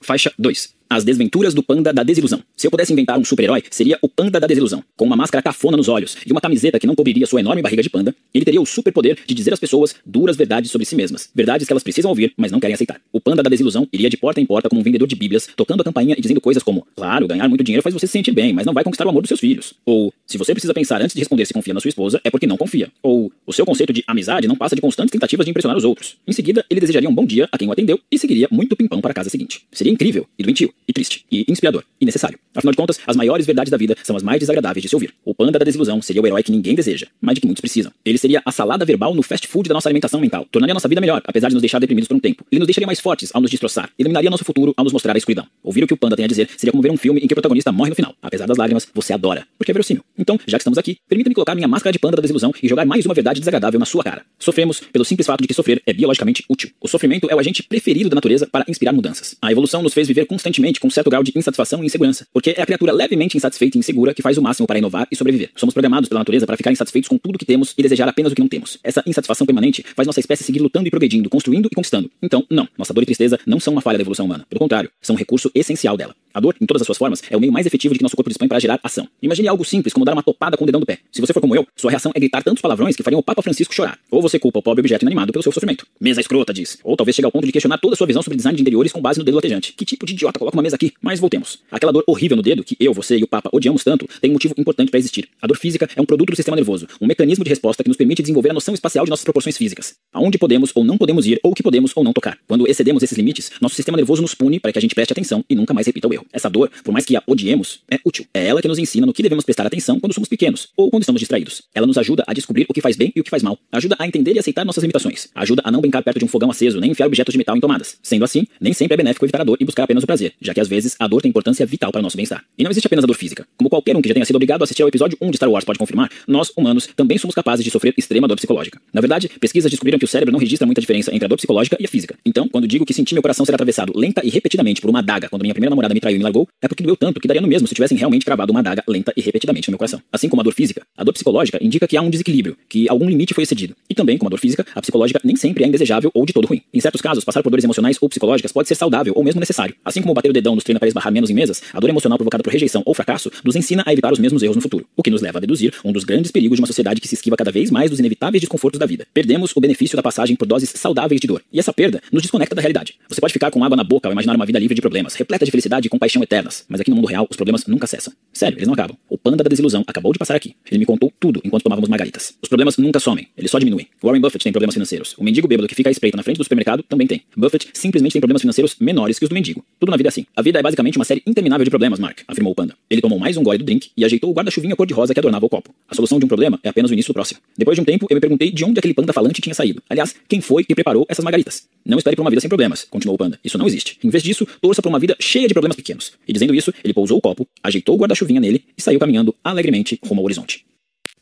Faixa 0.00 0.32
2. 0.38 0.77
As 0.90 1.04
Desventuras 1.04 1.52
do 1.52 1.62
Panda 1.62 1.92
da 1.92 2.02
Desilusão. 2.02 2.42
Se 2.56 2.66
eu 2.66 2.70
pudesse 2.70 2.94
inventar 2.94 3.18
um 3.18 3.24
super-herói, 3.24 3.62
seria 3.70 3.98
o 4.00 4.08
Panda 4.08 4.40
da 4.40 4.46
Desilusão. 4.46 4.82
Com 4.96 5.04
uma 5.04 5.16
máscara 5.16 5.42
cafona 5.42 5.76
nos 5.76 5.86
olhos 5.86 6.16
e 6.26 6.32
uma 6.32 6.40
camiseta 6.40 6.78
que 6.78 6.86
não 6.86 6.94
cobriria 6.94 7.26
sua 7.26 7.40
enorme 7.40 7.60
barriga 7.60 7.82
de 7.82 7.90
panda, 7.90 8.14
ele 8.32 8.42
teria 8.42 8.60
o 8.60 8.64
superpoder 8.64 9.18
de 9.26 9.34
dizer 9.34 9.52
às 9.52 9.60
pessoas 9.60 9.94
duras 10.04 10.34
verdades 10.34 10.70
sobre 10.70 10.86
si 10.86 10.96
mesmas. 10.96 11.28
Verdades 11.34 11.66
que 11.66 11.72
elas 11.72 11.82
precisam 11.82 12.08
ouvir, 12.08 12.32
mas 12.38 12.50
não 12.50 12.58
querem 12.58 12.72
aceitar. 12.72 12.98
O 13.12 13.20
Panda 13.20 13.42
da 13.42 13.50
Desilusão 13.50 13.86
iria 13.92 14.08
de 14.08 14.16
porta 14.16 14.40
em 14.40 14.46
porta 14.46 14.70
como 14.70 14.80
um 14.80 14.84
vendedor 14.84 15.06
de 15.06 15.14
bíblias, 15.14 15.46
tocando 15.54 15.82
a 15.82 15.84
campainha 15.84 16.14
e 16.16 16.22
dizendo 16.22 16.40
coisas 16.40 16.62
como: 16.62 16.86
Claro, 16.96 17.28
ganhar 17.28 17.46
muito 17.48 17.62
dinheiro 17.62 17.82
faz 17.82 17.92
você 17.92 18.06
se 18.06 18.12
sentir 18.12 18.32
bem, 18.32 18.54
mas 18.54 18.64
não 18.64 18.72
vai 18.72 18.82
conquistar 18.82 19.06
o 19.06 19.10
amor 19.10 19.20
dos 19.20 19.28
seus 19.28 19.40
filhos. 19.40 19.74
Ou, 19.84 20.12
se 20.26 20.38
você 20.38 20.54
precisa 20.54 20.72
pensar 20.72 21.02
antes 21.02 21.12
de 21.12 21.20
responder 21.20 21.44
se 21.44 21.52
confia 21.52 21.74
na 21.74 21.80
sua 21.80 21.90
esposa, 21.90 22.18
é 22.24 22.30
porque 22.30 22.46
não 22.46 22.56
confia. 22.56 22.90
Ou, 23.02 23.30
o 23.46 23.52
seu 23.52 23.66
conceito 23.66 23.92
de 23.92 24.02
amizade 24.06 24.48
não 24.48 24.56
passa 24.56 24.74
de 24.74 24.80
constantes 24.80 25.12
tentativas 25.12 25.44
de 25.44 25.50
impressionar 25.50 25.76
os 25.76 25.84
outros. 25.84 26.16
Em 26.26 26.32
seguida, 26.32 26.64
ele 26.70 26.80
desejaria 26.80 27.10
um 27.10 27.14
bom 27.14 27.26
dia 27.26 27.46
a 27.52 27.58
quem 27.58 27.68
o 27.68 27.72
atendeu 27.72 28.00
e 28.10 28.18
seguiria 28.18 28.48
muito 28.50 28.74
pimpão 28.74 29.02
para 29.02 29.10
a 29.10 29.14
casa 29.14 29.28
seguinte. 29.28 29.62
Seria 29.70 29.92
incrível 29.92 30.26
e 30.38 30.42
doentio 30.42 30.72
e 30.86 30.92
triste 30.92 31.24
e 31.30 31.44
inspirador 31.48 31.84
e 32.00 32.04
necessário. 32.04 32.38
Afinal 32.54 32.72
de 32.72 32.76
contas, 32.76 32.98
as 33.06 33.16
maiores 33.16 33.46
verdades 33.46 33.70
da 33.70 33.76
vida 33.76 33.96
são 34.02 34.16
as 34.16 34.22
mais 34.22 34.40
desagradáveis 34.40 34.82
de 34.82 34.88
se 34.88 34.94
ouvir. 34.94 35.14
O 35.24 35.34
panda 35.34 35.58
da 35.58 35.64
desilusão 35.64 36.00
seria 36.02 36.22
o 36.22 36.26
herói 36.26 36.42
que 36.42 36.50
ninguém 36.50 36.74
deseja, 36.74 37.06
mas 37.20 37.34
de 37.34 37.40
que 37.40 37.46
muitos 37.46 37.60
precisam. 37.60 37.92
Ele 38.04 38.18
seria 38.18 38.42
a 38.44 38.52
salada 38.52 38.84
verbal 38.84 39.14
no 39.14 39.22
fast 39.22 39.46
food 39.46 39.68
da 39.68 39.74
nossa 39.74 39.88
alimentação 39.88 40.20
mental. 40.20 40.46
Tornaria 40.50 40.74
nossa 40.74 40.88
vida 40.88 41.00
melhor, 41.00 41.22
apesar 41.24 41.48
de 41.48 41.54
nos 41.54 41.62
deixar 41.62 41.78
deprimidos 41.78 42.08
por 42.08 42.16
um 42.16 42.20
tempo. 42.20 42.44
Ele 42.50 42.58
nos 42.58 42.66
deixaria 42.66 42.86
mais 42.86 43.00
fortes 43.00 43.30
ao 43.34 43.40
nos 43.40 43.50
destroçar. 43.50 43.90
Eliminaria 43.98 44.30
nosso 44.30 44.44
futuro 44.44 44.74
ao 44.76 44.84
nos 44.84 44.92
mostrar 44.92 45.14
a 45.14 45.18
escuridão. 45.18 45.46
Ouvir 45.62 45.84
o 45.84 45.86
que 45.86 45.94
o 45.94 45.96
panda 45.96 46.16
tem 46.16 46.24
a 46.24 46.28
dizer 46.28 46.48
seria 46.56 46.72
como 46.72 46.82
ver 46.82 46.90
um 46.90 46.96
filme 46.96 47.20
em 47.20 47.26
que 47.26 47.32
o 47.32 47.36
protagonista 47.36 47.70
morre 47.72 47.90
no 47.90 47.96
final. 47.96 48.14
Apesar 48.22 48.46
das 48.46 48.56
lágrimas, 48.56 48.86
você 48.94 49.12
adora, 49.12 49.46
porque 49.56 49.70
é 49.70 49.74
verossímil. 49.74 50.02
Então, 50.18 50.38
já 50.46 50.58
que 50.58 50.62
estamos 50.62 50.78
aqui, 50.78 50.98
permita-me 51.08 51.34
colocar 51.34 51.54
minha 51.54 51.68
máscara 51.68 51.92
de 51.92 51.98
panda 51.98 52.16
da 52.16 52.22
desilusão 52.22 52.52
e 52.62 52.68
jogar 52.68 52.84
mais 52.84 53.04
uma 53.04 53.14
verdade 53.14 53.40
desagradável 53.40 53.78
na 53.78 53.86
sua 53.86 54.02
cara. 54.02 54.22
Sofremos 54.38 54.80
pelo 54.80 55.04
simples 55.04 55.26
fato 55.26 55.40
de 55.40 55.48
que 55.48 55.54
sofrer 55.54 55.82
é 55.86 55.92
biologicamente 55.92 56.44
útil. 56.48 56.70
O 56.80 56.88
sofrimento 56.88 57.28
é 57.30 57.34
o 57.34 57.38
agente 57.38 57.62
preferido 57.62 58.08
da 58.08 58.14
natureza 58.14 58.46
para 58.46 58.64
inspirar 58.68 58.92
mudanças. 58.92 59.36
A 59.40 59.52
evolução 59.52 59.82
nos 59.82 59.94
fez 59.94 60.08
viver 60.08 60.26
constantemente 60.26 60.67
com 60.76 60.88
um 60.88 60.90
certo 60.90 61.08
grau 61.08 61.22
de 61.22 61.32
insatisfação 61.34 61.82
e 61.82 61.86
insegurança, 61.86 62.26
porque 62.32 62.50
é 62.50 62.62
a 62.62 62.66
criatura 62.66 62.92
levemente 62.92 63.36
insatisfeita 63.36 63.78
e 63.78 63.80
insegura 63.80 64.12
que 64.12 64.20
faz 64.20 64.36
o 64.36 64.42
máximo 64.42 64.66
para 64.66 64.78
inovar 64.78 65.08
e 65.10 65.16
sobreviver. 65.16 65.50
Somos 65.56 65.72
programados 65.72 66.08
pela 66.08 66.20
natureza 66.20 66.46
para 66.46 66.56
ficar 66.56 66.70
insatisfeitos 66.70 67.08
com 67.08 67.16
tudo 67.16 67.38
que 67.38 67.46
temos 67.46 67.74
e 67.78 67.82
desejar 67.82 68.08
apenas 68.08 68.32
o 68.32 68.34
que 68.34 68.42
não 68.42 68.48
temos. 68.48 68.78
Essa 68.84 69.02
insatisfação 69.06 69.46
permanente 69.46 69.84
faz 69.96 70.06
nossa 70.06 70.20
espécie 70.20 70.44
seguir 70.44 70.60
lutando 70.60 70.86
e 70.86 70.90
progredindo, 70.90 71.30
construindo 71.30 71.66
e 71.66 71.74
conquistando. 71.74 72.10
Então, 72.22 72.44
não, 72.50 72.68
nossa 72.76 72.92
dor 72.92 73.02
e 73.02 73.06
tristeza 73.06 73.38
não 73.46 73.58
são 73.58 73.72
uma 73.72 73.80
falha 73.80 73.96
da 73.96 74.02
evolução 74.02 74.26
humana. 74.26 74.44
Pelo 74.48 74.58
contrário, 74.58 74.90
são 75.00 75.14
um 75.14 75.18
recurso 75.18 75.50
essencial 75.54 75.96
dela. 75.96 76.14
A 76.38 76.40
dor, 76.40 76.54
em 76.60 76.66
todas 76.66 76.82
as 76.82 76.86
suas 76.86 76.96
formas, 76.96 77.20
é 77.28 77.36
o 77.36 77.40
meio 77.40 77.52
mais 77.52 77.66
efetivo 77.66 77.92
de 77.92 77.98
que 77.98 78.02
nosso 78.04 78.14
corpo 78.14 78.30
dispõe 78.30 78.46
para 78.46 78.60
gerar 78.60 78.78
ação. 78.80 79.08
Imagine 79.20 79.48
algo 79.48 79.64
simples 79.64 79.92
como 79.92 80.04
dar 80.04 80.12
uma 80.12 80.22
topada 80.22 80.56
com 80.56 80.62
o 80.62 80.66
dedão 80.66 80.78
do 80.78 80.86
pé. 80.86 81.00
Se 81.10 81.20
você 81.20 81.32
for 81.32 81.40
como 81.40 81.56
eu, 81.56 81.66
sua 81.74 81.90
reação 81.90 82.12
é 82.14 82.20
gritar 82.20 82.44
tantos 82.44 82.62
palavrões 82.62 82.94
que 82.94 83.02
fariam 83.02 83.18
o 83.18 83.22
Papa 83.24 83.42
Francisco 83.42 83.74
chorar. 83.74 83.98
Ou 84.08 84.22
você 84.22 84.38
culpa 84.38 84.60
o 84.60 84.62
pobre 84.62 84.78
objeto 84.78 85.02
inanimado 85.02 85.32
pelo 85.32 85.42
seu 85.42 85.50
sofrimento. 85.50 85.84
Mesa 86.00 86.20
escrota, 86.20 86.54
diz. 86.54 86.78
Ou 86.84 86.96
talvez 86.96 87.16
chegue 87.16 87.26
ao 87.26 87.32
ponto 87.32 87.44
de 87.44 87.50
questionar 87.50 87.78
toda 87.78 87.94
a 87.94 87.96
sua 87.96 88.06
visão 88.06 88.22
sobre 88.22 88.36
design 88.36 88.54
de 88.54 88.62
interiores 88.62 88.92
com 88.92 89.00
base 89.00 89.18
no 89.18 89.24
dedo 89.24 89.34
latejante. 89.34 89.72
Que 89.72 89.84
tipo 89.84 90.06
de 90.06 90.12
idiota 90.12 90.38
coloca 90.38 90.56
uma 90.56 90.62
mesa 90.62 90.76
aqui? 90.76 90.92
Mas 91.02 91.18
voltemos. 91.18 91.58
Aquela 91.72 91.92
dor 91.92 92.04
horrível 92.06 92.36
no 92.36 92.42
dedo 92.44 92.62
que 92.62 92.76
eu, 92.78 92.94
você 92.94 93.18
e 93.18 93.24
o 93.24 93.26
Papa 93.26 93.50
odiamos 93.52 93.82
tanto 93.82 94.06
tem 94.20 94.30
um 94.30 94.34
motivo 94.34 94.54
importante 94.56 94.92
para 94.92 94.98
existir. 95.00 95.28
A 95.42 95.46
dor 95.48 95.56
física 95.56 95.88
é 95.96 96.00
um 96.00 96.06
produto 96.06 96.30
do 96.30 96.36
sistema 96.36 96.54
nervoso, 96.54 96.86
um 97.00 97.06
mecanismo 97.08 97.42
de 97.42 97.50
resposta 97.50 97.82
que 97.82 97.88
nos 97.88 97.96
permite 97.96 98.22
desenvolver 98.22 98.50
a 98.50 98.54
noção 98.54 98.74
espacial 98.74 99.04
de 99.04 99.10
nossas 99.10 99.24
proporções 99.24 99.56
físicas. 99.56 99.96
Aonde 100.12 100.38
podemos 100.38 100.70
ou 100.72 100.84
não 100.84 100.96
podemos 100.96 101.26
ir, 101.26 101.40
ou 101.42 101.50
o 101.50 101.54
que 101.54 101.64
podemos 101.64 101.90
ou 101.96 102.04
não 102.04 102.12
tocar. 102.12 102.38
Quando 102.46 102.68
excedemos 102.68 103.02
esses 103.02 103.18
limites, 103.18 103.50
nosso 103.60 103.74
sistema 103.74 103.96
nervoso 103.96 104.22
nos 104.22 104.36
pune 104.36 104.60
para 104.60 104.70
que 104.70 104.78
a 104.78 104.80
gente 104.80 104.94
preste 104.94 105.10
atenção 105.10 105.44
e 105.50 105.56
nunca 105.56 105.74
mais 105.74 105.84
repita 105.84 106.06
o 106.06 106.14
erro. 106.14 106.27
Essa 106.32 106.48
dor, 106.48 106.70
por 106.84 106.92
mais 106.92 107.04
que 107.04 107.16
a 107.16 107.22
odiemos, 107.26 107.80
é 107.90 107.98
útil. 108.04 108.26
É 108.32 108.46
ela 108.46 108.60
que 108.60 108.68
nos 108.68 108.78
ensina 108.78 109.06
no 109.06 109.12
que 109.12 109.22
devemos 109.22 109.44
prestar 109.44 109.66
atenção 109.66 109.98
quando 110.00 110.12
somos 110.12 110.28
pequenos 110.28 110.68
ou 110.76 110.90
quando 110.90 111.02
estamos 111.02 111.20
distraídos. 111.20 111.62
Ela 111.74 111.86
nos 111.86 111.98
ajuda 111.98 112.24
a 112.26 112.32
descobrir 112.32 112.66
o 112.68 112.74
que 112.74 112.80
faz 112.80 112.96
bem 112.96 113.12
e 113.14 113.20
o 113.20 113.24
que 113.24 113.30
faz 113.30 113.42
mal. 113.42 113.58
Ajuda 113.72 113.96
a 113.98 114.06
entender 114.06 114.34
e 114.34 114.38
aceitar 114.38 114.64
nossas 114.64 114.82
limitações. 114.82 115.28
Ajuda 115.34 115.62
a 115.64 115.70
não 115.70 115.80
brincar 115.80 116.02
perto 116.02 116.18
de 116.18 116.24
um 116.24 116.28
fogão 116.28 116.50
aceso, 116.50 116.80
nem 116.80 116.90
enfiar 116.90 117.06
objetos 117.06 117.32
de 117.32 117.38
metal 117.38 117.56
em 117.56 117.60
tomadas. 117.60 117.98
Sendo 118.02 118.24
assim, 118.24 118.46
nem 118.60 118.72
sempre 118.72 118.94
é 118.94 118.96
benéfico 118.96 119.24
evitar 119.24 119.40
a 119.40 119.44
dor 119.44 119.56
e 119.60 119.64
buscar 119.64 119.84
apenas 119.84 120.04
o 120.04 120.06
prazer, 120.06 120.34
já 120.40 120.54
que 120.54 120.60
às 120.60 120.68
vezes 120.68 120.96
a 120.98 121.06
dor 121.06 121.22
tem 121.22 121.28
importância 121.28 121.64
vital 121.66 121.90
para 121.92 122.02
nosso 122.02 122.16
bem-estar. 122.16 122.44
E 122.56 122.62
não 122.62 122.70
existe 122.70 122.86
apenas 122.86 123.04
a 123.04 123.06
dor 123.06 123.16
física. 123.16 123.46
Como 123.56 123.70
qualquer 123.70 123.96
um 123.96 124.02
que 124.02 124.08
já 124.08 124.14
tenha 124.14 124.26
sido 124.26 124.36
obrigado 124.36 124.62
a 124.62 124.64
assistir 124.64 124.82
ao 124.82 124.88
episódio 124.88 125.16
1 125.20 125.30
de 125.30 125.36
Star 125.36 125.50
Wars 125.50 125.64
pode 125.64 125.78
confirmar, 125.78 126.10
nós, 126.26 126.52
humanos, 126.56 126.88
também 126.94 127.18
somos 127.18 127.34
capazes 127.34 127.64
de 127.64 127.70
sofrer 127.70 127.94
extrema 127.96 128.28
dor 128.28 128.36
psicológica. 128.36 128.80
Na 128.92 129.00
verdade, 129.00 129.28
pesquisas 129.40 129.70
descobriram 129.70 129.98
que 129.98 130.04
o 130.04 130.08
cérebro 130.08 130.32
não 130.32 130.38
registra 130.38 130.66
muita 130.66 130.80
diferença 130.80 131.14
entre 131.14 131.24
a 131.24 131.28
dor 131.28 131.36
psicológica 131.36 131.76
e 131.80 131.84
a 131.84 131.88
física. 131.88 132.16
Então, 132.24 132.48
quando 132.48 132.66
digo 132.66 132.84
que 132.84 132.92
senti 132.92 133.14
meu 133.14 133.22
coração 133.22 133.44
ser 133.44 133.54
atravessado 133.54 133.92
lenta 133.96 134.20
e 134.24 134.30
repetidamente 134.30 134.80
por 134.80 134.90
uma 134.90 135.00
adaga 135.00 135.28
quando 135.28 135.42
minha 135.42 135.54
primeira 135.54 135.70
namorada 135.70 135.94
me 135.94 136.00
traiu 136.08 136.16
e 136.16 136.18
me 136.18 136.24
largou, 136.24 136.48
é 136.62 136.68
porque 136.68 136.82
doeu 136.82 136.96
tanto 136.96 137.20
que 137.20 137.28
daria 137.28 137.40
no 137.40 137.48
mesmo 137.48 137.68
se 137.68 137.74
tivessem 137.74 137.96
realmente 137.96 138.24
cravado 138.24 138.50
uma 138.50 138.60
adaga 138.60 138.82
lenta 138.88 139.12
e 139.16 139.20
repetidamente 139.20 139.68
no 139.68 139.72
meu 139.72 139.78
coração. 139.78 140.00
Assim 140.12 140.28
como 140.28 140.40
a 140.40 140.44
dor 140.44 140.54
física, 140.54 140.82
a 140.96 141.04
dor 141.04 141.12
psicológica 141.12 141.58
indica 141.62 141.86
que 141.86 141.96
há 141.96 142.02
um 142.02 142.10
desequilíbrio, 142.10 142.56
que 142.68 142.88
algum 142.88 143.08
limite 143.08 143.34
foi 143.34 143.44
excedido. 143.44 143.76
E 143.88 143.94
também, 143.94 144.16
como 144.16 144.28
a 144.28 144.30
dor 144.30 144.40
física, 144.40 144.66
a 144.74 144.80
psicológica 144.80 145.20
nem 145.22 145.36
sempre 145.36 145.64
é 145.64 145.66
indesejável 145.66 146.10
ou 146.14 146.24
de 146.24 146.32
todo 146.32 146.46
ruim. 146.46 146.62
Em 146.72 146.80
certos 146.80 147.00
casos, 147.00 147.24
passar 147.24 147.42
por 147.42 147.50
dores 147.50 147.64
emocionais 147.64 147.98
ou 148.00 148.08
psicológicas 148.08 148.52
pode 148.52 148.68
ser 148.68 148.74
saudável 148.74 149.12
ou 149.14 149.22
mesmo 149.22 149.40
necessário. 149.40 149.74
Assim 149.84 150.00
como 150.00 150.14
bater 150.14 150.30
o 150.30 150.32
dedão 150.32 150.54
nos 150.54 150.64
treina 150.64 150.80
para 150.80 150.88
esbarrar 150.88 151.12
menos 151.12 151.30
em 151.30 151.34
mesas, 151.34 151.62
a 151.72 151.80
dor 151.80 151.90
emocional 151.90 152.16
provocada 152.16 152.42
por 152.42 152.52
rejeição 152.52 152.82
ou 152.84 152.94
fracasso 152.94 153.30
nos 153.44 153.56
ensina 153.56 153.82
a 153.86 153.92
evitar 153.92 154.12
os 154.12 154.18
mesmos 154.18 154.42
erros 154.42 154.56
no 154.56 154.62
futuro, 154.62 154.86
o 154.96 155.02
que 155.02 155.10
nos 155.10 155.20
leva 155.20 155.38
a 155.38 155.40
deduzir 155.40 155.74
um 155.84 155.92
dos 155.92 156.04
grandes 156.04 156.30
perigos 156.30 156.56
de 156.56 156.62
uma 156.62 156.66
sociedade 156.66 157.00
que 157.00 157.08
se 157.08 157.14
esquiva 157.14 157.36
cada 157.36 157.50
vez 157.50 157.70
mais 157.70 157.90
dos 157.90 157.98
inevitáveis 157.98 158.40
desconfortos 158.40 158.78
da 158.78 158.86
vida. 158.86 159.06
Perdemos 159.12 159.52
o 159.54 159.60
benefício 159.60 159.96
da 159.96 160.02
passagem 160.02 160.36
por 160.36 160.46
doses 160.46 160.70
saudáveis 160.74 161.20
de 161.20 161.26
dor, 161.26 161.42
e 161.52 161.58
essa 161.58 161.72
perda 161.72 162.00
nos 162.12 162.22
desconecta 162.22 162.54
da 162.54 162.62
realidade. 162.62 162.94
Você 163.08 163.20
pode 163.20 163.32
ficar 163.32 163.50
com 163.50 163.62
água 163.64 163.76
na 163.76 163.84
boca 163.84 164.08
ao 164.08 164.12
imaginar 164.12 164.36
uma 164.36 164.46
vida 164.46 164.58
livre 164.58 164.74
de 164.74 164.80
problemas, 164.80 165.14
repleta 165.14 165.44
de 165.44 165.50
felicidade 165.50 165.86
e 165.86 165.90
compaixão 165.98 166.22
eternas, 166.22 166.64
mas 166.68 166.80
aqui 166.80 166.90
no 166.90 166.96
mundo 166.96 167.08
real 167.08 167.26
os 167.28 167.36
problemas 167.36 167.66
nunca 167.66 167.86
cessam. 167.86 168.12
Sério, 168.32 168.56
eles 168.56 168.68
não 168.68 168.74
acabam. 168.74 168.96
O 169.10 169.18
panda 169.18 169.42
da 169.42 169.48
desilusão 169.48 169.82
acabou 169.86 170.12
de 170.12 170.18
passar 170.18 170.36
aqui. 170.36 170.54
Ele 170.70 170.78
me 170.78 170.86
contou 170.86 171.12
tudo 171.18 171.40
enquanto 171.44 171.64
tomávamos 171.64 171.88
margaritas. 171.88 172.34
Os 172.40 172.48
problemas 172.48 172.76
nunca 172.76 173.00
somem, 173.00 173.26
eles 173.36 173.50
só 173.50 173.58
diminuem. 173.58 173.88
Warren 174.02 174.20
Buffett 174.20 174.44
tem 174.44 174.52
problemas 174.52 174.74
financeiros. 174.74 175.14
O 175.18 175.24
mendigo 175.24 175.48
bêbado 175.48 175.66
que 175.66 175.74
fica 175.74 175.90
à 175.90 175.92
espreita 175.92 176.16
na 176.16 176.22
frente 176.22 176.38
do 176.38 176.44
supermercado 176.44 176.84
também 176.84 177.06
tem. 177.06 177.22
Buffett 177.36 177.68
simplesmente 177.72 178.12
tem 178.12 178.20
problemas 178.20 178.42
financeiros 178.42 178.76
menores 178.78 179.18
que 179.18 179.24
os 179.24 179.28
do 179.28 179.34
mendigo. 179.34 179.64
Tudo 179.80 179.90
na 179.90 179.96
vida 179.96 180.08
é 180.08 180.10
assim. 180.10 180.24
A 180.36 180.42
vida 180.42 180.60
é 180.60 180.62
basicamente 180.62 180.96
uma 180.96 181.04
série 181.04 181.22
interminável 181.26 181.64
de 181.64 181.70
problemas, 181.70 181.98
Mark, 181.98 182.20
afirmou 182.28 182.52
o 182.52 182.54
panda. 182.54 182.76
Ele 182.88 183.00
tomou 183.00 183.18
mais 183.18 183.36
um 183.36 183.42
gole 183.42 183.58
do 183.58 183.64
drink 183.64 183.90
e 183.96 184.04
ajeitou 184.04 184.30
o 184.30 184.32
guarda-chuvinha 184.32 184.76
cor-de-rosa 184.76 185.12
que 185.12 185.18
adornava 185.18 185.44
o 185.44 185.48
copo. 185.48 185.74
A 185.88 185.94
solução 185.96 186.20
de 186.20 186.24
um 186.24 186.28
problema 186.28 186.60
é 186.62 186.68
apenas 186.68 186.90
o 186.90 186.94
início 186.94 187.10
do 187.12 187.14
próximo. 187.14 187.40
Depois 187.56 187.74
de 187.74 187.80
um 187.80 187.84
tempo, 187.84 188.06
eu 188.08 188.14
me 188.14 188.20
perguntei 188.20 188.52
de 188.52 188.64
onde 188.64 188.78
aquele 188.78 188.94
panda 188.94 189.12
falante 189.12 189.40
tinha 189.40 189.54
saído. 189.54 189.82
Aliás, 189.90 190.14
quem 190.28 190.40
foi 190.40 190.62
que 190.62 190.74
preparou 190.74 191.04
essas 191.08 191.24
margaritas? 191.24 191.66
Não 191.84 191.98
espere 191.98 192.14
por 192.14 192.22
uma 192.22 192.30
vida 192.30 192.40
sem 192.40 192.48
problemas, 192.48 192.84
continuou 192.84 193.14
o 193.14 193.18
panda. 193.18 193.40
Isso 193.42 193.58
não 193.58 193.66
existe. 193.66 193.98
Em 194.04 194.10
vez 194.10 194.22
disso, 194.22 194.46
torça 194.60 194.82
por 194.82 194.88
uma 194.88 194.98
vida 194.98 195.16
cheia 195.18 195.48
de 195.48 195.54
problemas 195.54 195.74
pequenos. 195.74 195.87
E 196.26 196.32
dizendo 196.32 196.54
isso, 196.54 196.72
ele 196.82 196.92
pousou 196.92 197.18
o 197.18 197.20
copo, 197.20 197.46
ajeitou 197.62 197.94
o 197.94 197.98
guarda-chuvinha 197.98 198.40
nele 198.40 198.64
e 198.76 198.82
saiu 198.82 198.98
caminhando 198.98 199.34
alegremente 199.42 199.98
rumo 200.04 200.20
ao 200.20 200.24
horizonte. 200.24 200.64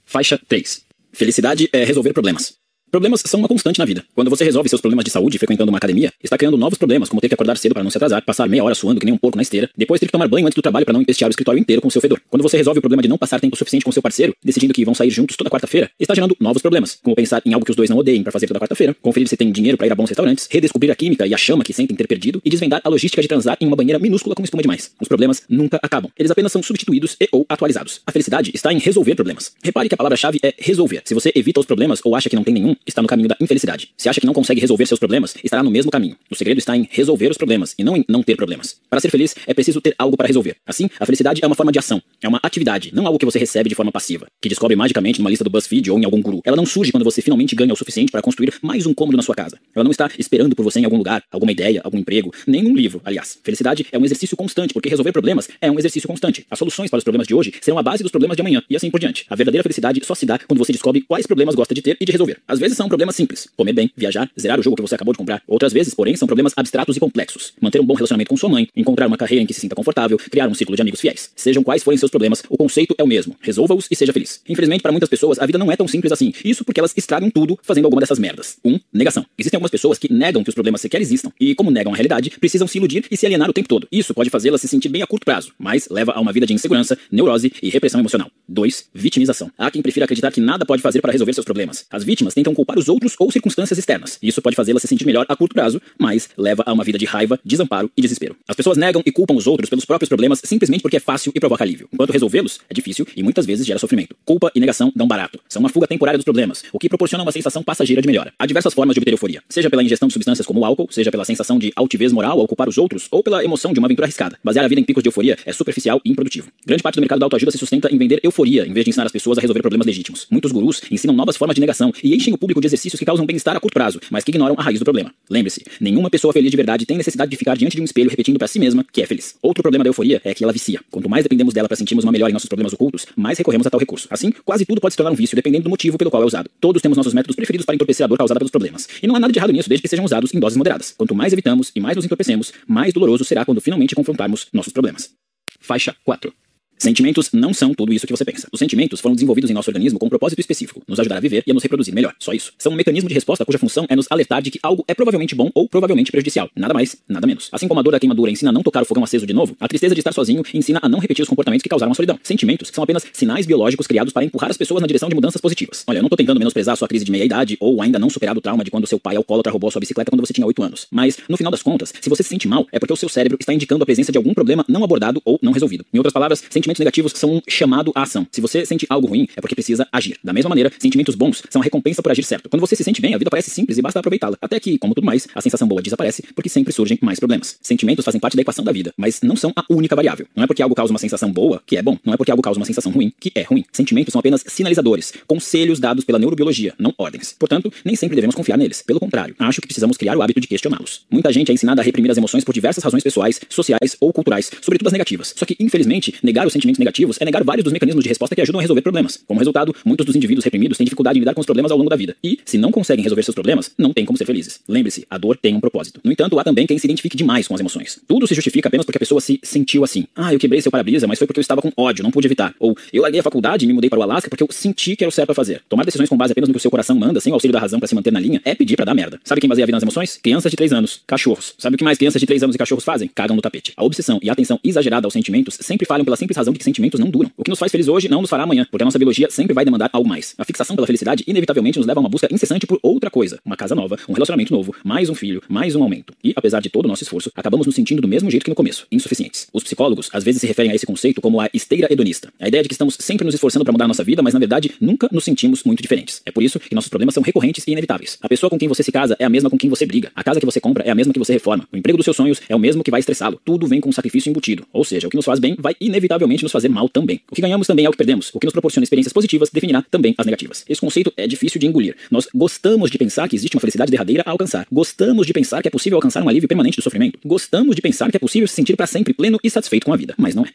Faixa 0.04 0.38
3. 0.48 0.84
Felicidade 1.12 1.68
é 1.72 1.84
resolver 1.84 2.12
problemas. 2.12 2.54
Problemas 2.96 3.22
são 3.26 3.40
uma 3.40 3.46
constante 3.46 3.78
na 3.78 3.84
vida. 3.84 4.02
Quando 4.14 4.30
você 4.30 4.42
resolve 4.42 4.70
seus 4.70 4.80
problemas 4.80 5.04
de 5.04 5.10
saúde 5.10 5.36
frequentando 5.36 5.70
uma 5.70 5.76
academia, 5.76 6.10
está 6.24 6.38
criando 6.38 6.56
novos 6.56 6.78
problemas, 6.78 7.10
como 7.10 7.20
ter 7.20 7.28
que 7.28 7.34
acordar 7.34 7.58
cedo 7.58 7.74
para 7.74 7.84
não 7.84 7.90
se 7.90 7.98
atrasar, 7.98 8.24
passar 8.24 8.48
meia 8.48 8.64
hora 8.64 8.74
suando 8.74 8.98
que 8.98 9.04
nem 9.04 9.14
um 9.14 9.18
porco 9.18 9.36
na 9.36 9.42
esteira, 9.42 9.68
depois 9.76 10.00
ter 10.00 10.06
que 10.06 10.12
tomar 10.12 10.26
banho 10.26 10.46
antes 10.46 10.56
do 10.56 10.62
trabalho 10.62 10.86
para 10.86 10.94
não 10.94 11.02
empestear 11.02 11.28
o 11.28 11.30
escritório 11.30 11.60
inteiro 11.60 11.82
com 11.82 11.90
seu 11.90 12.00
fedor. 12.00 12.22
Quando 12.30 12.40
você 12.40 12.56
resolve 12.56 12.78
o 12.78 12.80
problema 12.80 13.02
de 13.02 13.08
não 13.08 13.18
passar 13.18 13.38
tempo 13.38 13.54
suficiente 13.54 13.84
com 13.84 13.92
seu 13.92 14.00
parceiro, 14.00 14.34
decidindo 14.42 14.72
que 14.72 14.82
vão 14.82 14.94
sair 14.94 15.10
juntos 15.10 15.36
toda 15.36 15.50
quarta-feira, 15.50 15.90
está 16.00 16.14
gerando 16.14 16.34
novos 16.40 16.62
problemas, 16.62 16.98
como 17.02 17.14
pensar 17.14 17.42
em 17.44 17.52
algo 17.52 17.66
que 17.66 17.70
os 17.70 17.76
dois 17.76 17.90
não 17.90 17.98
odeiem 17.98 18.22
para 18.22 18.32
fazer 18.32 18.46
toda 18.46 18.58
quarta-feira, 18.58 18.96
conferir 19.02 19.28
se 19.28 19.36
tem 19.36 19.52
dinheiro 19.52 19.76
para 19.76 19.86
ir 19.86 19.92
a 19.92 19.94
bons 19.94 20.08
restaurantes, 20.08 20.48
redescobrir 20.50 20.90
a 20.90 20.94
química 20.94 21.26
e 21.26 21.34
a 21.34 21.36
chama 21.36 21.62
que 21.62 21.74
sentem 21.74 21.94
ter 21.94 22.06
perdido 22.06 22.40
e 22.42 22.48
desvendar 22.48 22.80
a 22.82 22.88
logística 22.88 23.20
de 23.20 23.28
transar 23.28 23.58
em 23.60 23.66
uma 23.66 23.76
banheira 23.76 23.98
minúscula 23.98 24.34
com 24.34 24.42
espuma 24.42 24.62
demais. 24.62 24.90
Os 24.98 25.06
problemas 25.06 25.42
nunca 25.50 25.78
acabam. 25.82 26.10
Eles 26.18 26.30
apenas 26.30 26.50
são 26.50 26.62
substituídos 26.62 27.14
e 27.20 27.28
ou 27.30 27.44
atualizados. 27.46 28.00
A 28.06 28.10
felicidade 28.10 28.52
está 28.54 28.72
em 28.72 28.78
resolver 28.78 29.14
problemas. 29.14 29.52
Repare 29.62 29.86
que 29.86 29.94
a 29.94 29.98
palavra-chave 29.98 30.38
é 30.42 30.54
resolver. 30.56 31.02
Se 31.04 31.12
você 31.12 31.30
evita 31.34 31.60
os 31.60 31.66
problemas 31.66 32.00
ou 32.02 32.16
acha 32.16 32.30
que 32.30 32.36
não 32.36 32.42
tem 32.42 32.54
nenhum, 32.54 32.74
está 32.86 33.02
no 33.02 33.08
caminho 33.08 33.28
da 33.28 33.36
infelicidade 33.40 33.56
felicidade. 33.56 33.90
Se 33.96 34.08
acha 34.08 34.20
que 34.20 34.26
não 34.26 34.32
consegue 34.32 34.60
resolver 34.60 34.86
seus 34.86 34.98
problemas, 34.98 35.34
estará 35.42 35.62
no 35.62 35.70
mesmo 35.70 35.90
caminho. 35.90 36.16
O 36.30 36.34
segredo 36.34 36.58
está 36.58 36.76
em 36.76 36.88
resolver 36.90 37.30
os 37.30 37.36
problemas 37.36 37.74
e 37.78 37.84
não 37.84 37.96
em 37.96 38.04
não 38.08 38.22
ter 38.22 38.36
problemas. 38.36 38.76
Para 38.88 39.00
ser 39.00 39.10
feliz, 39.10 39.34
é 39.46 39.52
preciso 39.52 39.80
ter 39.80 39.94
algo 39.98 40.16
para 40.16 40.26
resolver. 40.26 40.56
Assim, 40.66 40.88
a 40.98 41.04
felicidade 41.04 41.40
é 41.42 41.46
uma 41.46 41.54
forma 41.54 41.72
de 41.72 41.78
ação, 41.78 42.02
é 42.22 42.28
uma 42.28 42.38
atividade, 42.42 42.90
não 42.94 43.06
algo 43.06 43.18
que 43.18 43.24
você 43.24 43.38
recebe 43.38 43.68
de 43.68 43.74
forma 43.74 43.90
passiva, 43.90 44.26
que 44.40 44.48
descobre 44.48 44.76
magicamente 44.76 45.18
numa 45.18 45.30
lista 45.30 45.44
do 45.44 45.50
BuzzFeed 45.50 45.90
ou 45.90 45.98
em 45.98 46.04
algum 46.04 46.20
guru. 46.20 46.40
Ela 46.44 46.56
não 46.56 46.66
surge 46.66 46.92
quando 46.92 47.04
você 47.04 47.20
finalmente 47.20 47.54
ganha 47.56 47.72
o 47.72 47.76
suficiente 47.76 48.12
para 48.12 48.22
construir 48.22 48.54
mais 48.62 48.86
um 48.86 48.94
cômodo 48.94 49.16
na 49.16 49.22
sua 49.22 49.34
casa. 49.34 49.58
Ela 49.74 49.84
não 49.84 49.90
está 49.90 50.08
esperando 50.18 50.54
por 50.54 50.62
você 50.62 50.80
em 50.80 50.84
algum 50.84 50.96
lugar, 50.96 51.22
alguma 51.30 51.52
ideia, 51.52 51.80
algum 51.82 51.98
emprego, 51.98 52.32
nem 52.46 52.66
um 52.66 52.74
livro, 52.74 53.00
aliás. 53.04 53.38
Felicidade 53.42 53.86
é 53.90 53.98
um 53.98 54.04
exercício 54.04 54.36
constante, 54.36 54.72
porque 54.72 54.88
resolver 54.88 55.12
problemas 55.12 55.48
é 55.60 55.70
um 55.70 55.78
exercício 55.78 56.06
constante. 56.06 56.46
As 56.50 56.58
soluções 56.58 56.90
para 56.90 56.98
os 56.98 57.04
problemas 57.04 57.26
de 57.26 57.34
hoje 57.34 57.52
serão 57.60 57.78
a 57.78 57.82
base 57.82 58.02
dos 58.02 58.12
problemas 58.12 58.36
de 58.36 58.42
amanhã 58.42 58.62
e 58.68 58.76
assim 58.76 58.90
por 58.90 59.00
diante. 59.00 59.24
A 59.28 59.34
verdadeira 59.34 59.62
felicidade 59.62 60.00
só 60.04 60.14
se 60.14 60.26
dá 60.26 60.38
quando 60.38 60.58
você 60.58 60.72
descobre 60.72 61.00
quais 61.02 61.26
problemas 61.26 61.54
gosta 61.54 61.74
de 61.74 61.82
ter 61.82 61.96
e 62.00 62.04
de 62.04 62.12
resolver. 62.12 62.38
Às 62.46 62.58
vezes 62.58 62.65
são 62.74 62.88
problemas 62.88 63.14
simples, 63.14 63.48
comer 63.56 63.72
bem, 63.72 63.90
viajar, 63.96 64.30
zerar 64.38 64.58
o 64.58 64.62
jogo 64.62 64.76
que 64.76 64.82
você 64.82 64.94
acabou 64.94 65.12
de 65.12 65.18
comprar. 65.18 65.42
Outras 65.46 65.72
vezes, 65.72 65.94
porém, 65.94 66.16
são 66.16 66.26
problemas 66.26 66.52
abstratos 66.56 66.96
e 66.96 67.00
complexos. 67.00 67.52
Manter 67.60 67.80
um 67.80 67.84
bom 67.84 67.94
relacionamento 67.94 68.30
com 68.30 68.36
sua 68.36 68.48
mãe, 68.48 68.68
encontrar 68.74 69.06
uma 69.06 69.16
carreira 69.16 69.42
em 69.42 69.46
que 69.46 69.54
se 69.54 69.60
sinta 69.60 69.74
confortável, 69.74 70.16
criar 70.16 70.48
um 70.48 70.54
ciclo 70.54 70.74
de 70.74 70.82
amigos 70.82 71.00
fiéis. 71.00 71.30
Sejam 71.36 71.62
quais 71.62 71.82
forem 71.82 71.98
seus 71.98 72.10
problemas, 72.10 72.42
o 72.48 72.56
conceito 72.56 72.94
é 72.98 73.02
o 73.02 73.06
mesmo. 73.06 73.36
Resolva-os 73.40 73.86
e 73.90 73.96
seja 73.96 74.12
feliz. 74.12 74.40
Infelizmente, 74.48 74.82
para 74.82 74.92
muitas 74.92 75.08
pessoas, 75.08 75.38
a 75.38 75.46
vida 75.46 75.58
não 75.58 75.70
é 75.70 75.76
tão 75.76 75.86
simples 75.86 76.12
assim. 76.12 76.32
Isso 76.44 76.64
porque 76.64 76.80
elas 76.80 76.92
estragam 76.96 77.30
tudo 77.30 77.58
fazendo 77.62 77.84
alguma 77.84 78.00
dessas 78.00 78.18
merdas. 78.18 78.56
1. 78.64 78.72
Um, 78.72 78.80
negação. 78.92 79.24
Existem 79.38 79.56
algumas 79.56 79.70
pessoas 79.70 79.98
que 79.98 80.12
negam 80.12 80.42
que 80.42 80.48
os 80.48 80.54
problemas 80.54 80.80
sequer 80.80 81.00
existam. 81.00 81.30
E, 81.38 81.54
como 81.54 81.70
negam 81.70 81.92
a 81.92 81.96
realidade, 81.96 82.30
precisam 82.38 82.66
se 82.66 82.78
iludir 82.78 83.04
e 83.10 83.16
se 83.16 83.26
alienar 83.26 83.48
o 83.48 83.52
tempo 83.52 83.68
todo. 83.68 83.86
Isso 83.90 84.14
pode 84.14 84.30
fazê-las 84.30 84.60
se 84.60 84.68
sentir 84.68 84.88
bem 84.88 85.02
a 85.02 85.06
curto 85.06 85.24
prazo, 85.24 85.52
mas 85.58 85.88
leva 85.90 86.12
a 86.12 86.20
uma 86.20 86.32
vida 86.32 86.46
de 86.46 86.54
insegurança, 86.54 86.98
neurose 87.10 87.52
e 87.62 87.70
repressão 87.70 88.00
emocional. 88.00 88.30
2. 88.48 88.88
Vitimização. 88.94 89.50
Há 89.58 89.70
quem 89.70 89.82
prefira 89.82 90.04
acreditar 90.04 90.30
que 90.32 90.40
nada 90.40 90.64
pode 90.64 90.82
fazer 90.82 91.00
para 91.00 91.12
resolver 91.12 91.32
seus 91.32 91.44
problemas. 91.44 91.84
As 91.90 92.04
vítimas 92.04 92.34
tentam 92.34 92.54
culpar 92.56 92.78
os 92.78 92.88
outros 92.88 93.14
ou 93.18 93.30
circunstâncias 93.30 93.78
externas. 93.78 94.18
Isso 94.22 94.40
pode 94.40 94.56
fazê-la 94.56 94.80
se 94.80 94.88
sentir 94.88 95.04
melhor 95.04 95.26
a 95.28 95.36
curto 95.36 95.54
prazo, 95.54 95.80
mas 95.98 96.28
leva 96.36 96.62
a 96.66 96.72
uma 96.72 96.82
vida 96.82 96.98
de 96.98 97.04
raiva, 97.04 97.38
desamparo 97.44 97.90
e 97.94 98.00
desespero. 98.00 98.34
As 98.48 98.56
pessoas 98.56 98.78
negam 98.78 99.02
e 99.04 99.12
culpam 99.12 99.34
os 99.34 99.46
outros 99.46 99.68
pelos 99.68 99.84
próprios 99.84 100.08
problemas 100.08 100.40
simplesmente 100.42 100.80
porque 100.80 100.96
é 100.96 101.00
fácil 101.00 101.32
e 101.34 101.38
provoca 101.38 101.62
alívio, 101.62 101.88
enquanto 101.92 102.10
resolvê-los 102.10 102.60
é 102.68 102.74
difícil 102.74 103.06
e 103.14 103.22
muitas 103.22 103.44
vezes 103.44 103.66
gera 103.66 103.78
sofrimento. 103.78 104.16
Culpa 104.24 104.50
e 104.54 104.60
negação 104.60 104.90
dão 104.96 105.06
barato. 105.06 105.38
São 105.48 105.60
uma 105.60 105.68
fuga 105.68 105.86
temporária 105.86 106.16
dos 106.16 106.24
problemas, 106.24 106.64
o 106.72 106.78
que 106.78 106.88
proporciona 106.88 107.22
uma 107.22 107.32
sensação 107.32 107.62
passageira 107.62 108.00
de 108.00 108.08
melhora. 108.08 108.32
Há 108.38 108.46
diversas 108.46 108.72
formas 108.72 108.94
de 108.94 109.00
obter 109.00 109.12
euforia, 109.12 109.42
seja 109.48 109.68
pela 109.68 109.82
ingestão 109.82 110.08
de 110.08 110.14
substâncias 110.14 110.46
como 110.46 110.60
o 110.60 110.64
álcool, 110.64 110.88
seja 110.90 111.10
pela 111.10 111.24
sensação 111.24 111.58
de 111.58 111.72
altivez 111.76 112.12
moral 112.12 112.40
ao 112.40 112.48
culpar 112.48 112.68
os 112.68 112.78
outros, 112.78 113.06
ou 113.10 113.22
pela 113.22 113.44
emoção 113.44 113.72
de 113.72 113.78
uma 113.78 113.86
aventura 113.86 114.06
arriscada. 114.06 114.38
Basear 114.42 114.64
a 114.64 114.68
vida 114.68 114.80
em 114.80 114.84
picos 114.84 115.02
de 115.02 115.08
euforia 115.08 115.36
é 115.44 115.52
superficial 115.52 116.00
e 116.04 116.10
improdutivo. 116.10 116.48
Grande 116.64 116.82
parte 116.82 116.94
do 116.94 117.00
mercado 117.00 117.18
da 117.18 117.26
autoajuda 117.26 117.50
se 117.50 117.58
sustenta 117.58 117.92
em 117.92 117.98
vender 117.98 118.20
euforia, 118.22 118.66
em 118.66 118.72
vez 118.72 118.84
de 118.84 118.90
ensinar 118.90 119.04
as 119.04 119.12
pessoas 119.12 119.36
a 119.36 119.40
resolver 119.40 119.60
problemas 119.60 119.86
legítimos. 119.86 120.26
Muitos 120.30 120.52
gurus 120.52 120.80
ensinam 120.90 121.14
novas 121.14 121.36
formas 121.36 121.54
de 121.54 121.60
negação 121.60 121.92
e 122.02 122.14
enchem 122.14 122.32
o 122.32 122.38
público 122.46 122.60
de 122.60 122.68
exercícios 122.68 122.96
que 122.96 123.04
causam 123.04 123.26
bem-estar 123.26 123.56
a 123.56 123.60
curto 123.60 123.74
prazo, 123.74 124.00
mas 124.08 124.22
que 124.22 124.30
ignoram 124.30 124.54
a 124.56 124.62
raiz 124.62 124.78
do 124.78 124.84
problema. 124.84 125.12
Lembre-se, 125.28 125.64
nenhuma 125.80 126.08
pessoa 126.08 126.32
feliz 126.32 126.48
de 126.48 126.56
verdade 126.56 126.86
tem 126.86 126.96
necessidade 126.96 127.28
de 127.28 127.36
ficar 127.36 127.56
diante 127.56 127.74
de 127.74 127.82
um 127.82 127.84
espelho 127.84 128.08
repetindo 128.08 128.38
para 128.38 128.46
si 128.46 128.60
mesma 128.60 128.86
que 128.92 129.02
é 129.02 129.06
feliz. 129.06 129.34
Outro 129.42 129.62
problema 129.62 129.82
da 129.82 129.88
euforia 129.88 130.20
é 130.22 130.32
que 130.32 130.44
ela 130.44 130.52
vicia. 130.52 130.80
Quanto 130.90 131.10
mais 131.10 131.24
dependemos 131.24 131.52
dela 131.52 131.66
para 131.66 131.76
sentirmos 131.76 132.04
uma 132.04 132.12
melhora 132.12 132.30
em 132.30 132.32
nossos 132.32 132.48
problemas 132.48 132.72
ocultos, 132.72 133.06
mais 133.16 133.36
recorremos 133.36 133.66
a 133.66 133.70
tal 133.70 133.80
recurso. 133.80 134.06
Assim, 134.10 134.32
quase 134.44 134.64
tudo 134.64 134.80
pode 134.80 134.92
se 134.92 134.96
tornar 134.96 135.10
um 135.10 135.16
vício 135.16 135.34
dependendo 135.34 135.64
do 135.64 135.70
motivo 135.70 135.98
pelo 135.98 136.10
qual 136.10 136.22
é 136.22 136.26
usado. 136.26 136.48
Todos 136.60 136.80
temos 136.80 136.96
nossos 136.96 137.12
métodos 137.12 137.34
preferidos 137.34 137.66
para 137.66 137.74
entorpecer 137.74 138.04
a 138.04 138.06
dor 138.06 138.16
causada 138.16 138.38
pelos 138.38 138.52
problemas. 138.52 138.88
E 139.02 139.06
não 139.08 139.16
há 139.16 139.20
nada 139.20 139.32
de 139.32 139.38
errado 139.38 139.52
nisso 139.52 139.68
desde 139.68 139.82
que 139.82 139.88
sejam 139.88 140.04
usados 140.04 140.32
em 140.32 140.38
doses 140.38 140.56
moderadas. 140.56 140.94
Quanto 140.96 141.14
mais 141.14 141.32
evitamos 141.32 141.72
e 141.74 141.80
mais 141.80 141.96
nos 141.96 142.04
entorpecemos, 142.04 142.52
mais 142.66 142.92
doloroso 142.92 143.24
será 143.24 143.44
quando 143.44 143.60
finalmente 143.60 143.94
confrontarmos 143.94 144.46
nossos 144.52 144.72
problemas. 144.72 145.10
Faixa 145.58 145.96
4. 146.04 146.32
Sentimentos 146.78 147.30
não 147.32 147.54
são 147.54 147.74
tudo 147.74 147.92
isso 147.92 148.06
que 148.06 148.12
você 148.12 148.24
pensa. 148.24 148.46
Os 148.52 148.58
sentimentos 148.58 149.00
foram 149.00 149.14
desenvolvidos 149.14 149.50
em 149.50 149.54
nosso 149.54 149.70
organismo 149.70 149.98
com 149.98 150.06
um 150.06 150.08
propósito 150.08 150.40
específico, 150.40 150.82
nos 150.86 151.00
ajudar 151.00 151.16
a 151.16 151.20
viver 151.20 151.42
e 151.46 151.50
a 151.50 151.54
nos 151.54 151.62
reproduzir 151.62 151.94
melhor. 151.94 152.14
Só 152.18 152.32
isso. 152.32 152.52
São 152.58 152.72
um 152.72 152.76
mecanismo 152.76 153.08
de 153.08 153.14
resposta 153.14 153.44
cuja 153.44 153.58
função 153.58 153.86
é 153.88 153.96
nos 153.96 154.06
alertar 154.10 154.42
de 154.42 154.50
que 154.50 154.58
algo 154.62 154.84
é 154.86 154.94
provavelmente 154.94 155.34
bom 155.34 155.50
ou 155.54 155.68
provavelmente 155.68 156.10
prejudicial. 156.10 156.50
Nada 156.54 156.74
mais, 156.74 156.96
nada 157.08 157.26
menos. 157.26 157.48
Assim 157.50 157.66
como 157.66 157.80
a 157.80 157.82
dor 157.82 157.92
da 157.92 158.00
queimadura 158.00 158.30
ensina 158.30 158.50
a 158.50 158.52
não 158.52 158.62
tocar 158.62 158.82
o 158.82 158.84
fogão 158.84 159.02
aceso 159.02 159.26
de 159.26 159.32
novo, 159.32 159.56
a 159.58 159.68
tristeza 159.68 159.94
de 159.94 160.00
estar 160.00 160.12
sozinho 160.12 160.42
ensina 160.52 160.78
a 160.82 160.88
não 160.88 160.98
repetir 160.98 161.22
os 161.22 161.28
comportamentos 161.28 161.62
que 161.62 161.68
causaram 161.68 161.92
a 161.92 161.94
solidão. 161.94 162.18
Sentimentos 162.22 162.70
são 162.72 162.84
apenas 162.84 163.06
sinais 163.12 163.46
biológicos 163.46 163.86
criados 163.86 164.12
para 164.12 164.24
empurrar 164.24 164.50
as 164.50 164.56
pessoas 164.56 164.80
na 164.80 164.86
direção 164.86 165.08
de 165.08 165.14
mudanças 165.14 165.40
positivas. 165.40 165.82
Olha, 165.86 165.98
eu 165.98 166.02
não 166.02 166.10
tô 166.10 166.16
tentando 166.16 166.38
menosprezar 166.38 166.74
a 166.74 166.76
sua 166.76 166.88
crise 166.88 167.04
de 167.04 167.10
meia-idade 167.10 167.56
ou 167.58 167.80
ainda 167.80 167.98
não 167.98 168.10
superado 168.10 168.38
o 168.38 168.42
trauma 168.42 168.62
de 168.62 168.70
quando 168.70 168.86
seu 168.86 168.98
pai 168.98 169.16
alcoólatra 169.16 169.50
roubou 169.50 169.70
sua 169.70 169.80
bicicleta 169.80 170.10
quando 170.10 170.24
você 170.24 170.32
tinha 170.32 170.46
8 170.46 170.62
anos. 170.62 170.86
Mas, 170.90 171.18
no 171.28 171.36
final 171.36 171.50
das 171.50 171.62
contas, 171.62 171.92
se 172.00 172.10
você 172.10 172.22
se 172.22 172.28
sente 172.28 172.46
mal, 172.46 172.66
é 172.70 172.78
porque 172.78 172.92
o 172.92 172.96
seu 172.96 173.08
cérebro 173.08 173.38
está 173.40 173.52
indicando 173.52 173.82
a 173.82 173.86
presença 173.86 174.12
de 174.12 174.18
algum 174.18 174.34
problema 174.34 174.64
não 174.68 174.84
abordado 174.84 175.22
ou 175.24 175.38
não 175.42 175.52
resolvido. 175.52 175.84
Em 175.92 175.98
outras 175.98 176.12
palavras, 176.12 176.42
sentimentos 176.50 176.65
negativos 176.66 177.12
são 177.14 177.36
um 177.36 177.40
chamado 177.48 177.92
à 177.94 178.02
ação. 178.02 178.26
Se 178.30 178.40
você 178.40 178.64
sente 178.66 178.86
algo 178.88 179.06
ruim, 179.06 179.28
é 179.36 179.40
porque 179.40 179.54
precisa 179.54 179.86
agir. 179.92 180.18
Da 180.22 180.32
mesma 180.32 180.48
maneira, 180.48 180.70
sentimentos 180.78 181.14
bons 181.14 181.42
são 181.48 181.60
a 181.60 181.64
recompensa 181.64 182.02
por 182.02 182.10
agir 182.10 182.22
certo. 182.22 182.48
Quando 182.48 182.60
você 182.60 182.76
se 182.76 182.84
sente 182.84 183.00
bem, 183.00 183.14
a 183.14 183.18
vida 183.18 183.30
parece 183.30 183.50
simples 183.50 183.78
e 183.78 183.82
basta 183.82 184.00
aproveitá-la. 184.00 184.36
Até 184.40 184.58
que, 184.60 184.78
como 184.78 184.94
tudo 184.94 185.04
mais, 185.04 185.26
a 185.34 185.40
sensação 185.40 185.66
boa 185.66 185.82
desaparece 185.82 186.22
porque 186.34 186.48
sempre 186.48 186.72
surgem 186.72 186.98
mais 187.00 187.18
problemas. 187.18 187.58
Sentimentos 187.62 188.04
fazem 188.04 188.20
parte 188.20 188.36
da 188.36 188.42
equação 188.42 188.64
da 188.64 188.72
vida, 188.72 188.92
mas 188.96 189.20
não 189.22 189.36
são 189.36 189.52
a 189.56 189.64
única 189.70 189.94
variável. 189.94 190.26
Não 190.34 190.44
é 190.44 190.46
porque 190.46 190.62
algo 190.62 190.74
causa 190.74 190.92
uma 190.92 190.98
sensação 190.98 191.32
boa 191.32 191.62
que 191.66 191.76
é 191.76 191.82
bom, 191.82 191.96
não 192.04 192.14
é 192.14 192.16
porque 192.16 192.30
algo 192.30 192.42
causa 192.42 192.58
uma 192.58 192.66
sensação 192.66 192.92
ruim 192.92 193.12
que 193.18 193.32
é 193.34 193.42
ruim. 193.42 193.64
Sentimentos 193.72 194.12
são 194.12 194.18
apenas 194.18 194.44
sinalizadores, 194.46 195.12
conselhos 195.26 195.78
dados 195.78 196.04
pela 196.04 196.18
neurobiologia, 196.18 196.74
não 196.78 196.92
ordens. 196.98 197.34
Portanto, 197.38 197.72
nem 197.84 197.96
sempre 197.96 198.16
devemos 198.16 198.34
confiar 198.34 198.56
neles. 198.56 198.82
Pelo 198.82 199.00
contrário, 199.00 199.34
acho 199.38 199.60
que 199.60 199.66
precisamos 199.66 199.96
criar 199.96 200.16
o 200.16 200.22
hábito 200.22 200.40
de 200.40 200.48
questioná-los. 200.48 201.04
Muita 201.10 201.32
gente 201.32 201.50
é 201.50 201.54
ensinada 201.54 201.80
a 201.80 201.84
reprimir 201.84 202.10
as 202.10 202.16
emoções 202.16 202.44
por 202.44 202.52
diversas 202.52 202.82
razões 202.82 203.02
pessoais, 203.02 203.40
sociais 203.48 203.96
ou 204.00 204.12
culturais, 204.12 204.50
sobretudo 204.60 204.88
as 204.88 204.92
negativas. 204.92 205.34
Só 205.36 205.44
que, 205.44 205.56
infelizmente, 205.60 206.14
negar 206.22 206.46
os 206.46 206.55
sentimentos 206.56 206.78
negativos 206.78 207.16
é 207.20 207.24
negar 207.24 207.44
vários 207.44 207.64
dos 207.64 207.72
mecanismos 207.72 208.02
de 208.02 208.08
resposta 208.08 208.34
que 208.34 208.40
ajudam 208.40 208.58
a 208.58 208.62
resolver 208.62 208.82
problemas. 208.82 209.22
Como 209.26 209.38
resultado, 209.38 209.74
muitos 209.84 210.06
dos 210.06 210.16
indivíduos 210.16 210.44
reprimidos 210.44 210.78
têm 210.78 210.84
dificuldade 210.84 211.18
em 211.18 211.20
lidar 211.20 211.34
com 211.34 211.40
os 211.40 211.46
problemas 211.46 211.70
ao 211.70 211.78
longo 211.78 211.90
da 211.90 211.96
vida. 211.96 212.16
E, 212.22 212.38
se 212.44 212.58
não 212.58 212.70
conseguem 212.70 213.02
resolver 213.02 213.22
seus 213.22 213.34
problemas, 213.34 213.70
não 213.76 213.92
tem 213.92 214.04
como 214.04 214.16
ser 214.16 214.24
felizes. 214.24 214.60
Lembre-se, 214.68 215.06
a 215.08 215.18
dor 215.18 215.36
tem 215.36 215.54
um 215.54 215.60
propósito. 215.60 216.00
No 216.02 216.10
entanto, 216.10 216.38
há 216.38 216.44
também 216.44 216.66
quem 216.66 216.78
se 216.78 216.86
identifique 216.86 217.16
demais 217.16 217.46
com 217.46 217.54
as 217.54 217.60
emoções. 217.60 218.00
Tudo 218.06 218.26
se 218.26 218.34
justifica 218.34 218.68
apenas 218.68 218.84
porque 218.84 218.98
a 218.98 219.00
pessoa 219.00 219.20
se 219.20 219.38
sentiu 219.42 219.84
assim. 219.84 220.06
Ah, 220.14 220.32
eu 220.32 220.38
quebrei 220.38 220.60
seu 220.60 220.70
para-brisa, 220.70 221.06
mas 221.06 221.18
foi 221.18 221.26
porque 221.26 221.40
eu 221.40 221.42
estava 221.42 221.60
com 221.60 221.72
ódio, 221.76 222.02
não 222.02 222.10
pude 222.10 222.26
evitar. 222.26 222.54
Ou 222.58 222.76
eu 222.92 223.02
larguei 223.02 223.20
a 223.20 223.22
faculdade 223.22 223.64
e 223.64 223.68
me 223.68 223.74
mudei 223.74 223.90
para 223.90 223.98
o 223.98 224.02
Alasca 224.02 224.28
porque 224.28 224.42
eu 224.42 224.48
senti 224.50 224.96
que 224.96 225.04
era 225.04 225.08
o 225.08 225.12
certo 225.12 225.30
a 225.30 225.34
fazer. 225.34 225.62
Tomar 225.68 225.84
decisões 225.84 226.08
com 226.08 226.16
base 226.16 226.32
apenas 226.32 226.48
no 226.48 226.54
que 226.54 226.58
o 226.58 226.60
seu 226.60 226.70
coração 226.70 226.96
manda, 226.96 227.20
sem 227.20 227.32
o 227.32 227.34
auxílio 227.34 227.52
da 227.52 227.58
razão 227.58 227.78
para 227.78 227.86
se 227.86 227.94
manter 227.94 228.12
na 228.12 228.20
linha, 228.20 228.40
é 228.44 228.54
pedir 228.54 228.76
para 228.76 228.84
dar 228.84 228.94
merda. 228.94 229.20
Sabe 229.24 229.40
quem 229.40 229.48
baseia 229.48 229.64
a 229.64 229.66
vida 229.66 229.76
nas 229.76 229.82
emoções? 229.82 230.18
Crianças 230.22 230.50
de 230.50 230.56
3 230.56 230.72
anos, 230.72 231.00
cachorros. 231.06 231.54
Sabe 231.58 231.74
o 231.74 231.78
que 231.78 231.84
mais 231.84 231.98
crianças 231.98 232.20
de 232.20 232.26
3 232.26 232.42
anos 232.42 232.54
e 232.54 232.58
cachorros 232.58 232.84
fazem? 232.84 233.10
Cagam 233.14 233.36
no 233.36 233.42
tapete. 233.42 233.72
A 233.76 233.84
obsessão 233.84 234.18
e 234.22 234.30
a 234.30 234.32
atenção 234.32 234.58
exagerada 234.62 235.06
aos 235.06 235.12
sentimentos 235.12 235.58
sempre 235.60 235.86
falham 235.86 236.04
pela 236.04 236.16
simples 236.16 236.36
razão 236.36 236.45
de 236.52 236.58
que 236.58 236.64
sentimentos 236.64 236.98
não 237.00 237.10
duram. 237.10 237.30
O 237.36 237.44
que 237.44 237.50
nos 237.50 237.58
faz 237.58 237.70
feliz 237.72 237.88
hoje 237.88 238.08
não 238.08 238.20
nos 238.20 238.30
fará 238.30 238.42
amanhã, 238.42 238.66
porque 238.70 238.82
a 238.82 238.86
nossa 238.86 238.98
biologia 238.98 239.28
sempre 239.30 239.54
vai 239.54 239.64
demandar 239.64 239.90
algo 239.92 240.08
mais. 240.08 240.34
A 240.38 240.44
fixação 240.44 240.76
pela 240.76 240.86
felicidade 240.86 241.24
inevitavelmente 241.26 241.78
nos 241.78 241.86
leva 241.86 242.00
a 242.00 242.02
uma 242.02 242.08
busca 242.08 242.28
incessante 242.32 242.66
por 242.66 242.78
outra 242.82 243.10
coisa, 243.10 243.38
uma 243.44 243.56
casa 243.56 243.74
nova, 243.74 243.96
um 244.08 244.12
relacionamento 244.12 244.52
novo, 244.52 244.74
mais 244.84 245.08
um 245.08 245.14
filho, 245.14 245.42
mais 245.48 245.74
um 245.74 245.82
aumento. 245.82 246.12
E, 246.22 246.32
apesar 246.36 246.60
de 246.60 246.68
todo 246.68 246.84
o 246.84 246.88
nosso 246.88 247.02
esforço, 247.02 247.30
acabamos 247.34 247.66
nos 247.66 247.74
sentindo 247.74 248.02
do 248.02 248.08
mesmo 248.08 248.30
jeito 248.30 248.44
que 248.44 248.50
no 248.50 248.56
começo, 248.56 248.86
insuficientes. 248.90 249.48
Os 249.52 249.62
psicólogos 249.62 250.08
às 250.12 250.24
vezes 250.24 250.40
se 250.40 250.46
referem 250.46 250.70
a 250.70 250.74
esse 250.74 250.86
conceito 250.86 251.20
como 251.20 251.40
a 251.40 251.48
esteira 251.52 251.92
hedonista. 251.92 252.32
A 252.38 252.48
ideia 252.48 252.62
de 252.62 252.68
que 252.68 252.74
estamos 252.74 252.96
sempre 252.98 253.24
nos 253.24 253.34
esforçando 253.34 253.64
para 253.64 253.72
mudar 253.72 253.84
a 253.84 253.88
nossa 253.88 254.04
vida, 254.04 254.22
mas 254.22 254.34
na 254.34 254.40
verdade 254.40 254.72
nunca 254.80 255.08
nos 255.12 255.24
sentimos 255.24 255.64
muito 255.64 255.82
diferentes. 255.82 256.22
É 256.24 256.30
por 256.30 256.42
isso 256.42 256.58
que 256.58 256.74
nossos 256.74 256.88
problemas 256.88 257.14
são 257.14 257.22
recorrentes 257.22 257.66
e 257.66 257.72
inevitáveis. 257.72 258.18
A 258.20 258.28
pessoa 258.28 258.50
com 258.50 258.58
quem 258.58 258.68
você 258.68 258.82
se 258.82 258.92
casa 258.92 259.16
é 259.18 259.24
a 259.24 259.28
mesma 259.28 259.50
com 259.50 259.58
quem 259.58 259.70
você 259.70 259.86
briga. 259.86 260.10
A 260.14 260.22
casa 260.22 260.40
que 260.40 260.46
você 260.46 260.60
compra 260.60 260.84
é 260.84 260.90
a 260.90 260.94
mesma 260.94 261.12
que 261.12 261.18
você 261.18 261.32
reforma. 261.32 261.66
O 261.72 261.76
emprego 261.76 261.96
dos 261.96 262.04
seus 262.04 262.16
sonhos 262.16 262.40
é 262.48 262.54
o 262.54 262.58
mesmo 262.58 262.82
que 262.82 262.90
vai 262.90 263.00
estressá-lo. 263.00 263.40
Tudo 263.44 263.66
vem 263.66 263.80
com 263.80 263.88
um 263.88 263.92
sacrifício 263.92 264.30
embutido. 264.30 264.66
Ou 264.72 264.84
seja, 264.84 265.06
o 265.06 265.10
que 265.10 265.16
nos 265.16 265.24
faz 265.24 265.38
bem 265.38 265.56
vai 265.58 265.74
inevitavelmente 265.80 266.35
nos 266.44 266.52
fazer 266.52 266.68
mal 266.68 266.88
também. 266.88 267.20
O 267.30 267.34
que 267.34 267.42
ganhamos 267.42 267.66
também 267.66 267.84
é 267.84 267.88
o 267.88 267.92
que 267.92 267.98
perdemos. 267.98 268.30
O 268.34 268.38
que 268.38 268.46
nos 268.46 268.52
proporciona 268.52 268.84
experiências 268.84 269.12
positivas 269.12 269.50
definirá 269.50 269.82
também 269.82 270.14
as 270.16 270.26
negativas. 270.26 270.64
Esse 270.68 270.80
conceito 270.80 271.12
é 271.16 271.26
difícil 271.26 271.60
de 271.60 271.66
engolir. 271.66 271.96
Nós 272.10 272.28
gostamos 272.34 272.90
de 272.90 272.98
pensar 272.98 273.28
que 273.28 273.36
existe 273.36 273.56
uma 273.56 273.60
felicidade 273.60 273.90
derradeira 273.90 274.22
a 274.26 274.30
alcançar. 274.30 274.66
Gostamos 274.70 275.26
de 275.26 275.32
pensar 275.32 275.62
que 275.62 275.68
é 275.68 275.70
possível 275.70 275.96
alcançar 275.96 276.22
um 276.22 276.28
alívio 276.28 276.48
permanente 276.48 276.76
do 276.76 276.82
sofrimento. 276.82 277.18
Gostamos 277.24 277.74
de 277.74 277.82
pensar 277.82 278.10
que 278.10 278.16
é 278.16 278.20
possível 278.20 278.46
se 278.46 278.54
sentir 278.54 278.76
para 278.76 278.86
sempre 278.86 279.14
pleno 279.14 279.38
e 279.42 279.50
satisfeito 279.50 279.84
com 279.84 279.92
a 279.92 279.96
vida, 279.96 280.14
mas 280.18 280.34
não 280.34 280.44
é. 280.44 280.50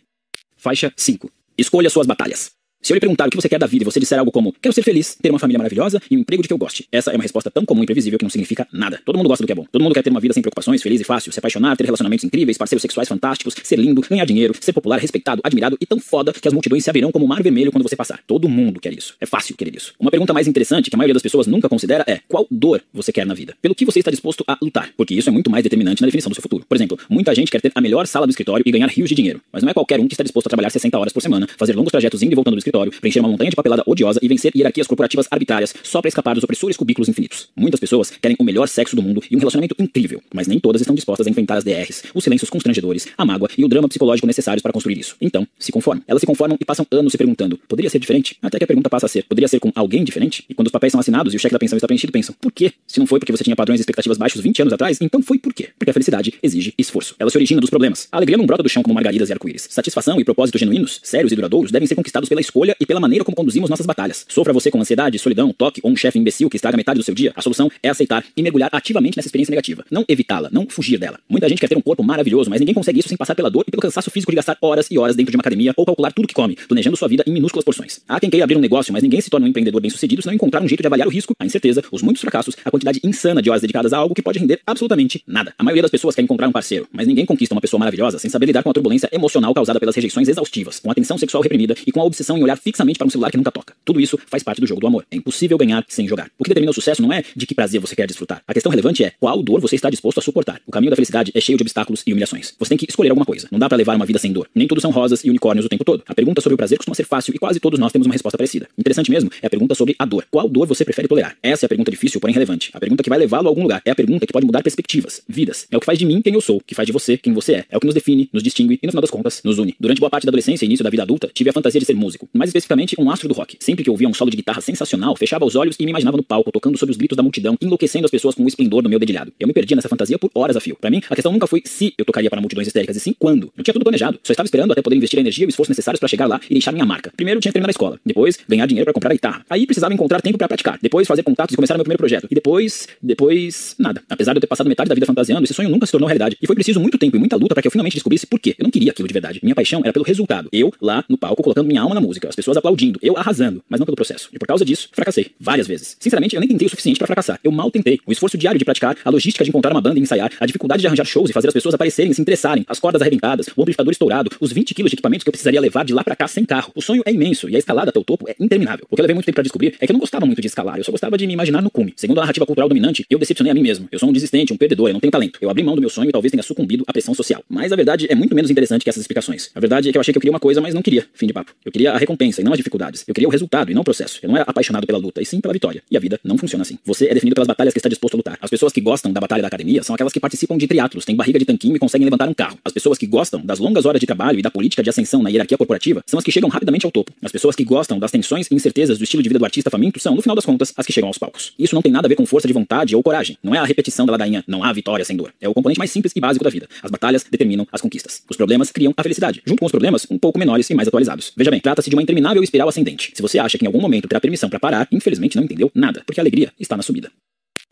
Faixa 0.57 0.93
5. 0.95 1.31
Escolha 1.57 1.89
suas 1.89 2.07
batalhas. 2.07 2.60
Se 2.81 2.91
eu 2.91 2.95
lhe 2.95 2.99
perguntar 2.99 3.27
o 3.27 3.29
que 3.29 3.37
você 3.37 3.47
quer 3.47 3.59
da 3.59 3.67
vida 3.67 3.83
e 3.83 3.85
você 3.85 3.99
disser 3.99 4.17
algo 4.17 4.31
como 4.31 4.55
quero 4.59 4.73
ser 4.73 4.81
feliz, 4.81 5.15
ter 5.21 5.29
uma 5.29 5.37
família 5.37 5.59
maravilhosa 5.59 6.01
e 6.09 6.17
um 6.17 6.21
emprego 6.21 6.41
de 6.41 6.47
que 6.47 6.53
eu 6.53 6.57
goste, 6.57 6.87
essa 6.91 7.11
é 7.11 7.15
uma 7.15 7.21
resposta 7.21 7.51
tão 7.51 7.63
comum 7.63 7.83
e 7.83 7.85
previsível 7.85 8.17
que 8.17 8.25
não 8.25 8.29
significa 8.31 8.67
nada. 8.73 8.99
Todo 9.05 9.17
mundo 9.17 9.27
gosta 9.27 9.43
do 9.43 9.45
que 9.45 9.51
é 9.51 9.55
bom. 9.55 9.67
Todo 9.71 9.83
mundo 9.83 9.93
quer 9.93 10.01
ter 10.01 10.09
uma 10.09 10.19
vida 10.19 10.33
sem 10.33 10.41
preocupações, 10.41 10.81
feliz 10.81 10.99
e 10.99 11.03
fácil, 11.03 11.31
se 11.31 11.37
apaixonar, 11.37 11.77
ter 11.77 11.83
relacionamentos 11.83 12.25
incríveis, 12.25 12.57
parceiros 12.57 12.81
sexuais 12.81 13.07
fantásticos, 13.07 13.53
ser 13.63 13.77
lindo, 13.77 14.01
ganhar 14.01 14.25
dinheiro, 14.25 14.55
ser 14.59 14.73
popular, 14.73 14.97
respeitado, 14.97 15.41
admirado 15.43 15.77
e 15.79 15.85
tão 15.85 15.99
foda 15.99 16.33
que 16.33 16.47
as 16.47 16.53
multidões 16.55 16.83
se 16.83 16.89
abrirão 16.89 17.11
como 17.11 17.23
um 17.23 17.27
mar 17.27 17.43
vermelho 17.43 17.71
quando 17.71 17.87
você 17.87 17.95
passar. 17.95 18.19
Todo 18.25 18.49
mundo 18.49 18.79
quer 18.79 18.93
isso. 18.93 19.13
É 19.21 19.27
fácil 19.27 19.55
querer 19.55 19.75
isso. 19.75 19.93
Uma 19.99 20.09
pergunta 20.09 20.33
mais 20.33 20.47
interessante 20.47 20.89
que 20.89 20.95
a 20.95 20.97
maioria 20.97 21.13
das 21.13 21.21
pessoas 21.21 21.45
nunca 21.45 21.69
considera 21.69 22.03
é 22.07 22.19
qual 22.27 22.47
dor 22.49 22.81
você 22.91 23.11
quer 23.11 23.27
na 23.27 23.35
vida? 23.35 23.55
Pelo 23.61 23.75
que 23.75 23.85
você 23.85 23.99
está 23.99 24.09
disposto 24.09 24.43
a 24.47 24.57
lutar? 24.59 24.89
Porque 24.97 25.13
isso 25.13 25.29
é 25.29 25.31
muito 25.31 25.51
mais 25.51 25.61
determinante 25.61 26.01
na 26.01 26.07
definição 26.07 26.31
do 26.31 26.35
seu 26.35 26.41
futuro. 26.41 26.65
Por 26.67 26.75
exemplo, 26.75 26.97
muita 27.07 27.35
gente 27.35 27.51
quer 27.51 27.61
ter 27.61 27.71
a 27.75 27.79
melhor 27.79 28.07
sala 28.07 28.25
do 28.25 28.31
escritório 28.31 28.63
e 28.65 28.71
ganhar 28.71 28.87
rios 28.87 29.07
de 29.07 29.13
dinheiro, 29.13 29.39
mas 29.53 29.61
não 29.61 29.69
é 29.69 29.73
qualquer 29.75 29.99
um 29.99 30.07
que 30.07 30.15
está 30.15 30.23
disposto 30.23 30.47
a 30.47 30.49
trabalhar 30.49 30.71
60 30.71 30.97
horas 30.97 31.13
por 31.13 31.21
semana, 31.21 31.47
fazer 31.59 31.75
longos 31.75 31.91
trajetos 31.91 32.23
indo 32.23 32.31
e 32.31 32.35
voltando 32.35 32.55
do 32.55 32.57
escritório, 32.57 32.70
preencher 32.99 33.19
uma 33.19 33.29
montanha 33.29 33.49
de 33.49 33.55
papelada 33.55 33.83
odiosa 33.85 34.19
e 34.21 34.27
vencer 34.27 34.51
hierarquias 34.55 34.87
corporativas 34.87 35.27
arbitrárias 35.29 35.73
só 35.83 36.01
para 36.01 36.09
escapar 36.09 36.35
dos 36.35 36.43
opressores 36.43 36.77
cubículos 36.77 37.09
infinitos. 37.09 37.49
Muitas 37.55 37.79
pessoas 37.79 38.11
querem 38.11 38.37
o 38.39 38.43
melhor 38.43 38.67
sexo 38.67 38.95
do 38.95 39.01
mundo 39.01 39.21
e 39.29 39.35
um 39.35 39.39
relacionamento 39.39 39.75
incrível, 39.79 40.21
mas 40.33 40.47
nem 40.47 40.59
todas 40.59 40.81
estão 40.81 40.95
dispostas 40.95 41.27
a 41.27 41.29
enfrentar 41.29 41.57
as 41.57 41.63
DRs, 41.63 42.03
os 42.13 42.23
silêncios 42.23 42.49
constrangedores, 42.49 43.07
a 43.17 43.25
mágoa 43.25 43.49
e 43.57 43.63
o 43.63 43.67
drama 43.67 43.87
psicológico 43.87 44.27
necessários 44.27 44.61
para 44.61 44.71
construir 44.71 44.97
isso. 44.97 45.15
Então, 45.21 45.47
se 45.57 45.71
conformam. 45.71 46.03
Elas 46.07 46.21
se 46.21 46.25
conformam 46.25 46.57
e 46.59 46.65
passam 46.65 46.85
anos 46.91 47.11
se 47.11 47.17
perguntando: 47.17 47.57
poderia 47.67 47.89
ser 47.89 47.99
diferente? 47.99 48.37
Até 48.41 48.57
que 48.57 48.63
a 48.63 48.67
pergunta 48.67 48.89
passa 48.89 49.05
a 49.05 49.09
ser: 49.09 49.23
poderia 49.23 49.47
ser 49.47 49.59
com 49.59 49.71
alguém 49.75 50.03
diferente? 50.03 50.43
E 50.49 50.53
quando 50.53 50.67
os 50.67 50.71
papéis 50.71 50.91
são 50.91 50.99
assinados 50.99 51.33
e 51.33 51.37
o 51.37 51.39
cheque 51.39 51.53
da 51.53 51.59
pensão 51.59 51.77
está 51.77 51.87
preenchido, 51.87 52.11
pensam: 52.11 52.35
por 52.39 52.51
quê? 52.51 52.73
Se 52.87 52.99
não 52.99 53.07
foi 53.07 53.19
porque 53.19 53.31
você 53.31 53.43
tinha 53.43 53.55
padrões 53.55 53.79
e 53.79 53.81
expectativas 53.81 54.17
baixos 54.17 54.41
20 54.41 54.61
anos 54.61 54.73
atrás, 54.73 54.97
então 55.01 55.21
foi 55.21 55.37
por 55.37 55.53
quê? 55.53 55.69
Porque 55.77 55.89
a 55.89 55.93
felicidade 55.93 56.33
exige 56.41 56.73
esforço. 56.77 57.15
Ela 57.19 57.29
se 57.29 57.37
origina 57.37 57.59
dos 57.59 57.69
problemas. 57.69 58.07
A 58.11 58.17
alegria 58.17 58.37
não 58.37 58.45
brota 58.45 58.63
do 58.63 58.69
chão 58.69 58.83
como 58.83 58.93
margaridas 58.93 59.29
e 59.29 59.33
arco-íris. 59.33 59.67
Satisfação 59.69 60.19
e 60.19 60.23
propósitos 60.23 60.59
genuínos, 60.59 60.99
sérios 61.03 61.31
e 61.31 61.35
duradouros 61.35 61.71
devem 61.71 61.87
ser 61.87 61.95
conquistados 61.95 62.29
pela 62.29 62.41
escolha 62.41 62.60
e 62.79 62.85
pela 62.85 62.99
maneira 62.99 63.23
como 63.23 63.35
conduzimos 63.35 63.69
nossas 63.69 63.85
batalhas. 63.85 64.25
Sofra 64.27 64.53
você 64.53 64.69
com 64.69 64.79
ansiedade, 64.79 65.17
solidão, 65.17 65.51
toque 65.51 65.81
ou 65.83 65.91
um 65.91 65.95
chefe 65.95 66.19
imbecil 66.19 66.49
que 66.49 66.57
estraga 66.57 66.77
metade 66.77 66.99
do 66.99 67.03
seu 67.03 67.15
dia, 67.15 67.31
a 67.35 67.41
solução 67.41 67.71
é 67.81 67.89
aceitar 67.89 68.23
e 68.35 68.43
mergulhar 68.43 68.69
ativamente 68.71 69.17
nessa 69.17 69.27
experiência 69.27 69.51
negativa. 69.51 69.83
Não 69.89 70.05
evitá-la, 70.07 70.49
não 70.51 70.67
fugir 70.69 70.97
dela. 70.97 71.19
Muita 71.29 71.47
gente 71.49 71.59
quer 71.59 71.67
ter 71.67 71.77
um 71.77 71.81
corpo 71.81 72.03
maravilhoso, 72.03 72.49
mas 72.49 72.59
ninguém 72.59 72.75
consegue 72.75 72.99
isso 72.99 73.09
sem 73.09 73.17
passar 73.17 73.35
pela 73.35 73.49
dor 73.49 73.63
e 73.67 73.71
pelo 73.71 73.81
cansaço 73.81 74.11
físico 74.11 74.31
de 74.31 74.35
gastar 74.35 74.57
horas 74.61 74.87
e 74.91 74.97
horas 74.97 75.15
dentro 75.15 75.31
de 75.31 75.37
uma 75.37 75.41
academia 75.41 75.73
ou 75.75 75.85
calcular 75.85 76.11
tudo 76.11 76.27
que 76.27 76.33
come, 76.33 76.55
planejando 76.67 76.95
sua 76.97 77.07
vida 77.07 77.23
em 77.25 77.31
minúsculas 77.31 77.65
porções. 77.65 78.01
Há 78.07 78.19
quem 78.19 78.29
queira 78.29 78.43
abrir 78.43 78.57
um 78.57 78.61
negócio, 78.61 78.93
mas 78.93 79.03
ninguém 79.03 79.21
se 79.21 79.29
torna 79.29 79.45
um 79.45 79.49
empreendedor 79.49 79.81
bem-sucedido 79.81 80.21
se 80.21 80.27
não 80.27 80.33
encontrar 80.33 80.61
um 80.61 80.67
jeito 80.67 80.81
de 80.81 80.87
avaliar 80.87 81.07
o 81.07 81.11
risco, 81.11 81.33
a 81.39 81.45
incerteza, 81.45 81.83
os 81.91 82.01
muitos 82.01 82.21
fracassos, 82.21 82.55
a 82.63 82.71
quantidade 82.71 82.99
insana 83.03 83.41
de 83.41 83.49
horas 83.49 83.61
dedicadas 83.61 83.93
a 83.93 83.97
algo 83.97 84.13
que 84.13 84.21
pode 84.21 84.39
render 84.39 84.59
absolutamente 84.65 85.23
nada. 85.25 85.53
A 85.57 85.63
maioria 85.63 85.81
das 85.81 85.91
pessoas 85.91 86.15
quer 86.15 86.21
encontrar 86.21 86.47
um 86.47 86.51
parceiro, 86.51 86.87
mas 86.91 87.07
ninguém 87.07 87.25
conquista 87.25 87.55
uma 87.55 87.61
pessoa 87.61 87.79
maravilhosa 87.79 88.19
sem 88.19 88.29
saber 88.29 88.47
lidar 88.47 88.63
com 88.63 88.69
a 88.69 88.73
turbulência 88.73 89.09
emocional 89.11 89.53
causada 89.53 89.79
pelas 89.79 89.95
rejeições 89.95 90.27
exaustivas, 90.27 90.79
com 90.79 90.91
a 90.91 90.93
tensão 90.93 91.17
sexual 91.17 91.41
reprimida 91.41 91.75
e 91.85 91.91
com 91.91 92.01
a 92.01 92.03
obsessão 92.03 92.37
em 92.37 92.43
olhar 92.43 92.50
olhar 92.51 92.57
fixamente 92.57 92.97
para 92.97 93.07
um 93.07 93.09
celular 93.09 93.31
que 93.31 93.37
nunca 93.37 93.51
toca. 93.51 93.73
Tudo 93.83 93.99
isso 93.99 94.19
faz 94.27 94.43
parte 94.43 94.59
do 94.59 94.67
jogo 94.67 94.81
do 94.81 94.87
amor. 94.87 95.05
É 95.09 95.15
impossível 95.15 95.57
ganhar 95.57 95.83
sem 95.87 96.07
jogar. 96.07 96.29
O 96.37 96.43
que 96.43 96.49
determina 96.49 96.71
o 96.71 96.73
sucesso 96.73 97.01
não 97.01 97.11
é 97.11 97.23
de 97.35 97.45
que 97.47 97.55
prazer 97.55 97.79
você 97.79 97.95
quer 97.95 98.07
desfrutar. 98.07 98.43
A 98.47 98.53
questão 98.53 98.69
relevante 98.69 99.03
é 99.03 99.13
qual 99.19 99.41
dor 99.41 99.59
você 99.59 99.75
está 99.75 99.89
disposto 99.89 100.19
a 100.19 100.21
suportar. 100.21 100.61
O 100.67 100.71
caminho 100.71 100.89
da 100.89 100.95
felicidade 100.95 101.31
é 101.33 101.41
cheio 101.41 101.57
de 101.57 101.63
obstáculos 101.63 102.03
e 102.05 102.11
humilhações. 102.11 102.53
Você 102.59 102.69
tem 102.69 102.77
que 102.77 102.85
escolher 102.89 103.09
alguma 103.09 103.25
coisa. 103.25 103.47
Não 103.51 103.59
dá 103.59 103.67
para 103.67 103.77
levar 103.77 103.95
uma 103.95 104.05
vida 104.05 104.19
sem 104.19 104.31
dor. 104.31 104.49
Nem 104.53 104.67
tudo 104.67 104.81
são 104.81 104.91
rosas 104.91 105.23
e 105.23 105.29
unicórnios 105.29 105.65
o 105.65 105.69
tempo 105.69 105.83
todo. 105.83 106.03
A 106.07 106.13
pergunta 106.13 106.41
sobre 106.41 106.55
o 106.55 106.57
prazer 106.57 106.77
costuma 106.77 106.95
ser 106.95 107.05
fácil 107.05 107.33
e 107.33 107.39
quase 107.39 107.59
todos 107.59 107.79
nós 107.79 107.91
temos 107.91 108.07
uma 108.07 108.13
resposta 108.13 108.37
parecida. 108.37 108.67
Interessante 108.77 109.09
mesmo 109.09 109.29
é 109.41 109.47
a 109.47 109.49
pergunta 109.49 109.73
sobre 109.75 109.95
a 109.97 110.05
dor. 110.05 110.25
Qual 110.29 110.47
dor 110.49 110.67
você 110.67 110.83
prefere 110.83 111.07
tolerar? 111.07 111.37
Essa 111.41 111.65
é 111.65 111.67
a 111.67 111.69
pergunta 111.69 111.91
difícil, 111.91 112.19
porém 112.19 112.33
relevante. 112.33 112.69
A 112.73 112.79
pergunta 112.79 113.03
que 113.03 113.09
vai 113.09 113.19
levá-lo 113.19 113.47
a 113.47 113.49
algum 113.49 113.63
lugar. 113.63 113.81
É 113.85 113.91
a 113.91 113.95
pergunta 113.95 114.25
que 114.25 114.33
pode 114.33 114.45
mudar 114.45 114.61
perspectivas, 114.61 115.21
vidas. 115.27 115.67
É 115.71 115.77
o 115.77 115.79
que 115.79 115.85
faz 115.85 115.97
de 115.97 116.05
mim 116.05 116.21
quem 116.21 116.33
eu 116.33 116.41
sou, 116.41 116.61
que 116.65 116.75
faz 116.75 116.85
de 116.85 116.91
você 116.91 117.17
quem 117.17 117.33
você 117.33 117.53
é. 117.53 117.65
É 117.69 117.77
o 117.77 117.79
que 117.79 117.85
nos 117.85 117.95
define, 117.95 118.29
nos 118.33 118.43
distingue 118.43 118.79
e 118.81 118.85
no 118.85 118.91
final 118.91 119.01
das 119.01 119.11
contas 119.11 119.41
nos 119.43 119.57
une. 119.57 119.75
Durante 119.79 119.99
boa 119.99 120.09
parte 120.09 120.25
da 120.25 120.29
adolescência 120.29 120.65
e 120.65 120.67
início 120.67 120.83
da 120.83 120.89
vida 120.89 121.03
adulta, 121.03 121.29
tive 121.33 121.49
a 121.49 121.53
fantasia 121.53 121.79
de 121.79 121.85
ser 121.85 121.95
músico, 121.95 122.27
mais 122.41 122.49
especificamente 122.49 122.95
um 122.97 123.11
astro 123.11 123.27
do 123.27 123.35
rock. 123.35 123.55
Sempre 123.59 123.83
que 123.83 123.89
ouvia 123.89 124.09
um 124.09 124.13
solo 124.15 124.31
de 124.31 124.37
guitarra 124.37 124.61
sensacional, 124.61 125.15
fechava 125.15 125.45
os 125.45 125.55
olhos 125.55 125.75
e 125.79 125.85
me 125.85 125.91
imaginava 125.91 126.17
no 126.17 126.23
palco 126.23 126.51
tocando 126.51 126.75
sob 126.75 126.91
os 126.91 126.97
gritos 126.97 127.15
da 127.15 127.21
multidão, 127.21 127.55
enlouquecendo 127.61 128.05
as 128.05 128.11
pessoas 128.11 128.33
com 128.33 128.43
o 128.43 128.47
esplendor 128.47 128.81
do 128.81 128.89
meu 128.89 128.97
dedilhado. 128.97 129.31
Eu 129.39 129.47
me 129.47 129.53
perdia 129.53 129.75
nessa 129.75 129.87
fantasia 129.87 130.17
por 130.17 130.31
horas 130.33 130.57
a 130.57 130.59
fio. 130.59 130.75
Para 130.75 130.89
mim, 130.89 131.03
a 131.07 131.15
questão 131.15 131.31
nunca 131.31 131.45
foi 131.45 131.61
se 131.65 131.93
eu 131.95 132.03
tocaria 132.03 132.31
para 132.31 132.41
multidões 132.41 132.65
histéricas, 132.65 132.97
e 132.97 132.99
sim 132.99 133.13
quando. 133.17 133.53
Eu 133.55 133.63
tinha 133.63 133.73
tudo 133.73 133.83
planejado. 133.83 134.19
Só 134.23 134.33
estava 134.33 134.47
esperando 134.47 134.71
até 134.71 134.81
poder 134.81 134.95
investir 134.95 135.19
a 135.19 135.21
energia 135.21 135.45
e 135.45 135.47
o 135.47 135.49
esforço 135.49 135.69
necessários 135.69 135.99
para 135.99 136.09
chegar 136.09 136.25
lá 136.25 136.41
e 136.49 136.53
deixar 136.55 136.71
minha 136.71 136.85
marca. 136.85 137.13
Primeiro 137.15 137.39
tinha 137.39 137.51
que 137.51 137.53
terminar 137.53 137.69
a 137.69 137.71
escola, 137.71 137.99
depois 138.03 138.39
ganhar 138.49 138.65
dinheiro 138.65 138.85
para 138.85 138.93
comprar 138.93 139.11
a 139.11 139.13
guitarra. 139.13 139.45
Aí 139.47 139.67
precisava 139.67 139.93
encontrar 139.93 140.19
tempo 140.19 140.39
para 140.39 140.47
praticar, 140.47 140.79
depois 140.81 141.07
fazer 141.07 141.21
contatos 141.21 141.53
e 141.53 141.55
começar 141.55 141.75
meu 141.75 141.83
primeiro 141.83 141.99
projeto. 141.99 142.27
E 142.31 142.33
depois, 142.33 142.87
depois, 143.03 143.75
nada. 143.77 144.01
Apesar 144.09 144.33
de 144.33 144.37
eu 144.37 144.41
ter 144.41 144.47
passado 144.47 144.67
metade 144.67 144.89
da 144.89 144.95
vida 144.95 145.05
fantasiando, 145.05 145.43
esse 145.43 145.53
sonho 145.53 145.69
nunca 145.69 145.85
se 145.85 145.91
tornou 145.91 146.07
realidade. 146.07 146.37
E 146.41 146.47
foi 146.47 146.55
preciso 146.55 146.79
muito 146.79 146.97
tempo 146.97 147.15
e 147.15 147.19
muita 147.19 147.35
luta 147.35 147.53
para 147.53 147.61
que 147.61 147.67
eu 147.67 147.71
finalmente 147.71 147.93
descobrisse 147.93 148.25
por 148.25 148.39
quê. 148.39 148.55
Eu 148.57 148.63
não 148.63 148.71
queria 148.71 148.91
aquilo 148.91 149.07
de 149.07 149.13
verdade. 149.13 149.39
Minha 149.43 149.53
paixão 149.53 149.81
era 149.83 149.93
pelo 149.93 150.05
resultado. 150.05 150.49
Eu 150.51 150.73
lá 150.81 151.05
no 151.07 151.17
palco 151.17 151.43
colocando 151.43 151.67
minha 151.67 151.81
alma 151.81 151.93
na 151.93 152.01
música, 152.01 152.30
as 152.31 152.35
pessoas 152.35 152.57
aplaudindo, 152.57 152.99
eu 153.01 153.17
arrasando, 153.17 153.63
mas 153.69 153.79
não 153.79 153.85
pelo 153.85 153.95
processo. 153.95 154.29
E 154.33 154.39
por 154.39 154.47
causa 154.47 154.65
disso, 154.65 154.89
fracassei 154.91 155.31
várias 155.39 155.67
vezes. 155.67 155.95
Sinceramente, 155.99 156.35
eu 156.35 156.39
nem 156.39 156.49
tentei 156.49 156.65
o 156.65 156.69
suficiente 156.69 156.97
para 156.97 157.07
fracassar. 157.07 157.39
Eu 157.43 157.51
mal 157.51 157.69
tentei. 157.69 157.99
O 158.05 158.11
esforço 158.11 158.37
diário 158.37 158.57
de 158.57 158.65
praticar, 158.65 158.97
a 159.03 159.09
logística 159.09 159.43
de 159.43 159.49
encontrar 159.49 159.71
uma 159.71 159.81
banda 159.81 159.99
e 159.99 160.01
ensaiar, 160.01 160.31
a 160.39 160.45
dificuldade 160.45 160.81
de 160.81 160.87
arranjar 160.87 161.05
shows 161.05 161.29
e 161.29 161.33
fazer 161.33 161.47
as 161.49 161.53
pessoas 161.53 161.75
aparecerem 161.75 162.11
e 162.11 162.15
se 162.15 162.21
interessarem, 162.21 162.65
as 162.67 162.79
cordas 162.79 163.01
arrebentadas, 163.01 163.47
o 163.55 163.61
amplificador 163.61 163.91
estourado, 163.91 164.31
os 164.39 164.51
20 164.51 164.73
quilos 164.73 164.89
de 164.89 164.95
equipamentos 164.95 165.23
que 165.23 165.29
eu 165.29 165.31
precisaria 165.31 165.61
levar 165.61 165.85
de 165.85 165.93
lá 165.93 166.03
para 166.03 166.15
cá 166.15 166.27
sem 166.27 166.45
carro. 166.45 166.71
O 166.75 166.81
sonho 166.81 167.03
é 167.05 167.11
imenso 167.11 167.49
e 167.49 167.55
a 167.55 167.59
escalada 167.59 167.89
até 167.89 167.99
o 167.99 168.03
topo 168.03 168.29
é 168.29 168.35
interminável. 168.39 168.85
O 168.89 168.95
que 168.95 169.01
eu 169.01 169.03
levei 169.03 169.13
muito 169.13 169.25
tempo 169.25 169.35
para 169.35 169.43
descobrir 169.43 169.75
é 169.79 169.85
que 169.85 169.91
eu 169.91 169.93
não 169.93 169.99
gostava 169.99 170.25
muito 170.25 170.41
de 170.41 170.47
escalar, 170.47 170.77
eu 170.77 170.83
só 170.83 170.91
gostava 170.91 171.17
de 171.17 171.27
me 171.27 171.33
imaginar 171.33 171.61
no 171.61 171.69
cume. 171.69 171.93
Segundo 171.95 172.19
a 172.19 172.21
narrativa 172.21 172.45
cultural 172.45 172.69
dominante, 172.69 173.05
eu 173.09 173.19
decepcionei 173.19 173.51
a 173.51 173.53
mim 173.53 173.61
mesmo. 173.61 173.87
Eu 173.91 173.99
sou 173.99 174.09
um 174.09 174.13
desistente, 174.13 174.53
um 174.53 174.57
perdedor, 174.57 174.89
eu 174.89 174.93
não 174.93 174.99
tenho 174.99 175.11
talento. 175.11 175.39
Eu 175.41 175.49
abri 175.49 175.63
mão 175.63 175.75
do 175.75 175.81
meu 175.81 175.89
sonho 175.89 176.09
e 176.09 176.11
talvez 176.11 176.31
tenha 176.31 176.43
sucumbido 176.43 176.83
à 176.87 176.93
pressão 176.93 177.13
social. 177.13 177.43
Mas 177.49 177.71
a 177.71 177.75
verdade 177.75 178.07
é 178.09 178.15
muito 178.15 178.35
menos 178.35 178.49
interessante 178.49 178.83
que 178.83 178.89
essas 178.89 179.01
explicações. 179.01 179.49
A 179.53 179.59
verdade 179.59 179.89
é 179.89 179.91
que 179.91 179.97
eu 179.97 180.01
achei 180.01 180.11
que 180.11 180.17
eu 180.17 180.21
queria 180.21 180.31
uma 180.31 180.39
coisa, 180.39 180.61
mas 180.61 180.73
não 180.73 180.81
queria. 180.81 181.05
Fim 181.13 181.27
de 181.27 181.33
papo. 181.33 181.51
Eu 181.65 181.71
queria 181.71 181.93
a 181.93 181.97
recompensa 182.11 182.41
e 182.41 182.43
não 182.43 182.51
as 182.51 182.57
dificuldades. 182.57 183.03
Eu 183.07 183.13
queria 183.13 183.27
o 183.27 183.31
resultado 183.31 183.71
e 183.71 183.73
não 183.73 183.81
o 183.81 183.83
processo. 183.83 184.19
Eu 184.21 184.29
não 184.29 184.35
era 184.35 184.45
apaixonado 184.47 184.85
pela 184.85 184.99
luta, 184.99 185.21
e 185.21 185.25
sim 185.25 185.39
pela 185.39 185.53
vitória. 185.53 185.81
E 185.89 185.97
a 185.97 185.99
vida 185.99 186.19
não 186.23 186.37
funciona 186.37 186.61
assim. 186.61 186.77
Você 186.85 187.07
é 187.07 187.13
definido 187.13 187.35
pelas 187.35 187.47
batalhas 187.47 187.73
que 187.73 187.79
está 187.79 187.89
disposto 187.89 188.15
a 188.15 188.17
lutar. 188.17 188.37
As 188.41 188.49
pessoas 188.49 188.73
que 188.73 188.81
gostam 188.81 189.11
da 189.11 189.19
batalha 189.19 189.41
da 189.41 189.47
academia 189.47 189.81
são 189.83 189.95
aquelas 189.95 190.13
que 190.13 190.19
participam 190.19 190.57
de 190.57 190.67
triatlos, 190.67 191.05
têm 191.05 191.15
barriga 191.15 191.39
de 191.39 191.45
tanquinho 191.45 191.75
e 191.75 191.79
conseguem 191.79 192.05
levantar 192.05 192.27
um 192.27 192.33
carro. 192.33 192.57
As 192.63 192.73
pessoas 192.73 192.97
que 192.97 193.07
gostam 193.07 193.41
das 193.43 193.59
longas 193.59 193.85
horas 193.85 193.99
de 193.99 194.05
trabalho 194.05 194.39
e 194.39 194.41
da 194.41 194.51
política 194.51 194.83
de 194.83 194.89
ascensão 194.89 195.23
na 195.23 195.29
hierarquia 195.29 195.57
corporativa 195.57 196.03
são 196.05 196.17
as 196.17 196.25
que 196.25 196.31
chegam 196.31 196.49
rapidamente 196.49 196.85
ao 196.85 196.91
topo. 196.91 197.11
As 197.23 197.31
pessoas 197.31 197.55
que 197.55 197.63
gostam 197.63 197.97
das 197.97 198.11
tensões 198.11 198.47
e 198.49 198.55
incertezas 198.55 198.97
do 198.97 199.03
estilo 199.03 199.23
de 199.23 199.29
vida 199.29 199.39
do 199.39 199.45
artista 199.45 199.69
faminto 199.69 199.99
são, 199.99 200.15
no 200.15 200.21
final 200.21 200.35
das 200.35 200.45
contas, 200.45 200.73
as 200.75 200.85
que 200.85 200.93
chegam 200.93 201.07
aos 201.07 201.17
palcos. 201.17 201.53
Isso 201.57 201.75
não 201.75 201.81
tem 201.81 201.91
nada 201.91 202.07
a 202.07 202.09
ver 202.09 202.15
com 202.15 202.25
força 202.25 202.47
de 202.47 202.53
vontade 202.53 202.95
ou 202.95 203.03
coragem. 203.03 203.37
Não 203.43 203.55
é 203.55 203.59
a 203.59 203.63
repetição 203.63 204.05
da 204.05 204.11
ladainha, 204.11 204.43
não 204.47 204.63
há 204.63 204.73
vitória 204.73 205.05
sem 205.05 205.15
dor. 205.15 205.33
É 205.39 205.47
o 205.47 205.53
componente 205.53 205.77
mais 205.79 205.91
simples 205.91 206.13
e 206.15 206.19
básico 206.19 206.43
da 206.43 206.49
vida. 206.49 206.67
As 206.83 206.91
batalhas 206.91 207.23
determinam 207.29 207.67
as 207.71 207.81
conquistas. 207.81 208.23
Os 208.29 208.37
problemas 208.37 208.71
criam 208.71 208.93
a 208.97 209.03
felicidade, 209.03 209.41
junto 209.45 209.59
com 209.59 209.65
os 209.65 209.71
problemas 209.71 210.05
um 210.09 210.17
pouco 210.17 210.39
menores 210.39 210.69
e 210.69 210.73
mais 210.73 210.87
atualizados. 210.87 211.31
Veja 211.35 211.51
bem, 211.51 211.59
trata-se 211.59 211.89
de 211.89 211.95
uma 211.95 212.00
interminável 212.01 212.43
espiral 212.43 212.69
ascendente. 212.69 213.11
Se 213.15 213.21
você 213.21 213.39
acha 213.39 213.57
que 213.57 213.63
em 213.63 213.67
algum 213.67 213.81
momento 213.81 214.07
terá 214.07 214.19
permissão 214.19 214.49
para 214.49 214.59
parar, 214.59 214.87
infelizmente 214.91 215.35
não 215.35 215.43
entendeu 215.43 215.71
nada, 215.73 216.03
porque 216.05 216.19
a 216.19 216.23
alegria 216.23 216.51
está 216.59 216.75
na 216.75 216.83
subida. 216.83 217.11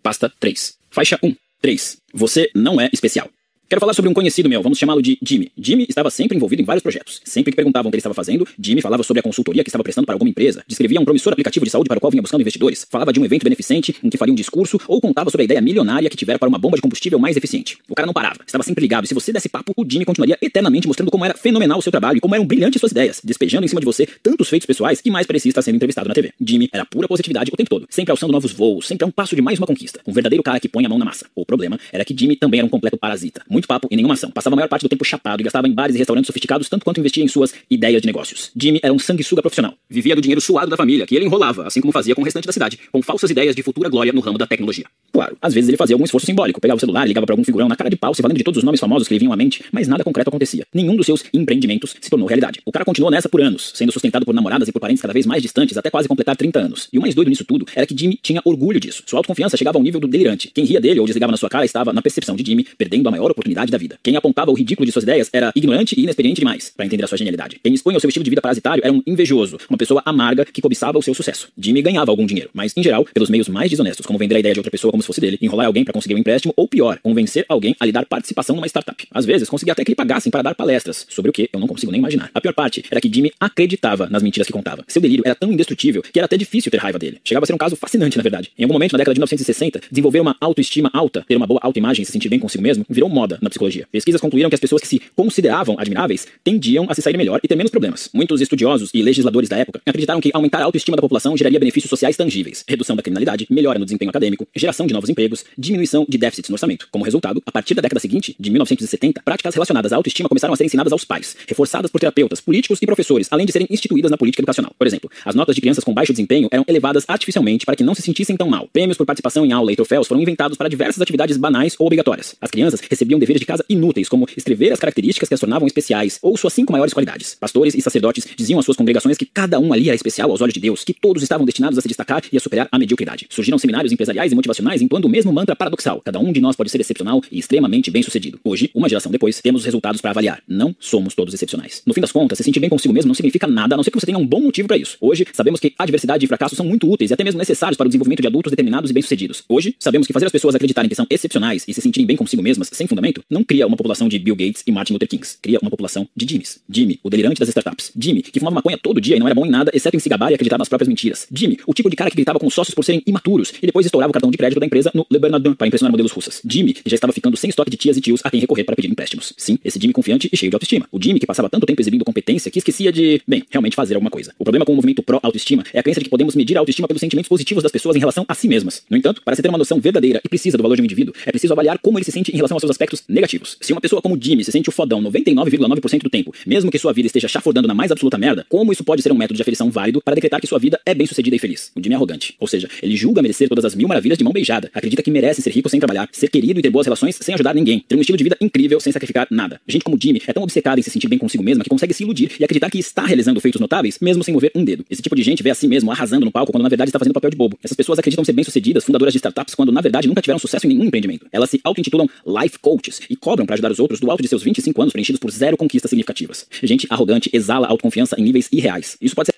Pasta 0.01 0.31
3. 0.39 0.77
Faixa 0.89 1.19
1. 1.21 1.35
3. 1.61 1.97
Você 2.13 2.49
não 2.55 2.79
é 2.79 2.89
especial. 2.93 3.29
Quero 3.69 3.79
falar 3.79 3.93
sobre 3.93 4.09
um 4.09 4.15
conhecido 4.15 4.49
meu, 4.49 4.63
vamos 4.63 4.79
chamá-lo 4.79 4.99
de 4.99 5.15
Jimmy. 5.21 5.51
Jimmy 5.55 5.85
estava 5.87 6.09
sempre 6.09 6.35
envolvido 6.35 6.59
em 6.59 6.65
vários 6.65 6.81
projetos. 6.81 7.21
Sempre 7.23 7.51
que 7.51 7.55
perguntavam 7.55 7.89
o 7.89 7.91
que 7.91 7.97
ele 7.97 7.99
estava 7.99 8.15
fazendo, 8.15 8.47
Jimmy 8.59 8.81
falava 8.81 9.03
sobre 9.03 9.19
a 9.19 9.23
consultoria 9.23 9.63
que 9.63 9.69
estava 9.69 9.83
prestando 9.83 10.07
para 10.07 10.15
alguma 10.15 10.27
empresa, 10.27 10.63
descrevia 10.67 10.99
um 10.99 11.05
promissor 11.05 11.33
aplicativo 11.33 11.65
de 11.65 11.69
saúde 11.69 11.87
para 11.87 11.99
o 11.99 12.01
qual 12.01 12.09
vinha 12.09 12.19
buscando 12.19 12.41
investidores, 12.41 12.87
falava 12.89 13.13
de 13.13 13.19
um 13.19 13.25
evento 13.25 13.43
beneficente 13.43 13.95
em 14.03 14.09
que 14.09 14.17
faria 14.17 14.31
um 14.31 14.35
discurso 14.35 14.81
ou 14.87 14.99
contava 14.99 15.29
sobre 15.29 15.43
a 15.43 15.45
ideia 15.45 15.61
milionária 15.61 16.09
que 16.09 16.17
tivera 16.17 16.39
para 16.39 16.49
uma 16.49 16.57
bomba 16.57 16.77
de 16.77 16.81
combustível 16.81 17.19
mais 17.19 17.37
eficiente. 17.37 17.77
O 17.87 17.93
cara 17.93 18.07
não 18.07 18.13
parava, 18.13 18.39
estava 18.43 18.63
sempre 18.63 18.81
ligado, 18.81 19.05
e 19.05 19.07
se 19.07 19.13
você 19.13 19.31
desse 19.31 19.47
papo, 19.47 19.71
o 19.77 19.85
Jimmy 19.87 20.03
continuaria 20.03 20.35
eternamente 20.41 20.87
mostrando 20.87 21.11
como 21.11 21.23
era 21.23 21.35
fenomenal 21.35 21.77
o 21.77 21.81
seu 21.83 21.91
trabalho 21.91 22.17
e 22.17 22.19
como 22.19 22.33
eram 22.33 22.47
brilhantes 22.47 22.79
suas 22.79 22.91
ideias, 22.91 23.21
despejando 23.23 23.65
em 23.65 23.67
cima 23.67 23.81
de 23.81 23.85
você 23.85 24.07
tantos 24.23 24.49
feitos 24.49 24.65
pessoais 24.65 24.99
que 24.99 25.11
mais 25.11 25.27
parecia 25.27 25.51
estar 25.51 25.61
sendo 25.61 25.75
entrevistado 25.75 26.07
na 26.07 26.15
TV. 26.15 26.33
Jimmy 26.43 26.69
era 26.73 26.85
pura 26.85 27.07
positividade 27.07 27.51
o 27.53 27.55
tempo 27.55 27.69
todo, 27.69 27.85
sempre 27.87 28.09
alçando 28.09 28.33
novos 28.33 28.51
voos, 28.51 28.87
sempre 28.87 29.05
a 29.05 29.07
um 29.07 29.11
passo 29.11 29.35
de 29.35 29.43
mais 29.43 29.59
uma 29.59 29.67
conquista. 29.67 29.99
Um 30.07 30.11
verdadeiro 30.11 30.41
cara 30.41 30.59
que 30.59 30.67
põe 30.67 30.83
a 30.87 30.89
mão 30.89 30.97
na 30.97 31.05
massa. 31.05 31.27
O 31.35 31.45
problema 31.45 31.79
era 31.93 32.03
que 32.03 32.15
Jimmy 32.17 32.35
também 32.35 32.61
era 32.61 32.65
um 32.65 32.69
completo 32.69 32.97
parasita. 32.97 33.43
Muito 33.47 33.58
papo 33.67 33.87
e 33.91 33.95
nenhuma 33.95 34.13
ação 34.13 34.31
passava 34.31 34.55
a 34.55 34.57
maior 34.57 34.67
parte 34.67 34.83
do 34.83 34.89
tempo 34.89 35.03
chapado 35.03 35.41
e 35.41 35.43
gastava 35.43 35.67
em 35.67 35.73
bares 35.73 35.95
e 35.95 35.99
restaurantes 35.99 36.27
sofisticados 36.27 36.69
tanto 36.69 36.83
quanto 36.83 36.99
investia 36.99 37.23
em 37.23 37.27
suas 37.27 37.53
ideias 37.69 38.01
de 38.01 38.07
negócios. 38.07 38.51
Jimmy 38.55 38.79
era 38.81 38.93
um 38.93 38.99
sanguessuga 38.99 39.41
profissional. 39.41 39.73
Vivia 39.89 40.15
do 40.15 40.21
dinheiro 40.21 40.41
suado 40.41 40.69
da 40.69 40.77
família, 40.77 41.05
que 41.05 41.15
ele 41.15 41.25
enrolava, 41.25 41.67
assim 41.67 41.81
como 41.81 41.91
fazia 41.91 42.15
com 42.15 42.21
o 42.21 42.25
restante 42.25 42.45
da 42.45 42.53
cidade, 42.53 42.79
com 42.91 43.01
falsas 43.01 43.29
ideias 43.29 43.55
de 43.55 43.63
futura 43.63 43.89
glória 43.89 44.13
no 44.13 44.21
ramo 44.21 44.37
da 44.37 44.47
tecnologia. 44.47 44.85
Claro, 45.11 45.35
às 45.41 45.53
vezes 45.53 45.67
ele 45.67 45.77
fazia 45.77 45.95
algum 45.95 46.05
esforço 46.05 46.25
simbólico, 46.25 46.61
pegava 46.61 46.77
o 46.77 46.79
celular 46.79 47.05
ligava 47.07 47.25
para 47.25 47.33
algum 47.33 47.43
figurão 47.43 47.67
na 47.67 47.75
cara 47.75 47.89
de 47.89 47.95
pau, 47.95 48.13
se 48.13 48.21
valendo 48.21 48.37
de 48.37 48.43
todos 48.43 48.59
os 48.59 48.63
nomes 48.63 48.79
famosos 48.79 49.07
que 49.07 49.13
lhe 49.13 49.19
vinham 49.19 49.33
à 49.33 49.35
mente, 49.35 49.63
mas 49.71 49.87
nada 49.87 50.03
concreto 50.03 50.29
acontecia. 50.29 50.65
Nenhum 50.73 50.95
dos 50.95 51.05
seus 51.05 51.23
empreendimentos 51.33 51.95
se 51.99 52.09
tornou 52.09 52.27
realidade. 52.27 52.61
O 52.65 52.71
cara 52.71 52.85
continuou 52.85 53.11
nessa 53.11 53.27
por 53.27 53.41
anos, 53.41 53.71
sendo 53.75 53.91
sustentado 53.91 54.25
por 54.25 54.33
namoradas 54.33 54.67
e 54.67 54.71
por 54.71 54.79
parentes 54.79 55.01
cada 55.01 55.13
vez 55.13 55.25
mais 55.25 55.41
distantes 55.41 55.75
até 55.77 55.89
quase 55.89 56.07
completar 56.07 56.35
30 56.35 56.59
anos. 56.59 56.87
E 56.93 56.97
o 56.97 57.01
mais 57.01 57.15
doido 57.15 57.29
nisso 57.29 57.43
tudo 57.43 57.65
era 57.75 57.85
que 57.85 57.95
Jimmy 57.97 58.19
tinha 58.21 58.41
orgulho 58.45 58.79
disso. 58.79 59.03
Sua 59.05 59.19
autoconfiança 59.19 59.57
chegava 59.57 59.77
ao 59.77 59.83
nível 59.83 59.99
do 59.99 60.07
delirante. 60.07 60.51
Quem 60.53 60.65
ria 60.65 60.79
dele 60.79 60.99
ou 60.99 61.05
desligava 61.05 61.31
na 61.31 61.37
sua 61.37 61.49
cara 61.49 61.65
estava 61.65 61.91
na 61.91 62.01
percepção 62.01 62.35
de 62.35 62.43
Jimmy 62.45 62.65
perdendo 62.77 63.07
a 63.07 63.11
maior 63.11 63.31
oportunidade 63.31 63.48
da 63.53 63.77
vida. 63.77 63.99
Quem 64.01 64.15
apontava 64.15 64.51
o 64.51 64.53
ridículo 64.53 64.85
de 64.85 64.91
suas 64.91 65.03
ideias 65.03 65.29
era 65.31 65.51
ignorante 65.55 65.99
e 65.99 66.03
inexperiente 66.03 66.39
demais 66.39 66.71
para 66.75 66.85
entender 66.85 67.03
a 67.03 67.07
sua 67.07 67.17
genialidade. 67.17 67.59
Quem 67.63 67.73
expunha 67.73 67.97
o 67.97 67.99
seu 67.99 68.07
estilo 68.07 68.23
de 68.23 68.29
vida 68.29 68.41
parasitário 68.41 68.81
era 68.83 68.93
um 68.93 69.01
invejoso, 69.05 69.57
uma 69.69 69.77
pessoa 69.77 70.01
amarga 70.05 70.45
que 70.45 70.61
cobiçava 70.61 70.97
o 70.97 71.01
seu 71.01 71.13
sucesso. 71.13 71.49
Jimmy 71.57 71.81
ganhava 71.81 72.11
algum 72.11 72.25
dinheiro, 72.25 72.49
mas 72.53 72.75
em 72.75 72.83
geral 72.83 73.05
pelos 73.13 73.29
meios 73.29 73.47
mais 73.47 73.69
desonestos, 73.69 74.05
como 74.05 74.17
vender 74.19 74.35
a 74.35 74.39
ideia 74.39 74.53
de 74.53 74.59
outra 74.59 74.71
pessoa 74.71 74.91
como 74.91 75.03
se 75.03 75.07
fosse 75.07 75.21
dele, 75.21 75.37
enrolar 75.41 75.67
alguém 75.67 75.83
para 75.83 75.93
conseguir 75.93 76.15
um 76.15 76.17
empréstimo 76.17 76.53
ou 76.55 76.67
pior, 76.67 76.99
convencer 77.01 77.45
alguém 77.47 77.75
a 77.79 77.85
lhe 77.85 77.91
dar 77.91 78.05
participação 78.05 78.55
numa 78.55 78.67
startup. 78.67 79.05
Às 79.11 79.25
vezes 79.25 79.49
conseguia 79.49 79.73
até 79.73 79.83
que 79.83 79.91
lhe 79.91 79.95
pagassem 79.95 80.31
para 80.31 80.41
dar 80.41 80.55
palestras, 80.55 81.05
sobre 81.09 81.29
o 81.29 81.33
que 81.33 81.49
eu 81.51 81.59
não 81.59 81.67
consigo 81.67 81.91
nem 81.91 81.99
imaginar. 81.99 82.29
A 82.33 82.41
pior 82.41 82.53
parte 82.53 82.83
era 82.89 83.01
que 83.01 83.11
Jimmy 83.11 83.31
acreditava 83.39 84.07
nas 84.09 84.23
mentiras 84.23 84.47
que 84.47 84.53
contava. 84.53 84.83
Seu 84.87 85.01
delírio 85.01 85.23
era 85.25 85.35
tão 85.35 85.51
indestrutível 85.51 86.01
que 86.01 86.19
era 86.19 86.25
até 86.25 86.37
difícil 86.37 86.71
ter 86.71 86.77
raiva 86.77 86.99
dele. 86.99 87.19
Chegava 87.23 87.43
a 87.43 87.47
ser 87.47 87.53
um 87.53 87.57
caso 87.57 87.75
fascinante, 87.75 88.17
na 88.17 88.23
verdade. 88.23 88.51
Em 88.57 88.63
algum 88.63 88.73
momento, 88.73 88.93
na 88.93 88.97
década 88.97 89.13
de 89.13 89.19
1960, 89.19 89.81
desenvolver 89.89 90.19
uma 90.19 90.35
autoestima 90.39 90.89
alta, 90.93 91.23
ter 91.27 91.35
uma 91.35 91.47
boa 91.47 91.59
autoimagem 91.63 92.03
e 92.03 92.05
se 92.05 92.11
sentir 92.11 92.29
bem 92.29 92.39
consigo 92.39 92.61
mesmo, 92.61 92.85
virou 92.89 93.09
moda 93.09 93.38
na 93.41 93.49
psicologia. 93.49 93.87
Pesquisas 93.91 94.21
concluíram 94.21 94.49
que 94.49 94.55
as 94.55 94.59
pessoas 94.59 94.81
que 94.81 94.87
se 94.87 95.01
consideravam 95.15 95.75
admiráveis 95.79 96.27
tendiam 96.43 96.85
a 96.89 96.93
se 96.93 97.01
sair 97.01 97.17
melhor 97.17 97.39
e 97.43 97.47
ter 97.47 97.55
menos 97.55 97.71
problemas. 97.71 98.09
Muitos 98.13 98.41
estudiosos 98.41 98.89
e 98.93 99.01
legisladores 99.01 99.49
da 99.49 99.57
época 99.57 99.81
acreditaram 99.85 100.21
que 100.21 100.31
aumentar 100.33 100.59
a 100.61 100.65
autoestima 100.65 100.95
da 100.95 101.01
população 101.01 101.35
geraria 101.35 101.59
benefícios 101.59 101.89
sociais 101.89 102.15
tangíveis, 102.15 102.63
redução 102.67 102.95
da 102.95 103.01
criminalidade, 103.01 103.47
melhora 103.49 103.79
no 103.79 103.85
desempenho 103.85 104.09
acadêmico, 104.09 104.47
geração 104.55 104.87
de 104.87 104.93
novos 104.93 105.09
empregos, 105.09 105.45
diminuição 105.57 106.05
de 106.07 106.17
déficits 106.17 106.49
no 106.49 106.55
orçamento. 106.55 106.87
Como 106.91 107.03
resultado, 107.03 107.41
a 107.45 107.51
partir 107.51 107.73
da 107.73 107.81
década 107.81 107.99
seguinte, 107.99 108.35
de 108.39 108.49
1970, 108.49 109.21
práticas 109.23 109.53
relacionadas 109.53 109.93
à 109.93 109.95
autoestima 109.95 110.29
começaram 110.29 110.53
a 110.53 110.57
ser 110.57 110.65
ensinadas 110.65 110.93
aos 110.93 111.05
pais, 111.05 111.35
reforçadas 111.47 111.91
por 111.91 111.99
terapeutas, 111.99 112.41
políticos 112.41 112.79
e 112.81 112.85
professores, 112.85 113.27
além 113.31 113.45
de 113.45 113.51
serem 113.51 113.67
instituídas 113.69 114.11
na 114.11 114.17
política 114.17 114.41
educacional. 114.41 114.73
Por 114.77 114.87
exemplo, 114.87 115.09
as 115.25 115.35
notas 115.35 115.55
de 115.55 115.61
crianças 115.61 115.83
com 115.83 115.93
baixo 115.93 116.13
desempenho 116.13 116.47
eram 116.51 116.65
elevadas 116.67 117.05
artificialmente 117.07 117.65
para 117.65 117.75
que 117.75 117.83
não 117.83 117.95
se 117.95 118.01
sentissem 118.01 118.35
tão 118.35 118.47
mal. 118.47 118.67
Prêmios 118.71 118.97
por 118.97 119.05
participação 119.05 119.45
em 119.45 119.51
aula 119.51 119.71
e 119.71 119.75
troféus 119.75 120.07
foram 120.07 120.21
inventados 120.21 120.57
para 120.57 120.69
diversas 120.69 121.01
atividades 121.01 121.37
banais 121.37 121.75
ou 121.77 121.87
obrigatórias. 121.87 122.35
As 122.41 122.51
crianças 122.51 122.81
recebiam 122.81 123.19
deveres 123.29 123.41
de 123.41 123.45
casa 123.45 123.63
inúteis, 123.69 124.09
como 124.09 124.27
escrever 124.35 124.73
as 124.73 124.79
características 124.79 125.29
que 125.29 125.33
as 125.33 125.39
tornavam 125.39 125.67
especiais 125.67 126.17
ou 126.21 126.35
suas 126.35 126.53
cinco 126.53 126.71
maiores 126.71 126.93
qualidades. 126.93 127.35
Pastores 127.39 127.75
e 127.75 127.81
sacerdotes 127.81 128.27
diziam 128.35 128.59
às 128.59 128.65
suas 128.65 128.75
congregações 128.75 129.17
que 129.17 129.25
cada 129.25 129.59
um 129.59 129.71
ali 129.71 129.87
era 129.87 129.95
especial 129.95 130.31
aos 130.31 130.41
olhos 130.41 130.53
de 130.53 130.59
Deus, 130.59 130.83
que 130.83 130.93
todos 130.93 131.21
estavam 131.21 131.45
destinados 131.45 131.77
a 131.77 131.81
se 131.81 131.87
destacar 131.87 132.23
e 132.31 132.37
a 132.37 132.39
superar 132.39 132.67
a 132.71 132.79
mediocridade. 132.79 133.27
Surgiram 133.29 133.57
seminários 133.57 133.93
empresariais 133.93 134.31
e 134.31 134.35
motivacionais 134.35 134.81
entoando 134.81 135.07
o 135.07 135.09
mesmo 135.09 135.31
mantra 135.31 135.55
paradoxal: 135.55 136.01
cada 136.01 136.19
um 136.19 136.33
de 136.33 136.41
nós 136.41 136.55
pode 136.55 136.71
ser 136.71 136.81
excepcional 136.81 137.21
e 137.31 137.39
extremamente 137.39 137.91
bem-sucedido. 137.91 138.39
Hoje, 138.43 138.71
uma 138.73 138.89
geração 138.89 139.11
depois, 139.11 139.39
temos 139.41 139.61
os 139.61 139.65
resultados 139.65 140.01
para 140.01 140.09
avaliar. 140.09 140.41
Não 140.47 140.75
somos 140.79 141.13
todos 141.13 141.33
excepcionais. 141.33 141.83
No 141.85 141.93
fim 141.93 142.01
das 142.01 142.11
contas, 142.11 142.37
se 142.37 142.43
sentir 142.43 142.59
bem 142.59 142.69
consigo 142.69 142.93
mesmo 142.93 143.07
não 143.09 143.15
significa 143.15 143.45
nada, 143.45 143.75
a 143.75 143.77
não 143.77 143.83
ser 143.83 143.91
que 143.91 143.99
você 143.99 144.05
tenha 144.05 144.17
um 144.17 144.25
bom 144.25 144.41
motivo 144.41 144.67
para 144.67 144.77
isso. 144.77 144.97
Hoje, 144.99 145.25
sabemos 145.33 145.59
que 145.59 145.73
adversidade 145.77 146.25
e 146.25 146.27
fracasso 146.27 146.55
são 146.55 146.65
muito 146.65 146.89
úteis 146.89 147.11
e 147.11 147.13
até 147.13 147.23
mesmo 147.23 147.37
necessários 147.37 147.77
para 147.77 147.85
o 147.85 147.89
desenvolvimento 147.89 148.21
de 148.21 148.27
adultos 148.27 148.49
determinados 148.49 148.89
e 148.89 148.93
bem-sucedidos. 148.93 149.43
Hoje, 149.47 149.75
sabemos 149.79 150.07
que 150.07 150.13
fazer 150.13 150.25
as 150.25 150.31
pessoas 150.31 150.55
acreditarem 150.55 150.89
que 150.89 150.95
são 150.95 151.05
excepcionais 151.09 151.63
e 151.67 151.73
se 151.73 151.81
sentirem 151.81 152.07
bem 152.07 152.17
consigo 152.17 152.41
mesmas 152.41 152.69
sem 152.71 152.87
fundamento 152.87 153.18
Não 153.29 153.43
cria 153.43 153.65
uma 153.67 153.77
população 153.77 154.07
de 154.07 154.19
Bill 154.19 154.35
Gates 154.35 154.63
e 154.65 154.71
Martin 154.71 154.93
Luther 154.93 155.07
Kings. 155.07 155.37
Cria 155.41 155.59
uma 155.61 155.69
população 155.69 156.07
de 156.15 156.27
Jimmys. 156.29 156.59
Jimmy, 156.69 156.99
o 157.03 157.09
delirante 157.09 157.39
das 157.39 157.49
startups. 157.49 157.91
Jimmy, 157.97 158.21
que 158.21 158.39
fumava 158.39 158.55
maconha 158.55 158.77
todo 158.77 158.99
dia 159.01 159.15
e 159.15 159.19
não 159.19 159.27
era 159.27 159.35
bom 159.35 159.45
em 159.45 159.49
nada, 159.49 159.71
exceto 159.73 159.95
em 159.95 159.99
se 159.99 160.09
gabar 160.09 160.31
e 160.31 160.35
acreditar 160.35 160.57
nas 160.57 160.69
próprias 160.69 160.87
mentiras. 160.87 161.27
Jimmy, 161.31 161.57
o 161.65 161.73
tipo 161.73 161.89
de 161.89 161.95
cara 161.95 162.09
que 162.09 162.15
gritava 162.15 162.39
com 162.39 162.47
os 162.47 162.53
sócios 162.53 162.73
por 162.73 162.83
serem 162.83 163.01
imaturos 163.05 163.53
e 163.61 163.65
depois 163.65 163.85
estourava 163.85 164.09
o 164.09 164.13
cartão 164.13 164.31
de 164.31 164.37
crédito 164.37 164.59
da 164.59 164.65
empresa 164.65 164.91
no 164.93 165.05
Le 165.11 165.19
Bernardin 165.19 165.53
para 165.53 165.67
impressionar 165.67 165.91
modelos 165.91 166.11
russas. 166.11 166.41
Jimmy, 166.45 166.73
que 166.73 166.89
já 166.89 166.95
estava 166.95 167.13
ficando 167.13 167.35
sem 167.37 167.49
estoque 167.49 167.71
de 167.71 167.77
tias 167.77 167.97
e 167.97 168.01
tios 168.01 168.21
a 168.23 168.29
quem 168.29 168.39
recorrer 168.39 168.63
para 168.63 168.75
pedir 168.75 168.89
empréstimos. 168.89 169.33
Sim, 169.37 169.57
esse 169.63 169.79
Jimmy 169.79 169.93
confiante 169.93 170.29
e 170.31 170.37
cheio 170.37 170.49
de 170.49 170.55
autoestima. 170.55 170.87
O 170.91 170.99
Jimmy 171.01 171.19
que 171.19 171.25
passava 171.25 171.49
tanto 171.49 171.65
tempo 171.65 171.81
exibindo 171.81 172.03
competência 172.05 172.51
que 172.51 172.59
esquecia 172.59 172.91
de, 172.91 173.21
bem, 173.27 173.43
realmente 173.49 173.75
fazer 173.75 173.95
alguma 173.95 174.11
coisa. 174.11 174.33
O 174.37 174.43
problema 174.43 174.65
com 174.65 174.73
o 174.73 174.75
movimento 174.75 175.01
pró-autoestima 175.03 175.63
é 175.73 175.79
a 175.79 175.83
crença 175.83 175.99
de 175.99 176.05
que 176.05 176.09
podemos 176.09 176.35
medir 176.35 176.57
a 176.57 176.59
autoestima 176.59 176.87
pelos 176.87 176.99
sentimentos 176.99 177.29
positivos 177.29 177.63
das 177.63 177.71
pessoas 177.71 177.95
em 177.95 177.99
relação 177.99 178.25
a 178.27 178.33
si 178.33 178.47
mesmas. 178.47 178.83
No 178.89 178.97
entanto, 178.97 179.21
para 179.23 179.35
se 179.35 179.41
ter 179.41 179.49
uma 179.49 179.57
noção 179.57 179.79
verdadeira 179.79 180.21
e 180.23 180.29
precisa 180.29 180.57
do 180.57 180.63
valor 180.63 180.75
de 180.75 180.81
um 180.81 180.85
indivíduo, 180.85 181.13
é 181.25 181.31
preciso 181.31 181.53
avaliar 181.53 181.79
como 181.79 181.97
ele 181.97 182.05
se 182.05 182.11
sente 182.11 182.31
em 182.31 182.35
relação 182.35 182.55
aos 182.55 182.61
seus 182.61 182.71
aspectos 182.71 182.98
negativos. 183.07 183.57
Se 183.61 183.71
uma 183.71 183.81
pessoa 183.81 184.01
como 184.01 184.17
Jimmy 184.19 184.43
se 184.43 184.51
sente 184.51 184.69
o 184.69 184.71
fodão 184.71 185.01
99,9% 185.01 186.03
do 186.03 186.09
tempo, 186.09 186.33
mesmo 186.45 186.71
que 186.71 186.77
sua 186.77 186.93
vida 186.93 187.07
esteja 187.07 187.27
chafurdando 187.27 187.67
na 187.67 187.73
mais 187.73 187.91
absoluta 187.91 188.17
merda, 188.17 188.45
como 188.49 188.71
isso 188.71 188.83
pode 188.83 189.01
ser 189.01 189.11
um 189.11 189.15
método 189.15 189.35
de 189.35 189.41
aferição 189.41 189.69
válido 189.69 190.01
para 190.01 190.15
decretar 190.15 190.39
que 190.39 190.47
sua 190.47 190.59
vida 190.59 190.79
é 190.85 190.93
bem 190.93 191.07
sucedida 191.07 191.35
e 191.35 191.39
feliz? 191.39 191.71
O 191.75 191.81
Jimmy 191.81 191.93
é 191.93 191.95
arrogante. 191.95 192.35
Ou 192.39 192.47
seja, 192.47 192.69
ele 192.81 192.95
julga 192.95 193.21
merecer 193.21 193.47
todas 193.47 193.65
as 193.65 193.75
mil 193.75 193.87
maravilhas 193.87 194.17
de 194.17 194.23
mão 194.23 194.33
beijada, 194.33 194.69
acredita 194.73 195.01
que 195.01 195.11
merece 195.11 195.41
ser 195.41 195.51
rico 195.51 195.69
sem 195.69 195.79
trabalhar, 195.79 196.09
ser 196.11 196.29
querido 196.29 196.59
e 196.59 196.63
ter 196.63 196.69
boas 196.69 196.85
relações 196.85 197.17
sem 197.19 197.33
ajudar 197.35 197.53
ninguém, 197.53 197.83
ter 197.87 197.95
um 197.95 198.01
estilo 198.01 198.17
de 198.17 198.23
vida 198.23 198.37
incrível 198.41 198.79
sem 198.79 198.91
sacrificar 198.91 199.27
nada. 199.29 199.61
Gente 199.67 199.83
como 199.83 199.97
Jimmy 200.01 200.21
é 200.27 200.33
tão 200.33 200.43
obcecada 200.43 200.79
em 200.79 200.83
se 200.83 200.89
sentir 200.89 201.07
bem 201.07 201.19
consigo 201.19 201.43
mesma 201.43 201.63
que 201.63 201.69
consegue 201.69 201.93
se 201.93 202.03
iludir 202.03 202.31
e 202.39 202.43
acreditar 202.43 202.69
que 202.69 202.79
está 202.79 203.03
realizando 203.05 203.39
feitos 203.39 203.59
notáveis, 203.59 203.97
mesmo 204.01 204.23
sem 204.23 204.33
mover 204.33 204.51
um 204.55 204.63
dedo. 204.63 204.85
Esse 204.89 205.01
tipo 205.01 205.15
de 205.15 205.23
gente 205.23 205.43
vê 205.43 205.49
a 205.49 205.55
si 205.55 205.67
mesmo 205.67 205.91
arrasando 205.91 206.25
no 206.25 206.31
palco 206.31 206.51
quando 206.51 206.63
na 206.63 206.69
verdade 206.69 206.89
está 206.89 206.99
fazendo 206.99 207.13
papel 207.13 207.29
de 207.29 207.37
bobo. 207.37 207.57
Essas 207.63 207.75
pessoas 207.75 207.99
acreditam 207.99 208.23
ser 208.23 208.33
bem-sucedidas, 208.33 208.83
fundadoras 208.83 209.13
de 209.13 209.17
startups, 209.17 209.55
quando 209.55 209.71
na 209.71 209.81
verdade 209.81 210.07
nunca 210.07 210.21
tiveram 210.21 210.39
sucesso 210.39 210.65
em 210.65 210.69
nenhum 210.69 210.85
empreendimento. 210.85 211.27
Elas 211.31 211.49
se 211.49 211.59
auto-intitulam 211.63 212.07
life 212.25 212.59
coaches 212.89 213.01
e 213.09 213.15
cobram 213.15 213.45
para 213.45 213.53
ajudar 213.53 213.71
os 213.71 213.79
outros 213.79 213.99
do 213.99 214.09
alto 214.09 214.21
de 214.21 214.27
seus 214.27 214.43
25 214.43 214.81
anos 214.81 214.91
preenchidos 214.91 215.19
por 215.19 215.31
zero 215.31 215.55
conquistas 215.55 215.89
significativas. 215.89 216.47
Gente 216.63 216.87
arrogante 216.89 217.29
exala 217.31 217.67
autoconfiança 217.67 218.15
em 218.19 218.23
níveis 218.23 218.49
irreais. 218.51 218.97
Isso 218.99 219.15
pode 219.15 219.27
ser 219.27 219.35